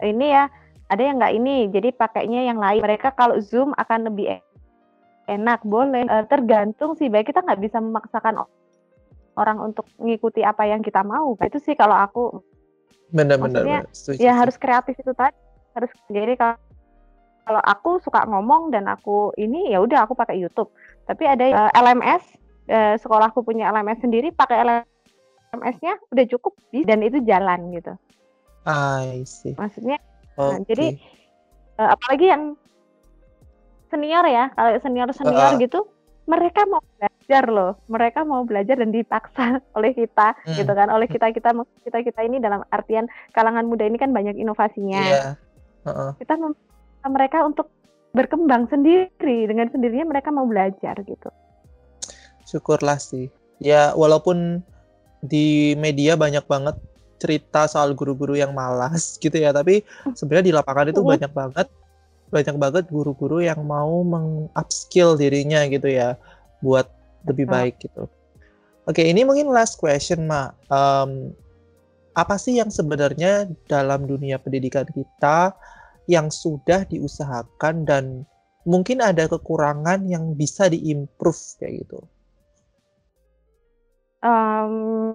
ini 0.05 0.33
ya. 0.33 0.49
Ada 0.93 1.09
yang 1.09 1.17
nggak 1.25 1.35
ini, 1.41 1.57
jadi 1.73 1.89
pakainya 1.97 2.53
yang 2.53 2.61
lain. 2.61 2.85
Mereka 2.85 3.17
kalau 3.17 3.41
Zoom 3.41 3.73
akan 3.81 4.13
lebih 4.13 4.37
e-, 4.37 4.45
enak, 5.25 5.65
boleh. 5.65 6.05
Uh, 6.05 6.29
tergantung 6.29 6.93
sih, 7.01 7.09
baik 7.09 7.33
kita 7.33 7.41
nggak 7.41 7.65
bisa 7.65 7.81
memaksakan 7.81 8.45
orang 9.41 9.73
untuk 9.73 9.89
mengikuti 9.97 10.45
apa 10.45 10.69
yang 10.69 10.85
kita 10.85 11.01
mau. 11.01 11.33
Itu 11.41 11.57
sih 11.65 11.73
kalau 11.73 11.97
aku. 11.97 12.45
Benar-benar. 13.09 13.89
Ya 14.21 14.37
harus 14.37 14.61
kreatif 14.61 15.01
itu 15.01 15.17
tadi. 15.17 15.33
Harus 15.73 15.89
jadi 16.13 16.37
kalau 16.37 16.61
kalau 17.43 17.63
aku 17.63 17.99
suka 18.03 18.23
ngomong 18.27 18.71
dan 18.71 18.87
aku 18.87 19.35
ini 19.35 19.75
ya 19.75 19.83
udah 19.83 20.07
aku 20.07 20.15
pakai 20.15 20.39
YouTube. 20.39 20.71
Tapi 21.07 21.27
ada 21.27 21.45
uh, 21.45 21.71
eh, 21.71 21.71
LMS 21.75 22.23
uh, 22.71 22.73
eh, 22.73 22.95
sekolahku 23.03 23.43
punya 23.43 23.71
LMS 23.75 24.03
sendiri 24.03 24.31
pakai 24.31 24.63
LMS-nya 24.63 25.99
udah 26.15 26.25
cukup 26.31 26.55
dan 26.71 27.03
itu 27.03 27.19
jalan 27.27 27.75
gitu. 27.75 27.93
I 28.67 29.27
see. 29.27 29.59
Maksudnya 29.59 29.99
okay. 30.39 30.55
nah, 30.55 30.59
jadi 30.71 30.87
uh, 31.83 31.89
apalagi 31.99 32.27
yang 32.31 32.43
senior 33.91 34.25
ya, 34.25 34.49
kalau 34.55 34.71
senior-senior 34.81 35.53
uh, 35.53 35.61
gitu 35.61 35.81
mereka 36.23 36.63
mau 36.71 36.79
belajar 36.97 37.45
loh, 37.51 37.73
mereka 37.91 38.23
mau 38.23 38.47
belajar 38.47 38.79
dan 38.79 38.95
dipaksa 38.95 39.59
oleh 39.77 39.91
kita, 39.91 40.39
hmm. 40.47 40.55
gitu 40.55 40.73
kan, 40.73 40.89
oleh 40.89 41.11
kita 41.11 41.35
kita 41.35 41.51
kita 41.83 41.99
kita 42.07 42.21
ini 42.23 42.39
dalam 42.39 42.63
artian 42.71 43.11
kalangan 43.35 43.67
muda 43.67 43.83
ini 43.83 43.99
kan 43.99 44.15
banyak 44.15 44.39
inovasinya. 44.39 45.03
Yeah. 45.03 45.35
Uh 45.83 45.91
-uh. 45.91 46.11
Kita 46.23 46.39
mereka 47.09 47.43
untuk 47.47 47.71
berkembang 48.13 48.69
sendiri 48.69 49.49
dengan 49.49 49.73
sendirinya 49.73 50.13
mereka 50.13 50.29
mau 50.29 50.45
belajar 50.45 51.01
gitu. 51.03 51.29
Syukurlah 52.45 53.01
sih. 53.01 53.33
Ya 53.63 53.97
walaupun 53.97 54.61
di 55.25 55.73
media 55.79 56.19
banyak 56.19 56.45
banget 56.45 56.77
cerita 57.23 57.71
soal 57.71 57.95
guru-guru 57.95 58.35
yang 58.35 58.53
malas 58.53 59.15
gitu 59.23 59.35
ya, 59.35 59.55
tapi 59.55 59.87
sebenarnya 60.13 60.47
di 60.53 60.55
lapangan 60.55 60.91
itu 60.93 61.01
banyak 61.01 61.33
banget 61.33 61.69
banyak 62.33 62.57
banget 62.57 62.85
guru-guru 62.89 63.45
yang 63.45 63.61
mau 63.61 64.01
mengupskill 64.01 65.21
dirinya 65.21 65.69
gitu 65.69 65.85
ya 65.93 66.17
buat 66.65 66.89
lebih 67.29 67.45
baik 67.45 67.77
gitu. 67.85 68.09
Oke, 68.89 69.05
ini 69.05 69.23
mungkin 69.23 69.53
last 69.53 69.79
question, 69.79 70.27
Ma. 70.27 70.51
Um, 70.67 71.31
apa 72.13 72.37
sih 72.37 72.59
yang 72.59 72.73
sebenarnya 72.73 73.53
dalam 73.71 74.05
dunia 74.05 74.37
pendidikan 74.41 74.85
kita 74.89 75.55
yang 76.11 76.31
sudah 76.31 76.87
diusahakan 76.87 77.87
dan 77.87 78.05
mungkin 78.67 79.03
ada 79.03 79.27
kekurangan 79.27 80.07
yang 80.07 80.35
bisa 80.35 80.71
diimprove 80.71 81.39
kayak 81.59 81.87
gitu? 81.87 82.01
Um, 84.23 85.15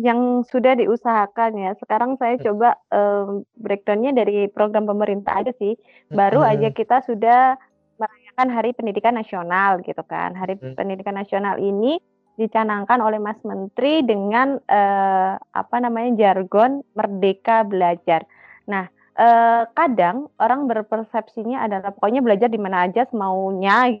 yang 0.00 0.44
sudah 0.44 0.76
diusahakan 0.76 1.56
ya. 1.56 1.70
Sekarang 1.80 2.16
saya 2.20 2.36
coba 2.40 2.76
um, 2.92 3.44
breakdownnya 3.60 4.12
dari 4.12 4.48
program 4.48 4.88
pemerintah 4.88 5.40
aja 5.40 5.52
sih. 5.56 5.76
Baru 6.12 6.44
hmm. 6.44 6.50
aja 6.52 6.68
kita 6.72 7.04
sudah 7.04 7.56
merayakan 8.00 8.48
Hari 8.52 8.70
Pendidikan 8.76 9.16
Nasional 9.16 9.84
gitu 9.84 10.00
kan. 10.04 10.32
Hari 10.36 10.56
hmm. 10.56 10.76
Pendidikan 10.76 11.16
Nasional 11.16 11.60
ini 11.60 12.00
dicanangkan 12.40 13.04
oleh 13.04 13.20
Mas 13.20 13.36
Menteri 13.44 14.00
dengan 14.00 14.56
uh, 14.56 15.32
apa 15.36 15.76
namanya 15.76 16.16
jargon 16.16 16.80
Merdeka 16.96 17.68
Belajar. 17.68 18.24
Nah, 18.64 18.88
uh, 19.20 19.62
kadang 19.76 20.32
orang 20.40 20.64
berpersepsinya 20.64 21.68
adalah 21.68 21.92
pokoknya 21.92 22.24
belajar 22.24 22.48
di 22.48 22.56
mana 22.56 22.88
aja 22.88 23.04
semaunya 23.12 24.00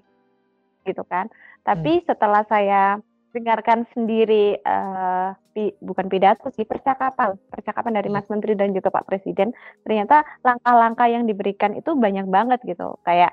gitu 0.88 1.04
kan. 1.04 1.28
Tapi 1.60 2.00
hmm. 2.00 2.06
setelah 2.08 2.42
saya 2.48 2.96
dengarkan 3.30 3.86
sendiri 3.94 4.58
uh, 4.66 5.30
pi, 5.54 5.70
bukan 5.78 6.10
pidato 6.10 6.50
sih 6.50 6.66
percakapan 6.66 7.38
percakapan 7.46 8.02
dari 8.02 8.10
Mas 8.10 8.26
Menteri 8.26 8.58
dan 8.58 8.74
juga 8.74 8.90
Pak 8.90 9.06
Presiden 9.06 9.54
ternyata 9.86 10.26
langkah-langkah 10.42 11.06
yang 11.06 11.30
diberikan 11.30 11.78
itu 11.78 11.94
banyak 11.94 12.26
banget 12.26 12.58
gitu 12.66 12.98
kayak 13.06 13.30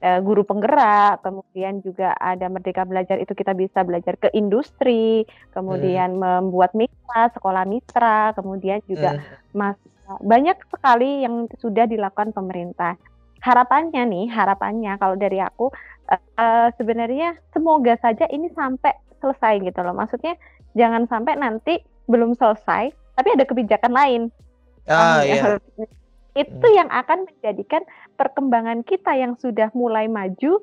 uh, 0.00 0.18
guru 0.24 0.48
penggerak 0.48 1.20
kemudian 1.20 1.84
juga 1.84 2.16
ada 2.16 2.48
Merdeka 2.48 2.88
Belajar 2.88 3.20
itu 3.20 3.36
kita 3.36 3.52
bisa 3.52 3.84
belajar 3.84 4.16
ke 4.16 4.32
industri 4.32 5.28
kemudian 5.52 6.16
hmm. 6.16 6.20
membuat 6.48 6.72
mitra 6.72 7.28
sekolah 7.36 7.68
mitra 7.68 8.32
kemudian 8.32 8.80
juga 8.88 9.20
hmm. 9.20 9.52
Mas 9.52 9.76
banyak 10.20 10.56
sekali 10.68 11.24
yang 11.24 11.48
sudah 11.58 11.88
dilakukan 11.88 12.32
pemerintah. 12.36 12.96
Harapannya 13.44 14.08
nih, 14.08 14.26
harapannya 14.32 14.96
kalau 14.96 15.16
dari 15.20 15.36
aku 15.40 15.68
uh, 16.08 16.68
sebenarnya 16.76 17.36
semoga 17.52 17.96
saja 18.00 18.24
ini 18.32 18.48
sampai 18.52 18.92
selesai 19.20 19.60
gitu 19.64 19.80
loh. 19.84 19.96
Maksudnya 19.96 20.36
jangan 20.76 21.08
sampai 21.08 21.36
nanti 21.36 21.80
belum 22.08 22.36
selesai 22.36 22.92
tapi 23.14 23.28
ada 23.32 23.44
kebijakan 23.46 23.92
lain. 23.94 24.22
Ah, 24.84 25.24
iya. 25.24 25.56
Itu 26.34 26.66
hmm. 26.66 26.76
yang 26.76 26.88
akan 26.90 27.30
menjadikan 27.30 27.82
perkembangan 28.18 28.82
kita 28.84 29.14
yang 29.16 29.38
sudah 29.38 29.70
mulai 29.72 30.10
maju 30.10 30.60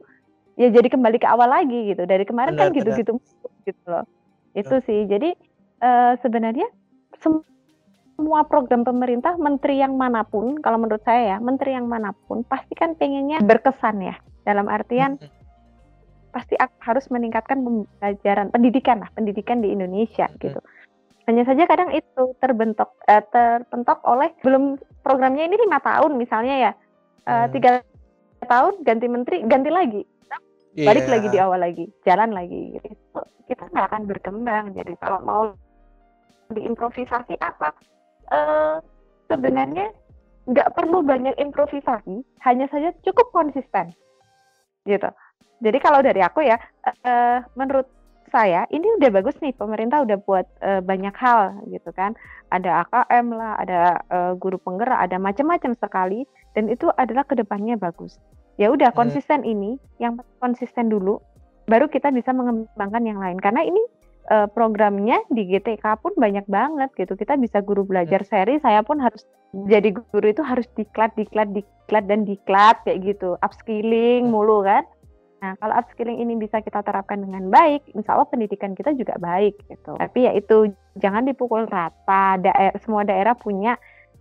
ya 0.60 0.68
jadi 0.68 0.88
kembali 0.92 1.18
ke 1.18 1.28
awal 1.30 1.50
lagi 1.50 1.96
gitu. 1.96 2.04
Dari 2.06 2.28
kemarin 2.28 2.54
kan 2.60 2.70
benar, 2.70 2.74
kan 2.74 2.78
gitu-gitu 2.78 3.14
gitu 3.66 3.84
loh. 3.88 4.06
Itu 4.54 4.84
sih. 4.84 5.08
Jadi 5.08 5.34
uh, 5.82 6.14
sebenarnya 6.22 6.68
semua 7.18 7.46
program 8.48 8.82
pemerintah, 8.86 9.38
menteri 9.38 9.82
yang 9.82 9.96
mana 9.98 10.26
pun, 10.26 10.60
kalau 10.62 10.78
menurut 10.82 11.02
saya 11.06 11.36
ya, 11.36 11.38
menteri 11.38 11.74
yang 11.74 11.88
mana 11.88 12.14
pun 12.28 12.46
pasti 12.46 12.74
kan 12.78 12.94
pengennya 12.96 13.42
berkesan 13.42 14.02
ya. 14.02 14.16
Dalam 14.42 14.66
artian 14.70 15.22
pasti 16.32 16.56
harus 16.82 17.06
meningkatkan 17.12 17.62
pembelajaran 17.62 18.50
pendidikan 18.50 19.04
lah, 19.04 19.10
pendidikan 19.14 19.60
di 19.60 19.76
Indonesia 19.76 20.32
gitu. 20.40 20.58
Hanya 21.30 21.46
saja 21.46 21.70
kadang 21.70 21.94
itu 21.94 22.34
terbentuk 22.42 22.98
eh, 23.06 23.22
terpentok 23.30 24.02
oleh 24.08 24.34
belum 24.42 24.82
programnya 25.06 25.46
ini 25.46 25.60
lima 25.60 25.78
tahun 25.84 26.18
misalnya 26.18 26.56
ya 26.58 26.72
eh, 27.30 27.48
tiga 27.54 27.86
tahun 28.48 28.82
ganti 28.82 29.06
menteri 29.06 29.46
ganti 29.46 29.70
lagi 29.70 30.02
yeah. 30.76 30.88
balik 30.88 31.08
lagi 31.08 31.28
di 31.30 31.40
awal 31.40 31.60
lagi 31.62 31.86
jalan 32.08 32.32
lagi 32.32 32.80
gitu. 32.80 33.22
kita 33.48 33.64
nggak 33.70 33.88
akan 33.92 34.04
berkembang 34.08 34.66
jadi 34.74 34.94
kalau 34.98 35.20
mau 35.22 35.44
diimprovisasi 36.52 37.40
apa 37.40 37.76
uh, 38.32 38.80
sebenarnya 39.28 39.92
nggak 40.50 40.74
perlu 40.74 41.06
banyak 41.06 41.38
improvisasi, 41.38 42.26
hanya 42.42 42.66
saja 42.72 42.90
cukup 43.06 43.30
konsisten, 43.30 43.94
gitu. 44.90 45.08
Jadi 45.62 45.78
kalau 45.78 46.02
dari 46.02 46.26
aku 46.26 46.42
ya, 46.42 46.58
uh, 47.06 47.46
menurut 47.54 47.86
saya 48.32 48.64
ini 48.72 48.88
udah 48.98 49.12
bagus 49.12 49.36
nih 49.44 49.52
pemerintah 49.54 50.02
udah 50.08 50.18
buat 50.24 50.48
uh, 50.64 50.80
banyak 50.82 51.14
hal 51.20 51.60
gitu 51.68 51.92
kan. 51.92 52.16
Ada 52.50 52.88
AKM 52.88 53.28
lah 53.36 53.60
ada 53.60 53.80
uh, 54.08 54.34
guru 54.40 54.58
penggerak 54.58 54.98
ada 54.98 55.20
macam-macam 55.20 55.76
sekali 55.76 56.24
dan 56.56 56.72
itu 56.72 56.88
adalah 56.96 57.28
ke 57.28 57.36
depannya 57.36 57.76
bagus. 57.76 58.18
Ya 58.56 58.72
udah 58.72 58.96
konsisten 58.96 59.44
ini 59.44 59.76
yang 60.00 60.18
konsisten 60.40 60.88
dulu 60.88 61.20
baru 61.68 61.92
kita 61.92 62.10
bisa 62.16 62.32
mengembangkan 62.32 63.04
yang 63.04 63.20
lain. 63.20 63.38
Karena 63.38 63.68
ini 63.68 63.84
uh, 64.30 64.48
programnya 64.52 65.24
di 65.32 65.48
GTK 65.50 65.86
pun 66.04 66.14
banyak 66.20 66.46
banget 66.46 66.90
gitu. 67.00 67.18
Kita 67.18 67.40
bisa 67.40 67.64
guru 67.66 67.88
belajar 67.88 68.22
seri, 68.28 68.62
saya 68.62 68.86
pun 68.86 69.02
harus 69.02 69.26
jadi 69.52 69.92
guru 69.92 70.28
itu 70.32 70.44
harus 70.46 70.68
diklat, 70.78 71.12
diklat, 71.18 71.52
diklat 71.52 72.06
dan 72.06 72.24
diklat 72.24 72.78
kayak 72.86 73.02
gitu. 73.04 73.40
Upskilling 73.42 74.30
mulu 74.30 74.64
kan. 74.64 74.86
Nah, 75.42 75.58
kalau 75.58 75.74
upskilling 75.74 76.22
ini 76.22 76.38
bisa 76.38 76.62
kita 76.62 76.86
terapkan 76.86 77.18
dengan 77.18 77.50
baik, 77.50 77.82
insya 77.98 78.14
Allah 78.14 78.30
pendidikan 78.30 78.78
kita 78.78 78.94
juga 78.94 79.18
baik 79.18 79.58
gitu. 79.74 79.98
Tapi 79.98 80.30
ya 80.30 80.38
itu 80.38 80.70
jangan 81.02 81.26
dipukul 81.26 81.66
rata. 81.66 82.38
Daer 82.38 82.78
semua 82.86 83.02
daerah 83.02 83.34
punya 83.34 83.74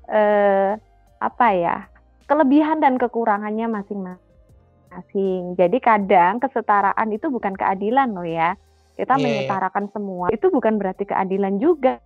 eh, 0.08 0.80
apa 1.20 1.46
ya 1.52 1.76
kelebihan 2.24 2.80
dan 2.80 2.96
kekurangannya 2.96 3.68
masing-masing. 3.68 5.58
Jadi 5.58 5.78
kadang 5.82 6.38
kesetaraan 6.38 7.10
itu 7.10 7.26
bukan 7.26 7.52
keadilan 7.58 8.14
loh 8.14 8.24
ya. 8.24 8.56
Kita 9.00 9.16
yeah. 9.16 9.20
Iya. 9.20 9.24
menyetarakan 9.24 9.84
semua 9.90 10.26
itu 10.28 10.46
bukan 10.52 10.76
berarti 10.76 11.04
keadilan 11.08 11.56
juga. 11.56 11.98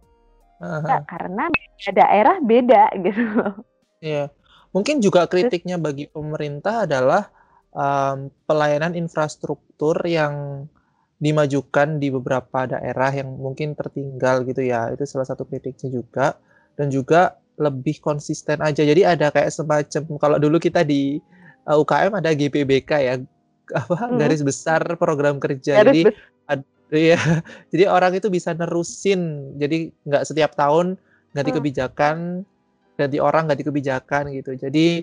Uh 0.63 0.81
-huh. 0.81 1.03
karena 1.11 1.51
daerah 1.91 2.39
beda 2.39 2.95
gitu. 3.05 3.25
Iya. 4.01 4.15
Yeah. 4.15 4.27
Mungkin 4.75 4.99
juga 5.03 5.27
kritiknya 5.31 5.79
bagi 5.79 6.11
pemerintah 6.11 6.87
adalah 6.87 7.31
um, 7.75 8.31
pelayanan 8.47 8.95
infrastruktur 8.99 9.99
yang 10.03 10.67
dimajukan 11.23 12.03
di 12.03 12.11
beberapa 12.11 12.67
daerah 12.67 13.11
yang 13.15 13.39
mungkin 13.39 13.79
tertinggal 13.79 14.43
gitu 14.45 14.67
ya 14.67 14.91
itu 14.91 15.07
salah 15.07 15.25
satu 15.25 15.47
kritiknya 15.47 15.95
juga 15.95 16.37
dan 16.75 16.91
juga 16.91 17.39
lebih 17.55 18.03
konsisten 18.03 18.59
aja 18.59 18.83
jadi 18.83 19.15
ada 19.15 19.31
kayak 19.31 19.55
semacam 19.55 20.03
kalau 20.19 20.37
dulu 20.43 20.59
kita 20.59 20.83
di 20.83 21.23
uh, 21.71 21.79
UKM 21.79 22.19
ada 22.19 22.35
GPBK 22.35 22.91
ya 22.99 23.15
apa 23.73 23.97
hmm. 23.97 24.19
garis 24.21 24.43
besar 24.45 24.83
program 24.99 25.39
kerja 25.39 25.81
garis 25.81 25.87
jadi 25.87 26.01
ad, 26.51 26.61
ya 26.93 27.21
jadi 27.73 27.89
orang 27.89 28.19
itu 28.19 28.29
bisa 28.29 28.53
nerusin. 28.53 29.55
Jadi 29.57 29.93
nggak 30.05 30.25
setiap 30.29 30.57
tahun 30.59 30.99
ganti 31.35 31.51
hmm. 31.51 31.59
kebijakan 31.59 32.17
ganti 32.95 33.19
orang 33.19 33.51
ganti 33.51 33.63
kebijakan 33.67 34.31
gitu. 34.35 34.55
Jadi 34.59 35.03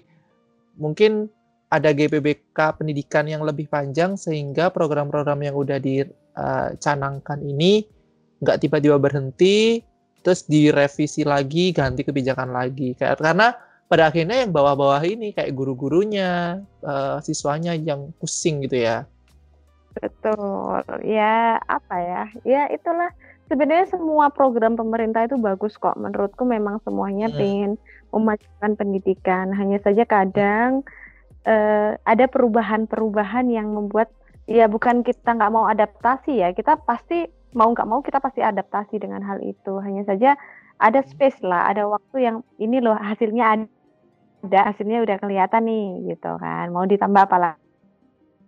mungkin 0.80 1.28
ada 1.72 1.96
GPBK 1.96 2.56
pendidikan 2.80 3.28
yang 3.28 3.48
lebih 3.48 3.72
panjang 3.72 4.20
sehingga 4.20 4.72
program-program 4.76 5.40
yang 5.40 5.56
udah 5.56 5.80
dicanangkan 5.80 7.40
uh, 7.40 7.52
ini 7.52 7.88
nggak 8.44 8.60
tiba-tiba 8.68 9.00
berhenti 9.00 9.80
terus 10.22 10.46
direvisi 10.46 11.24
lagi 11.24 11.72
ganti 11.72 12.04
kebijakan 12.04 12.52
lagi. 12.52 12.94
Kayak 13.00 13.24
karena 13.24 13.56
pada 13.92 14.08
akhirnya 14.08 14.40
yang 14.40 14.56
bawah-bawah 14.56 15.04
ini 15.04 15.36
kayak 15.36 15.52
guru-gurunya 15.52 16.64
uh, 16.80 17.20
siswanya 17.20 17.76
yang 17.76 18.16
pusing 18.16 18.64
gitu 18.64 18.88
ya 18.88 19.04
betul. 19.98 20.84
Ya 21.04 21.60
apa 21.68 21.96
ya? 22.00 22.24
Ya 22.48 22.64
itulah. 22.72 23.12
Sebenarnya 23.52 23.92
semua 23.92 24.32
program 24.32 24.80
pemerintah 24.80 25.28
itu 25.28 25.36
bagus 25.36 25.76
kok. 25.76 26.00
Menurutku 26.00 26.48
memang 26.48 26.80
semuanya 26.88 27.28
hmm. 27.28 27.40
ingin 27.40 27.72
memajukan 28.16 28.80
pendidikan. 28.80 29.52
Hanya 29.52 29.84
saja 29.84 30.08
kadang 30.08 30.88
hmm 30.88 31.10
uh, 31.46 31.98
ada 32.06 32.26
perubahan-perubahan 32.30 33.50
yang 33.50 33.74
membuat 33.74 34.12
ya 34.50 34.68
bukan 34.68 35.02
kita 35.06 35.38
nggak 35.38 35.54
mau 35.54 35.66
adaptasi 35.70 36.42
ya. 36.42 36.54
Kita 36.54 36.82
pasti 36.84 37.26
mau 37.52 37.72
nggak 37.72 37.88
mau 37.88 38.00
kita 38.00 38.22
pasti 38.22 38.42
adaptasi 38.44 39.02
dengan 39.02 39.22
hal 39.26 39.42
itu. 39.42 39.80
Hanya 39.82 40.06
saja 40.06 40.38
ada 40.82 41.02
space 41.06 41.42
lah. 41.46 41.70
Ada 41.72 41.88
waktu 41.88 42.18
yang 42.22 42.38
ini 42.62 42.82
loh 42.82 42.98
hasilnya 42.98 43.46
ada. 44.46 44.74
Hasilnya 44.74 45.06
udah 45.06 45.18
kelihatan 45.22 45.64
nih 45.70 46.14
gitu 46.14 46.32
kan. 46.42 46.74
Mau 46.74 46.86
ditambah 46.86 47.30
apa 47.30 47.58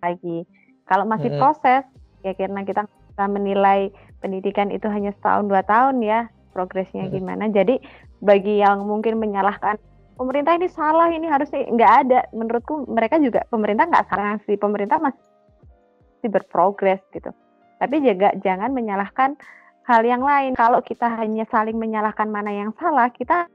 lagi 0.02 0.44
kalau 0.90 1.08
masih 1.08 1.32
hmm. 1.32 1.40
proses 1.40 1.84
ya 2.24 2.32
karena 2.36 2.64
kita 2.64 2.88
bisa 2.88 3.26
menilai 3.28 3.92
pendidikan 4.24 4.72
itu 4.72 4.88
hanya 4.88 5.12
setahun 5.20 5.48
dua 5.52 5.62
tahun 5.68 6.02
ya 6.04 6.28
progresnya 6.56 7.08
hmm. 7.08 7.14
gimana. 7.14 7.46
Jadi 7.50 7.80
bagi 8.24 8.64
yang 8.64 8.88
mungkin 8.88 9.20
menyalahkan 9.20 9.76
pemerintah 10.16 10.56
ini 10.56 10.68
salah 10.70 11.10
ini 11.12 11.28
harusnya 11.28 11.68
nggak 11.68 11.94
ada 12.08 12.20
menurutku 12.32 12.88
mereka 12.88 13.20
juga 13.20 13.44
pemerintah 13.50 13.90
nggak 13.90 14.08
salah 14.08 14.40
sih. 14.46 14.56
Pemerintah 14.56 15.02
masih 15.02 16.30
berprogres 16.30 17.02
gitu. 17.12 17.34
Tapi 17.82 18.00
juga 18.00 18.32
jangan 18.40 18.72
menyalahkan 18.72 19.36
hal 19.84 20.02
yang 20.08 20.24
lain. 20.24 20.56
Kalau 20.56 20.80
kita 20.80 21.12
hanya 21.20 21.44
saling 21.52 21.76
menyalahkan 21.76 22.32
mana 22.32 22.54
yang 22.54 22.72
salah 22.80 23.12
kita 23.12 23.52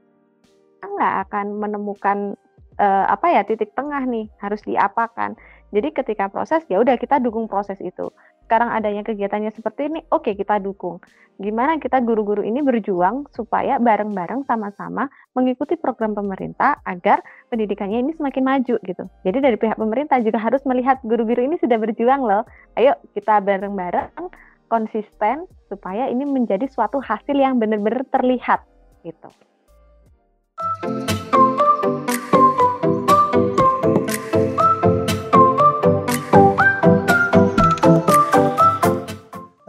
nggak 0.79 1.27
akan 1.27 1.59
menemukan 1.59 2.39
uh, 2.79 3.05
apa 3.11 3.27
ya 3.35 3.41
titik 3.43 3.75
tengah 3.75 4.03
nih 4.07 4.31
harus 4.39 4.63
diapakan 4.63 5.35
jadi 5.69 5.93
ketika 5.93 6.27
proses 6.29 6.65
ya 6.67 6.81
udah 6.81 6.97
kita 6.97 7.21
dukung 7.21 7.45
proses 7.45 7.77
itu 7.81 8.09
sekarang 8.49 8.73
adanya 8.73 9.05
kegiatannya 9.05 9.53
seperti 9.53 9.93
ini, 9.93 10.01
oke 10.09 10.33
kita 10.33 10.57
dukung. 10.57 10.97
Gimana 11.37 11.77
kita 11.77 12.01
guru-guru 12.01 12.41
ini 12.41 12.65
berjuang 12.65 13.29
supaya 13.29 13.77
bareng-bareng 13.77 14.41
sama-sama 14.49 15.05
mengikuti 15.37 15.77
program 15.77 16.17
pemerintah 16.17 16.81
agar 16.81 17.21
pendidikannya 17.53 18.01
ini 18.01 18.11
semakin 18.17 18.41
maju 18.41 18.81
gitu. 18.81 19.05
Jadi 19.21 19.37
dari 19.37 19.53
pihak 19.53 19.77
pemerintah 19.77 20.17
juga 20.25 20.41
harus 20.41 20.65
melihat 20.65 20.97
guru-guru 21.05 21.45
ini 21.45 21.61
sudah 21.61 21.77
berjuang 21.77 22.25
loh. 22.25 22.41
Ayo 22.73 22.97
kita 23.13 23.37
bareng-bareng 23.37 24.33
konsisten 24.65 25.45
supaya 25.69 26.09
ini 26.09 26.25
menjadi 26.25 26.65
suatu 26.73 26.97
hasil 26.97 27.37
yang 27.37 27.61
benar-benar 27.61 28.01
terlihat 28.09 28.65
gitu. 29.05 29.29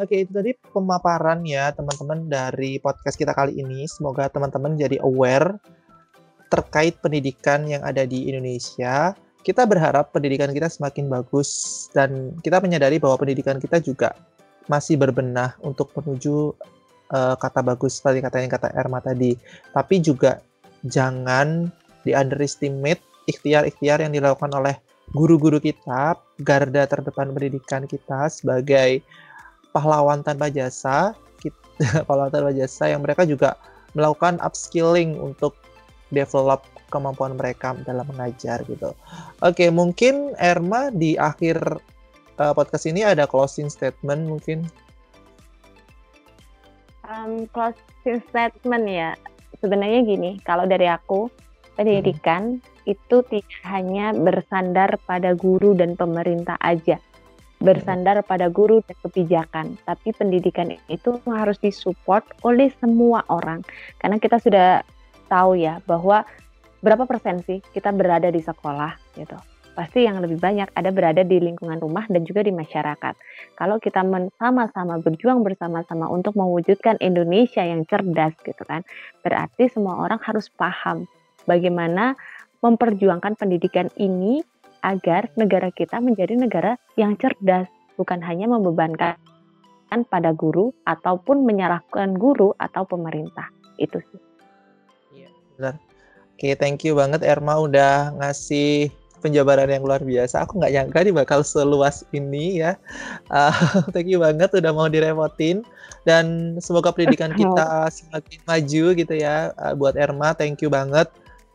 Oke, 0.00 0.24
itu 0.24 0.32
tadi 0.32 0.56
pemaparan 0.72 1.44
ya 1.44 1.76
teman-teman 1.76 2.24
dari 2.24 2.80
podcast 2.80 3.20
kita 3.20 3.36
kali 3.36 3.60
ini. 3.60 3.84
Semoga 3.84 4.32
teman-teman 4.32 4.72
jadi 4.72 4.96
aware 5.04 5.60
terkait 6.48 6.96
pendidikan 7.04 7.68
yang 7.68 7.84
ada 7.84 8.08
di 8.08 8.32
Indonesia. 8.32 9.12
Kita 9.44 9.68
berharap 9.68 10.08
pendidikan 10.08 10.56
kita 10.56 10.72
semakin 10.72 11.04
bagus 11.12 11.84
dan 11.92 12.32
kita 12.40 12.64
menyadari 12.64 12.96
bahwa 12.96 13.20
pendidikan 13.20 13.60
kita 13.60 13.76
juga 13.76 14.16
masih 14.72 14.96
berbenah 14.96 15.60
untuk 15.60 15.92
menuju 15.92 16.56
uh, 17.12 17.36
kata 17.36 17.60
bagus 17.60 18.00
tadi 18.00 18.24
katanya 18.24 18.56
kata 18.56 18.72
Erma 18.72 19.04
tadi. 19.04 19.36
Tapi 19.68 20.00
juga 20.00 20.40
jangan 20.80 21.68
di 22.08 22.16
underestimate 22.16 23.04
ikhtiar-ikhtiar 23.28 24.00
yang 24.00 24.16
dilakukan 24.16 24.48
oleh 24.56 24.80
guru-guru 25.12 25.60
kita, 25.60 26.16
garda 26.40 26.88
terdepan 26.88 27.36
pendidikan 27.36 27.84
kita 27.84 28.32
sebagai 28.32 29.04
pahlawan 29.70 30.22
tanpa 30.22 30.50
jasa, 30.50 31.14
kita, 31.38 32.04
pahlawan 32.08 32.30
tanpa 32.30 32.52
jasa 32.54 32.90
yang 32.90 33.02
mereka 33.02 33.24
juga 33.26 33.56
melakukan 33.94 34.38
upskilling 34.42 35.18
untuk 35.18 35.58
develop 36.14 36.66
kemampuan 36.90 37.38
mereka 37.38 37.74
dalam 37.86 38.06
mengajar 38.10 38.62
gitu. 38.66 38.92
Oke, 39.40 39.70
mungkin 39.70 40.34
Erma 40.42 40.90
di 40.90 41.14
akhir 41.14 41.62
uh, 42.42 42.52
podcast 42.52 42.90
ini 42.90 43.06
ada 43.06 43.30
closing 43.30 43.70
statement 43.70 44.26
mungkin. 44.26 44.66
Um, 47.06 47.46
closing 47.54 48.22
statement 48.30 48.84
ya, 48.86 49.14
sebenarnya 49.62 50.02
gini, 50.02 50.30
kalau 50.42 50.66
dari 50.66 50.86
aku 50.90 51.30
pendidikan 51.78 52.58
hmm. 52.58 52.90
itu 52.90 53.22
tidak 53.30 53.54
hanya 53.66 54.14
bersandar 54.14 54.98
pada 55.06 55.34
guru 55.38 55.74
dan 55.78 55.94
pemerintah 55.94 56.58
aja 56.58 56.98
bersandar 57.60 58.24
pada 58.24 58.48
guru 58.48 58.80
dan 58.88 58.96
kebijakan, 59.04 59.66
tapi 59.84 60.16
pendidikan 60.16 60.72
itu 60.88 61.20
harus 61.28 61.60
disupport 61.60 62.24
oleh 62.40 62.72
semua 62.80 63.20
orang. 63.28 63.60
Karena 64.00 64.16
kita 64.16 64.40
sudah 64.40 64.80
tahu 65.28 65.60
ya 65.60 65.78
bahwa 65.84 66.24
berapa 66.80 67.04
persen 67.04 67.44
sih 67.44 67.60
kita 67.76 67.92
berada 67.92 68.32
di 68.32 68.40
sekolah 68.40 68.96
gitu. 69.14 69.36
Pasti 69.70 70.02
yang 70.02 70.18
lebih 70.18 70.42
banyak 70.42 70.72
ada 70.74 70.90
berada 70.90 71.22
di 71.22 71.38
lingkungan 71.38 71.78
rumah 71.78 72.02
dan 72.10 72.26
juga 72.26 72.42
di 72.42 72.50
masyarakat. 72.50 73.14
Kalau 73.54 73.78
kita 73.78 74.02
sama-sama 74.36 74.98
berjuang 74.98 75.46
bersama-sama 75.46 76.10
untuk 76.10 76.34
mewujudkan 76.34 76.98
Indonesia 76.98 77.62
yang 77.62 77.86
cerdas 77.86 78.34
gitu 78.42 78.60
kan, 78.66 78.82
berarti 79.22 79.70
semua 79.70 80.00
orang 80.02 80.18
harus 80.26 80.50
paham 80.50 81.06
bagaimana 81.46 82.18
memperjuangkan 82.60 83.40
pendidikan 83.40 83.88
ini 83.96 84.44
agar 84.80 85.28
negara 85.36 85.68
kita 85.72 86.00
menjadi 86.00 86.36
negara 86.36 86.76
yang 86.96 87.16
cerdas, 87.16 87.68
bukan 87.96 88.20
hanya 88.24 88.48
membebankan 88.48 89.16
pada 90.06 90.30
guru 90.30 90.70
ataupun 90.86 91.42
menyalahkan 91.42 92.14
guru 92.14 92.54
atau 92.56 92.86
pemerintah. 92.86 93.50
Itu 93.76 93.98
sih. 93.98 94.20
Iya, 95.16 95.28
benar. 95.58 95.74
Oke, 96.36 96.56
thank 96.56 96.86
you 96.86 96.96
banget 96.96 97.20
Erma 97.26 97.60
udah 97.60 98.16
ngasih 98.16 98.88
penjabaran 99.20 99.68
yang 99.68 99.84
luar 99.84 100.00
biasa. 100.00 100.48
Aku 100.48 100.56
nggak 100.56 100.72
nyangka 100.72 100.98
nih 101.04 101.14
bakal 101.14 101.40
seluas 101.44 102.02
ini 102.16 102.64
ya. 102.64 102.80
Uh, 103.28 103.52
thank 103.92 104.08
you 104.08 104.16
banget 104.22 104.48
udah 104.56 104.72
mau 104.72 104.88
direpotin 104.88 105.60
dan 106.08 106.56
semoga 106.64 106.96
pendidikan 106.96 107.36
kita 107.40 107.92
semakin 107.92 108.40
maju 108.48 108.84
gitu 108.96 109.14
ya. 109.14 109.52
Uh, 109.60 109.76
buat 109.76 110.00
Erma, 110.00 110.32
thank 110.32 110.64
you 110.64 110.72
banget 110.72 111.06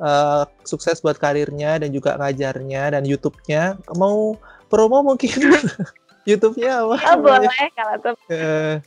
uh, 0.01 0.43
sukses 0.67 0.99
buat 0.99 1.19
karirnya 1.19 1.79
dan 1.81 1.91
juga 1.91 2.15
ngajarnya 2.19 2.95
dan 2.97 3.03
YouTube-nya. 3.05 3.79
Mau 3.95 4.39
promo 4.67 5.01
mungkin 5.03 5.35
YouTube-nya 6.29 6.83
apa? 6.83 6.97
Oh, 7.13 7.17
boleh 7.21 7.67
kalau 7.77 7.95
tuh. 8.01 8.15
Uh, 8.31 8.79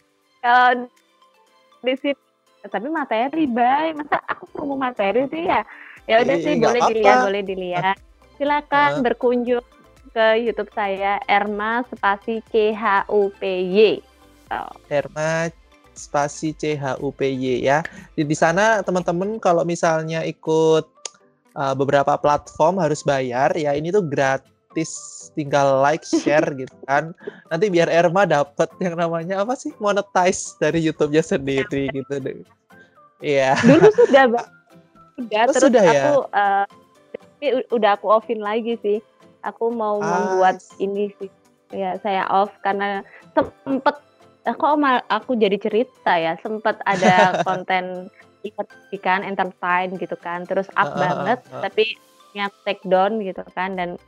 kalau 0.43 0.89
di 1.83 1.95
sini 2.01 2.19
tapi 2.67 2.91
materi 2.91 3.47
baik 3.47 4.03
masa 4.03 4.19
aku 4.27 4.45
perlu 4.51 4.75
materi 4.75 5.31
sih 5.31 5.47
ya 5.47 5.63
ya 6.11 6.27
udah 6.27 6.37
sih 6.43 6.55
boleh 6.59 6.81
apa. 6.83 6.91
dilihat 6.91 7.19
boleh 7.25 7.43
dilihat 7.47 7.97
silakan 8.37 8.91
uh. 8.99 9.03
berkunjung 9.07 9.67
ke 10.11 10.27
YouTube 10.43 10.73
saya 10.75 11.23
Erma 11.31 11.87
spasi 11.95 12.43
C 12.51 12.75
H 12.75 13.07
U 13.13 13.31
P 13.39 13.43
Y 13.71 13.79
oh. 14.51 14.73
Erma 14.91 15.49
spasi 15.95 16.51
C 16.59 16.75
H 16.75 16.99
U 16.99 17.15
P 17.15 17.31
Y 17.31 17.63
ya 17.63 17.87
di, 18.19 18.27
di 18.27 18.37
sana 18.37 18.83
teman-teman 18.83 19.39
kalau 19.39 19.63
misalnya 19.63 20.27
ikut 20.27 20.87
uh, 21.59 21.75
beberapa 21.75 22.15
platform 22.15 22.79
harus 22.79 23.03
bayar 23.03 23.51
ya 23.59 23.75
ini 23.75 23.91
tuh 23.91 24.07
gratis 24.07 24.91
tinggal 25.35 25.83
like 25.83 26.07
share 26.23 26.47
gitu 26.55 26.73
kan. 26.87 27.11
Nanti 27.51 27.67
biar 27.69 27.91
Erma 27.91 28.25
dapat 28.25 28.71
yang 28.79 28.95
namanya 28.95 29.43
apa 29.43 29.59
sih? 29.59 29.75
Monetize 29.83 30.55
dari 30.63 30.79
YouTube-nya 30.79 31.27
sendiri 31.27 31.91
gitu 31.91 32.15
deh. 32.23 32.39
Iya. 33.19 33.59
Dulu 33.59 33.89
sudah 34.07 34.25
udah 35.19 35.43
oh, 35.43 35.51
terus 35.51 35.65
sudah, 35.67 35.83
ya? 35.83 36.03
aku 36.07 36.17
uh, 36.31 36.67
udah 37.75 37.91
aku 37.99 38.07
offin 38.07 38.39
lagi 38.39 38.79
sih. 38.81 39.03
Aku 39.43 39.71
mau 39.75 39.99
ah, 39.99 40.07
membuat 40.07 40.63
ini 40.79 41.11
sih. 41.19 41.31
Ya 41.75 42.01
saya 42.01 42.25
off 42.33 42.55
karena 42.65 43.05
sempet 43.37 43.99
aku 44.49 44.65
aku 45.13 45.37
jadi 45.37 45.61
cerita 45.61 46.17
ya 46.17 46.39
sempet 46.41 46.81
ada 46.89 47.37
konten 47.47 48.09
ikan 48.95 49.21
entertain 49.27 49.95
gitu 49.99 50.15
kan 50.19 50.47
terus 50.47 50.71
up 50.79 50.95
uh, 50.95 50.99
banget 50.99 51.39
uh, 51.51 51.59
uh. 51.59 51.63
tapi 51.67 51.99
nyak 52.37 52.55
take 52.63 52.83
down 52.87 53.19
gitu 53.25 53.43
kan 53.57 53.75
dan 53.75 53.99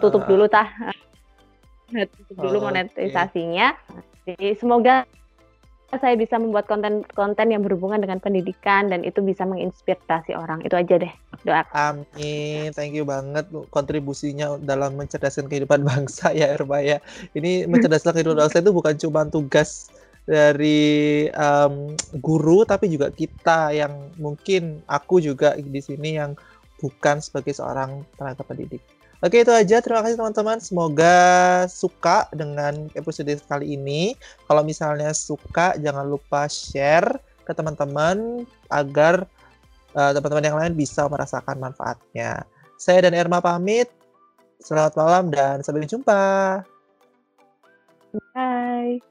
tutup 0.00 0.24
uh, 0.24 0.28
dulu 0.28 0.44
tah 0.50 0.68
tutup 1.92 2.36
dulu 2.36 2.68
monetisasinya 2.68 3.76
okay. 4.24 4.34
jadi 4.34 4.46
semoga 4.58 5.06
saya 5.96 6.20
bisa 6.20 6.36
membuat 6.36 6.68
konten-konten 6.68 7.48
yang 7.48 7.64
berhubungan 7.64 7.96
dengan 8.04 8.20
pendidikan 8.20 8.92
dan 8.92 9.00
itu 9.08 9.24
bisa 9.24 9.48
menginspirasi 9.48 10.36
orang. 10.36 10.60
Itu 10.60 10.76
aja 10.76 11.00
deh 11.00 11.12
doa. 11.48 11.64
Amin. 11.72 12.76
Thank 12.76 12.92
you 12.92 13.08
banget 13.08 13.48
kontribusinya 13.72 14.60
dalam 14.60 15.00
mencerdaskan 15.00 15.48
kehidupan 15.48 15.80
bangsa 15.88 16.36
ya 16.36 16.52
Erma 16.52 16.84
ya. 16.84 17.00
Ini 17.32 17.64
mencerdaskan 17.72 18.20
kehidupan 18.20 18.36
bangsa 18.44 18.60
itu 18.60 18.72
bukan 18.76 18.94
cuma 19.00 19.24
tugas 19.32 19.88
dari 20.28 21.24
um, 21.32 21.96
guru 22.20 22.68
tapi 22.68 22.92
juga 22.92 23.08
kita 23.08 23.72
yang 23.72 24.12
mungkin 24.20 24.84
aku 24.84 25.24
juga 25.24 25.56
di 25.56 25.80
sini 25.80 26.20
yang 26.20 26.36
bukan 26.76 27.24
sebagai 27.24 27.56
seorang 27.56 28.04
tenaga 28.20 28.44
pendidik. 28.44 28.84
Oke 29.18 29.42
itu 29.42 29.50
aja 29.50 29.82
terima 29.82 30.04
kasih 30.04 30.14
teman-teman 30.14 30.62
semoga 30.62 31.16
suka 31.66 32.30
dengan 32.30 32.86
episode 32.94 33.34
kali 33.50 33.74
ini. 33.74 34.14
Kalau 34.46 34.62
misalnya 34.62 35.10
suka 35.10 35.74
jangan 35.80 36.06
lupa 36.06 36.46
share 36.46 37.18
ke 37.42 37.50
teman-teman 37.50 38.46
agar 38.70 39.26
uh, 39.96 40.12
teman-teman 40.14 40.44
yang 40.44 40.58
lain 40.60 40.74
bisa 40.76 41.08
merasakan 41.10 41.58
manfaatnya. 41.58 42.46
Saya 42.78 43.10
dan 43.10 43.16
Erma 43.16 43.42
pamit. 43.42 43.90
Selamat 44.62 44.94
malam 44.94 45.34
dan 45.34 45.66
sampai 45.66 45.88
jumpa. 45.88 46.62
Bye. 48.34 49.07